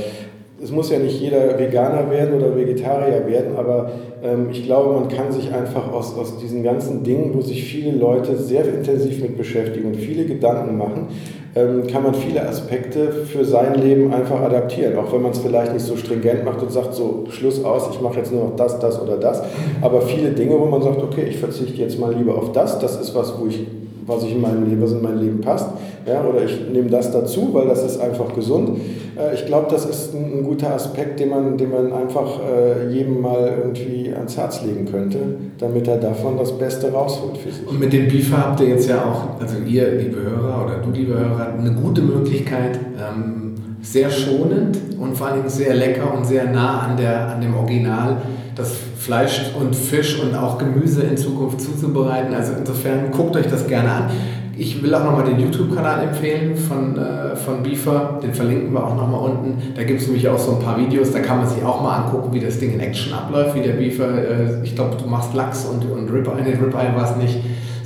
es 0.63 0.71
muss 0.71 0.91
ja 0.91 0.99
nicht 0.99 1.19
jeder 1.19 1.57
Veganer 1.57 2.09
werden 2.11 2.35
oder 2.35 2.55
Vegetarier 2.55 3.25
werden, 3.25 3.55
aber 3.57 3.91
ähm, 4.23 4.49
ich 4.51 4.63
glaube, 4.63 4.93
man 4.93 5.07
kann 5.07 5.31
sich 5.31 5.51
einfach 5.51 5.91
aus, 5.91 6.15
aus 6.15 6.37
diesen 6.37 6.63
ganzen 6.63 7.03
Dingen, 7.03 7.31
wo 7.33 7.41
sich 7.41 7.63
viele 7.63 7.97
Leute 7.97 8.37
sehr 8.37 8.65
intensiv 8.65 9.21
mit 9.21 9.37
beschäftigen 9.37 9.87
und 9.87 9.95
viele 9.95 10.25
Gedanken 10.25 10.77
machen, 10.77 11.07
kann 11.53 12.03
man 12.03 12.13
viele 12.13 12.47
Aspekte 12.47 13.11
für 13.11 13.43
sein 13.43 13.75
Leben 13.75 14.13
einfach 14.13 14.39
adaptieren. 14.39 14.97
Auch 14.97 15.11
wenn 15.11 15.21
man 15.21 15.31
es 15.31 15.39
vielleicht 15.39 15.73
nicht 15.73 15.85
so 15.85 15.97
stringent 15.97 16.45
macht 16.45 16.61
und 16.61 16.71
sagt, 16.71 16.93
so 16.93 17.25
Schluss 17.29 17.63
aus, 17.63 17.89
ich 17.91 17.99
mache 17.99 18.19
jetzt 18.19 18.31
nur 18.31 18.45
noch 18.45 18.55
das, 18.55 18.79
das 18.79 19.01
oder 19.01 19.17
das. 19.17 19.41
Aber 19.81 20.01
viele 20.01 20.29
Dinge, 20.29 20.57
wo 20.57 20.65
man 20.65 20.81
sagt, 20.81 21.03
okay, 21.03 21.25
ich 21.29 21.37
verzichte 21.37 21.81
jetzt 21.81 21.99
mal 21.99 22.13
lieber 22.13 22.35
auf 22.35 22.53
das, 22.53 22.79
das 22.79 23.01
ist 23.01 23.13
was, 23.15 23.33
wo 23.37 23.47
ich 23.47 23.65
was 24.05 24.23
ich 24.23 24.31
in 24.31 24.41
meinem 24.41 24.67
Leben, 24.67 24.81
was 24.81 24.91
in 24.91 25.01
mein 25.01 25.19
Leben 25.19 25.41
passt. 25.41 25.69
Ja, 26.05 26.23
oder 26.23 26.43
ich 26.43 26.69
nehme 26.71 26.89
das 26.89 27.11
dazu, 27.11 27.49
weil 27.53 27.67
das 27.67 27.83
ist 27.83 27.99
einfach 27.99 28.33
gesund. 28.33 28.79
Äh, 29.21 29.35
ich 29.35 29.45
glaube, 29.45 29.67
das 29.69 29.85
ist 29.85 30.13
ein, 30.13 30.43
guter 30.43 30.73
Aspekt, 30.73 31.19
den 31.19 31.29
man, 31.29 31.57
den 31.57 31.71
man 31.71 31.93
einfach 31.93 32.39
äh, 32.39 32.91
jedem 32.91 33.21
mal 33.21 33.53
irgendwie 33.57 34.11
ans 34.13 34.37
Herz 34.37 34.61
legen 34.63 34.85
könnte, 34.85 35.19
damit 35.57 35.87
er 35.87 35.97
davon 35.97 36.37
das 36.37 36.57
Beste 36.57 36.91
rausholt 36.91 37.37
für 37.37 37.51
sich. 37.51 37.67
Und 37.67 37.79
mit 37.79 37.93
dem 37.93 38.07
Beefer 38.07 38.37
habt 38.37 38.59
ihr 38.59 38.67
jetzt 38.69 38.89
ja 38.89 39.03
auch, 39.03 39.39
also 39.39 39.57
ihr, 39.65 39.91
liebe 39.91 40.17
Hörer 40.21 40.65
oder 40.65 40.77
du, 40.77 40.91
liebe 40.91 41.13
Hörer, 41.13 41.53
eine 41.57 41.71
gute 41.73 42.01
Möglichkeit, 42.01 42.79
ähm, 42.97 43.53
sehr 43.81 44.09
schonend 44.09 44.77
und 44.99 45.17
vor 45.17 45.27
allem 45.27 45.47
sehr 45.47 45.73
lecker 45.73 46.13
und 46.15 46.25
sehr 46.25 46.45
nah 46.45 46.81
an, 46.81 46.97
der, 46.97 47.29
an 47.29 47.41
dem 47.41 47.55
Original 47.55 48.17
das 48.55 48.73
Fleisch 48.97 49.51
und 49.59 49.75
Fisch 49.75 50.19
und 50.19 50.35
auch 50.35 50.57
Gemüse 50.57 51.01
in 51.01 51.17
Zukunft 51.17 51.61
zuzubereiten. 51.61 52.33
Also 52.33 52.53
insofern 52.57 53.11
guckt 53.11 53.35
euch 53.35 53.47
das 53.47 53.67
gerne 53.67 53.91
an. 53.91 54.03
Ich 54.61 54.83
will 54.83 54.93
auch 54.93 55.03
nochmal 55.03 55.25
den 55.25 55.39
YouTube-Kanal 55.39 56.03
empfehlen 56.03 56.55
von, 56.55 56.95
äh, 56.95 57.35
von 57.35 57.63
Beefer, 57.63 58.19
den 58.21 58.31
verlinken 58.31 58.71
wir 58.71 58.85
auch 58.85 58.95
nochmal 58.95 59.31
unten. 59.31 59.73
Da 59.73 59.83
gibt 59.83 60.01
es 60.01 60.05
nämlich 60.05 60.29
auch 60.29 60.37
so 60.37 60.51
ein 60.51 60.59
paar 60.59 60.77
Videos, 60.77 61.11
da 61.11 61.19
kann 61.19 61.39
man 61.39 61.47
sich 61.47 61.63
auch 61.63 61.81
mal 61.81 62.03
angucken, 62.03 62.31
wie 62.31 62.39
das 62.39 62.59
Ding 62.59 62.71
in 62.71 62.79
Action 62.79 63.11
abläuft, 63.11 63.55
wie 63.55 63.61
der 63.61 63.73
Beefer, 63.73 64.07
äh, 64.07 64.63
ich 64.63 64.75
glaube, 64.75 64.97
du 65.01 65.09
machst 65.09 65.33
Lachs 65.33 65.65
und, 65.65 65.89
und 65.89 66.13
Ribeye, 66.13 66.43
nee, 66.43 66.51
Ribeye 66.63 66.95
war 66.95 67.09
es 67.09 67.15
nicht, 67.15 67.39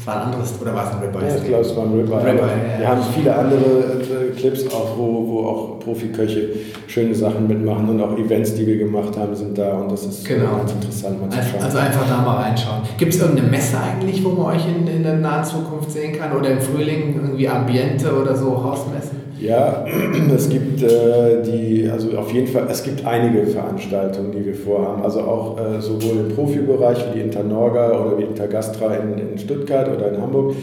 war 0.06 0.16
ein 0.18 0.22
anderes, 0.28 0.54
oder 0.62 0.74
war 0.76 0.86
es 0.86 0.92
ein 0.92 1.04
Ribeye? 1.04 1.30
Ja, 1.30 1.36
ich 1.36 1.48
glaube, 1.48 1.66
es 1.66 1.76
war 1.76 1.84
ein 1.86 1.94
Ribeye. 1.94 2.18
Ribeye 2.18 2.74
ja. 2.74 2.80
Wir 2.80 2.88
haben 2.88 3.02
viele 3.14 3.36
andere 3.36 3.56
äh, 3.56 4.32
Clips 4.36 4.68
auch, 4.68 4.98
wo, 4.98 5.28
wo 5.28 5.48
auch 5.48 5.80
Profiköche 5.80 6.50
schöne 6.88 7.16
Sachen 7.16 7.48
mitmachen 7.48 7.90
und 7.90 8.02
auch 8.02 8.18
Events, 8.18 8.56
die 8.56 8.66
wir 8.66 8.78
gemacht 8.78 9.18
haben, 9.18 9.36
sind 9.36 9.58
da 9.58 9.74
und 9.74 9.92
das 9.92 10.06
ist 10.06 10.26
genau. 10.26 10.58
ganz 10.58 10.72
interessant 10.72 11.22
mal 11.22 11.30
zu 11.30 11.38
schauen. 11.38 11.64
Also 11.64 11.78
einfach 11.78 12.08
da 12.08 12.22
mal 12.22 12.42
reinschauen. 12.44 12.82
Gibt 12.98 13.14
es 13.14 13.22
irgendeine 13.22 13.50
Messe 13.50 13.78
eigentlich, 13.80 14.24
wo 14.24 14.30
man 14.30 14.56
euch 14.56 14.64
in, 14.68 14.88
in 14.88 15.04
der 15.04 15.16
nahen 15.16 15.44
Zukunft 15.44 15.92
sehen 15.92 16.18
kann 16.18 16.32
oder 16.34 16.50
im 16.50 16.62
Frühling 16.62 17.16
irgendwie 17.16 17.48
Ambiente 17.48 18.14
oder 18.14 18.36
so, 18.36 18.64
Hausmessen? 18.64 19.15
Ja, 19.40 19.86
es 20.36 20.50
gibt 20.50 20.82
äh, 20.82 21.42
die, 21.44 21.90
also 21.92 22.18
auf 22.18 22.32
jeden 22.32 22.48
Fall, 22.48 22.68
es 22.70 22.84
gibt 22.84 23.06
einige 23.06 23.46
Veranstaltungen, 23.48 24.32
die 24.32 24.46
wir 24.46 24.56
vorhaben. 24.56 25.04
Also 25.04 25.22
auch 25.22 25.60
äh, 25.60 25.82
sowohl 25.82 26.28
im 26.28 26.36
Profibereich 26.36 27.06
wie 27.10 27.20
die 27.20 27.26
Internorga 27.26 28.00
oder 28.00 28.18
wie 28.18 28.24
Intergastra 28.24 28.96
in, 28.96 29.18
in 29.18 29.38
Stuttgart 29.38 29.90
oder 29.90 30.12
in 30.12 30.22
Hamburg 30.22 30.56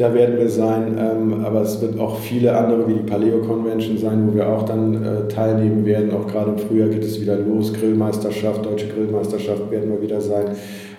da 0.00 0.14
werden 0.14 0.38
wir 0.38 0.48
sein. 0.48 0.96
Ähm, 0.98 1.44
aber 1.44 1.60
es 1.60 1.80
wird 1.82 2.00
auch 2.00 2.18
viele 2.18 2.56
andere 2.56 2.88
wie 2.88 2.94
die 2.94 3.02
Paleo 3.02 3.42
Convention 3.42 3.98
sein, 3.98 4.26
wo 4.26 4.34
wir 4.34 4.48
auch 4.48 4.62
dann 4.62 4.94
äh, 4.94 5.28
teilnehmen 5.28 5.84
werden. 5.84 6.10
Auch 6.14 6.26
gerade 6.26 6.52
im 6.52 6.58
Frühjahr 6.58 6.88
geht 6.88 7.04
es 7.04 7.20
wieder 7.20 7.36
los. 7.36 7.72
Grillmeisterschaft, 7.74 8.64
Deutsche 8.64 8.88
Grillmeisterschaft 8.88 9.70
werden 9.70 9.90
wir 9.90 10.00
wieder 10.00 10.20
sein. 10.20 10.46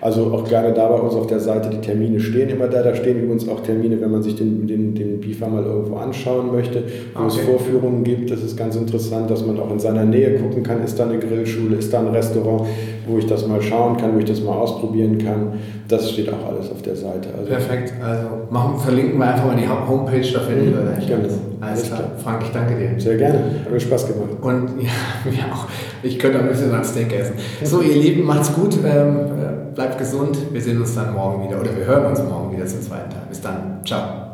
Also 0.00 0.32
auch 0.32 0.48
gerne 0.48 0.72
da 0.72 0.88
bei 0.88 0.96
uns 0.96 1.14
auf 1.14 1.26
der 1.28 1.38
Seite, 1.40 1.70
die 1.70 1.80
Termine 1.80 2.18
stehen 2.20 2.48
immer 2.48 2.68
da. 2.68 2.82
Da 2.82 2.94
stehen 2.94 3.22
übrigens 3.22 3.48
auch 3.48 3.60
Termine, 3.60 4.00
wenn 4.00 4.10
man 4.10 4.22
sich 4.22 4.36
den, 4.36 4.66
den, 4.66 4.94
den 4.94 5.20
BIFA 5.20 5.48
mal 5.48 5.64
irgendwo 5.64 5.96
anschauen 5.96 6.52
möchte, 6.52 6.84
wo 7.14 7.24
okay. 7.24 7.28
es 7.28 7.36
Vorführungen 7.38 8.04
gibt. 8.04 8.30
Das 8.30 8.42
ist 8.42 8.56
ganz 8.56 8.76
interessant, 8.76 9.30
dass 9.30 9.44
man 9.44 9.58
auch 9.58 9.70
in 9.70 9.80
seiner 9.80 10.04
Nähe 10.04 10.38
gucken 10.38 10.62
kann, 10.62 10.82
ist 10.84 10.98
da 10.98 11.08
eine 11.08 11.18
Grillschule, 11.18 11.76
ist 11.76 11.92
da 11.92 12.00
ein 12.00 12.08
Restaurant, 12.08 12.68
wo 13.06 13.18
ich 13.18 13.26
das 13.26 13.46
mal 13.46 13.60
schauen 13.60 13.96
kann, 13.96 14.14
wo 14.14 14.18
ich 14.18 14.24
das 14.24 14.40
mal 14.40 14.52
ausprobieren 14.52 15.18
kann. 15.18 15.54
Das 15.88 16.10
steht 16.10 16.32
auch 16.32 16.46
alles 16.48 16.70
auf 16.70 16.82
der 16.82 16.96
Seite. 16.96 17.28
Also 17.36 17.50
Perfekt. 17.50 17.92
Also 18.02 18.28
machen, 18.50 18.78
verlinken 18.78 19.18
wir 19.18 19.26
einfach 19.26 19.46
mal 19.46 19.56
die 19.56 19.68
Homepage, 19.68 20.32
da 20.32 20.40
finden 20.40 20.74
wir 20.74 20.94
das. 20.94 21.06
Genau. 21.06 21.28
Alles 21.60 21.84
klar. 21.84 22.10
Frank, 22.22 22.42
ich 22.44 22.50
danke 22.50 22.74
dir. 22.76 23.00
Sehr 23.00 23.16
gerne. 23.16 23.38
Hat 23.64 23.70
mir 23.70 23.80
Spaß 23.80 24.06
gemacht. 24.08 24.30
Und 24.40 24.82
ja, 24.82 24.90
mir 25.24 25.52
auch. 25.52 25.68
Ich 26.02 26.18
könnte 26.18 26.40
ein 26.40 26.48
bisschen 26.48 26.72
an 26.72 26.84
Steak 26.84 27.12
essen. 27.12 27.34
So, 27.62 27.80
ihr 27.80 27.94
Lieben, 27.94 28.24
macht's 28.24 28.52
gut. 28.52 28.76
Ähm, 28.84 29.16
äh, 29.16 29.74
bleibt 29.74 29.98
gesund. 29.98 30.36
Wir 30.50 30.60
sehen 30.60 30.80
uns 30.80 30.94
dann 30.94 31.14
morgen 31.14 31.48
wieder. 31.48 31.60
Oder 31.60 31.76
wir 31.76 31.84
hören 31.84 32.06
uns 32.06 32.22
morgen 32.22 32.56
wieder 32.56 32.66
zum 32.66 32.82
zweiten 32.82 33.10
Teil. 33.10 33.22
Bis 33.28 33.40
dann. 33.40 33.80
Ciao. 33.86 34.32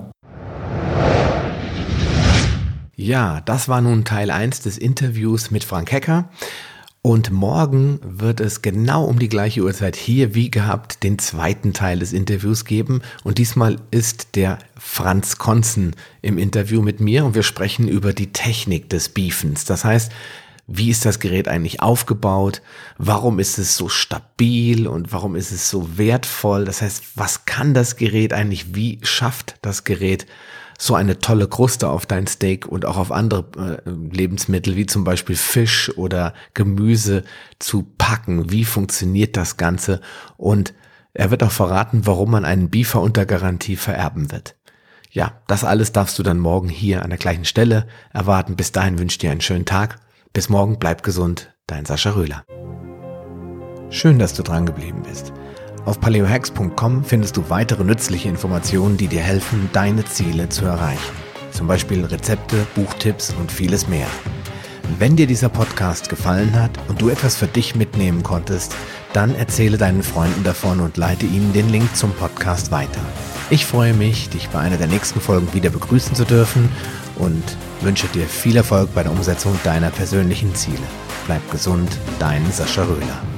Ja, 3.01 3.41
das 3.45 3.69
war 3.69 3.81
nun 3.81 4.05
Teil 4.05 4.31
1 4.31 4.63
des 4.63 4.77
Interviews 4.77 5.53
mit 5.53 5.63
Frank 5.63 5.93
Hecker. 5.93 6.31
Und 7.01 7.31
morgen 7.31 8.01
wird 8.03 8.41
es 8.41 8.61
genau 8.61 9.05
um 9.05 9.19
die 9.19 9.29
gleiche 9.29 9.63
Uhrzeit 9.63 9.97
hier 9.97 10.35
wie 10.35 10.51
gehabt 10.51 11.05
den 11.05 11.19
zweiten 11.19 11.73
Teil 11.73 12.01
des 12.01 12.13
Interviews 12.13 12.65
geben. 12.65 13.03
Und 13.23 13.39
diesmal 13.39 13.77
ist 13.91 14.35
der 14.35 14.59
Franz 14.77 15.39
Konzen 15.39 15.95
im 16.23 16.39
Interview 16.39 16.83
mit 16.83 17.01
mir 17.01 17.25
und 17.25 17.35
wir 17.35 17.45
sprechen 17.45 17.89
über 17.89 18.13
die 18.13 18.33
Technik 18.33 18.91
des 18.91 19.09
Beefens. 19.11 19.65
Das 19.65 19.85
heißt, 19.85 20.11
wie 20.67 20.91
ist 20.91 21.07
das 21.07 21.19
Gerät 21.19 21.49
eigentlich 21.49 21.81
aufgebaut? 21.81 22.61
Warum 22.99 23.39
ist 23.39 23.59
es 23.59 23.77
so 23.77 23.89
stabil 23.89 24.87
und 24.87 25.13
warum 25.13 25.35
ist 25.35 25.51
es 25.51 25.71
so 25.71 25.97
wertvoll? 25.97 26.67
Das 26.67 26.83
heißt, 26.83 27.05
was 27.15 27.47
kann 27.47 27.73
das 27.73 27.97
Gerät 27.97 28.35
eigentlich? 28.35 28.75
Wie 28.75 28.99
schafft 29.03 29.57
das 29.63 29.85
Gerät 29.85 30.27
so 30.81 30.95
eine 30.95 31.19
tolle 31.19 31.49
Kruste 31.49 31.89
auf 31.89 32.07
dein 32.07 32.29
Steak 32.29 32.67
und 32.67 32.87
auch 32.87 32.97
auf 32.97 33.11
andere 33.11 33.83
äh, 33.85 33.91
Lebensmittel 33.91 34.77
wie 34.77 34.87
zum 34.87 35.03
Beispiel 35.03 35.35
Fisch 35.35 35.93
oder 35.99 36.33
Gemüse 36.55 37.25
zu 37.59 37.83
packen. 37.99 38.51
Wie 38.51 38.65
funktioniert 38.65 39.37
das 39.37 39.57
Ganze? 39.57 40.01
Und 40.37 40.73
er 41.13 41.33
wird 41.33 41.43
auch 41.43 41.51
verraten, 41.51 42.07
warum 42.07 42.31
man 42.31 42.45
einen 42.45 42.71
Beefer 42.71 43.01
unter 43.01 43.27
Garantie 43.27 43.75
vererben 43.75 44.31
wird. 44.31 44.55
Ja, 45.11 45.43
das 45.49 45.65
alles 45.65 45.91
darfst 45.91 46.17
du 46.19 46.23
dann 46.23 46.39
morgen 46.39 46.69
hier 46.69 47.03
an 47.03 47.11
der 47.11 47.19
gleichen 47.19 47.45
Stelle 47.45 47.89
erwarten. 48.13 48.55
Bis 48.55 48.71
dahin 48.71 49.01
wünsche 49.01 49.15
ich 49.15 49.19
dir 49.19 49.33
einen 49.33 49.41
schönen 49.41 49.65
Tag. 49.65 49.99
Bis 50.33 50.49
morgen, 50.49 50.79
bleib 50.79 51.03
gesund. 51.03 51.53
Dein 51.67 51.87
Sascha 51.87 52.11
Röhler. 52.11 52.45
Schön, 53.91 54.19
dass 54.19 54.35
du 54.35 54.45
dran 54.45 54.65
geblieben 54.65 55.03
bist. 55.03 55.33
Auf 55.89 56.01
paleohacks.com 56.01 57.03
findest 57.03 57.39
du 57.39 57.49
weitere 57.49 57.83
nützliche 57.83 58.29
Informationen, 58.29 58.99
die 58.99 59.09
dir 59.09 59.23
helfen, 59.23 59.71
deine 59.73 60.05
Ziele 60.05 60.51
zu 60.51 60.67
erreichen. 60.67 61.15
Zum 61.51 61.67
Beispiel 61.67 62.05
Rezepte, 62.05 62.67
Buchtipps 62.75 63.35
und 63.41 63.51
vieles 63.51 63.89
mehr. 63.89 64.07
Wenn 64.99 65.17
dir 65.17 65.27
dieser 65.27 65.49
Podcast 65.49 66.11
gefallen 66.11 66.61
hat 66.61 66.73
und 66.89 67.01
du 67.01 67.09
etwas 67.09 67.37
für 67.37 67.47
dich 67.47 67.75
mitnehmen 67.75 68.23
konntest, 68.23 68.77
dann 69.15 69.35
erzähle 69.35 69.79
deinen 69.79 70.03
Freunden 70.03 70.45
davon 70.45 70.81
und 70.81 70.99
leite 70.99 71.25
ihnen 71.25 71.55
den 71.55 71.71
Link 71.71 71.97
zum 71.97 72.13
Podcast 72.13 72.71
weiter. 72.71 73.01
Ich 73.49 73.65
freue 73.65 73.95
mich, 73.95 74.29
dich 74.29 74.51
bei 74.51 74.59
einer 74.59 74.77
der 74.77 74.89
nächsten 74.89 75.23
Folgen 75.23 75.55
wieder 75.55 75.71
begrüßen 75.71 76.15
zu 76.15 76.27
dürfen 76.27 76.69
und 77.17 77.43
wünsche 77.81 78.09
dir 78.09 78.27
viel 78.27 78.59
Erfolg 78.59 78.93
bei 78.95 79.05
der 79.05 79.13
Umsetzung 79.13 79.59
deiner 79.65 79.89
persönlichen 79.89 80.55
Ziele. 80.55 80.87
Bleib 81.25 81.51
gesund, 81.51 81.89
dein 82.19 82.45
Sascha 82.53 82.83
Röhler. 82.83 83.38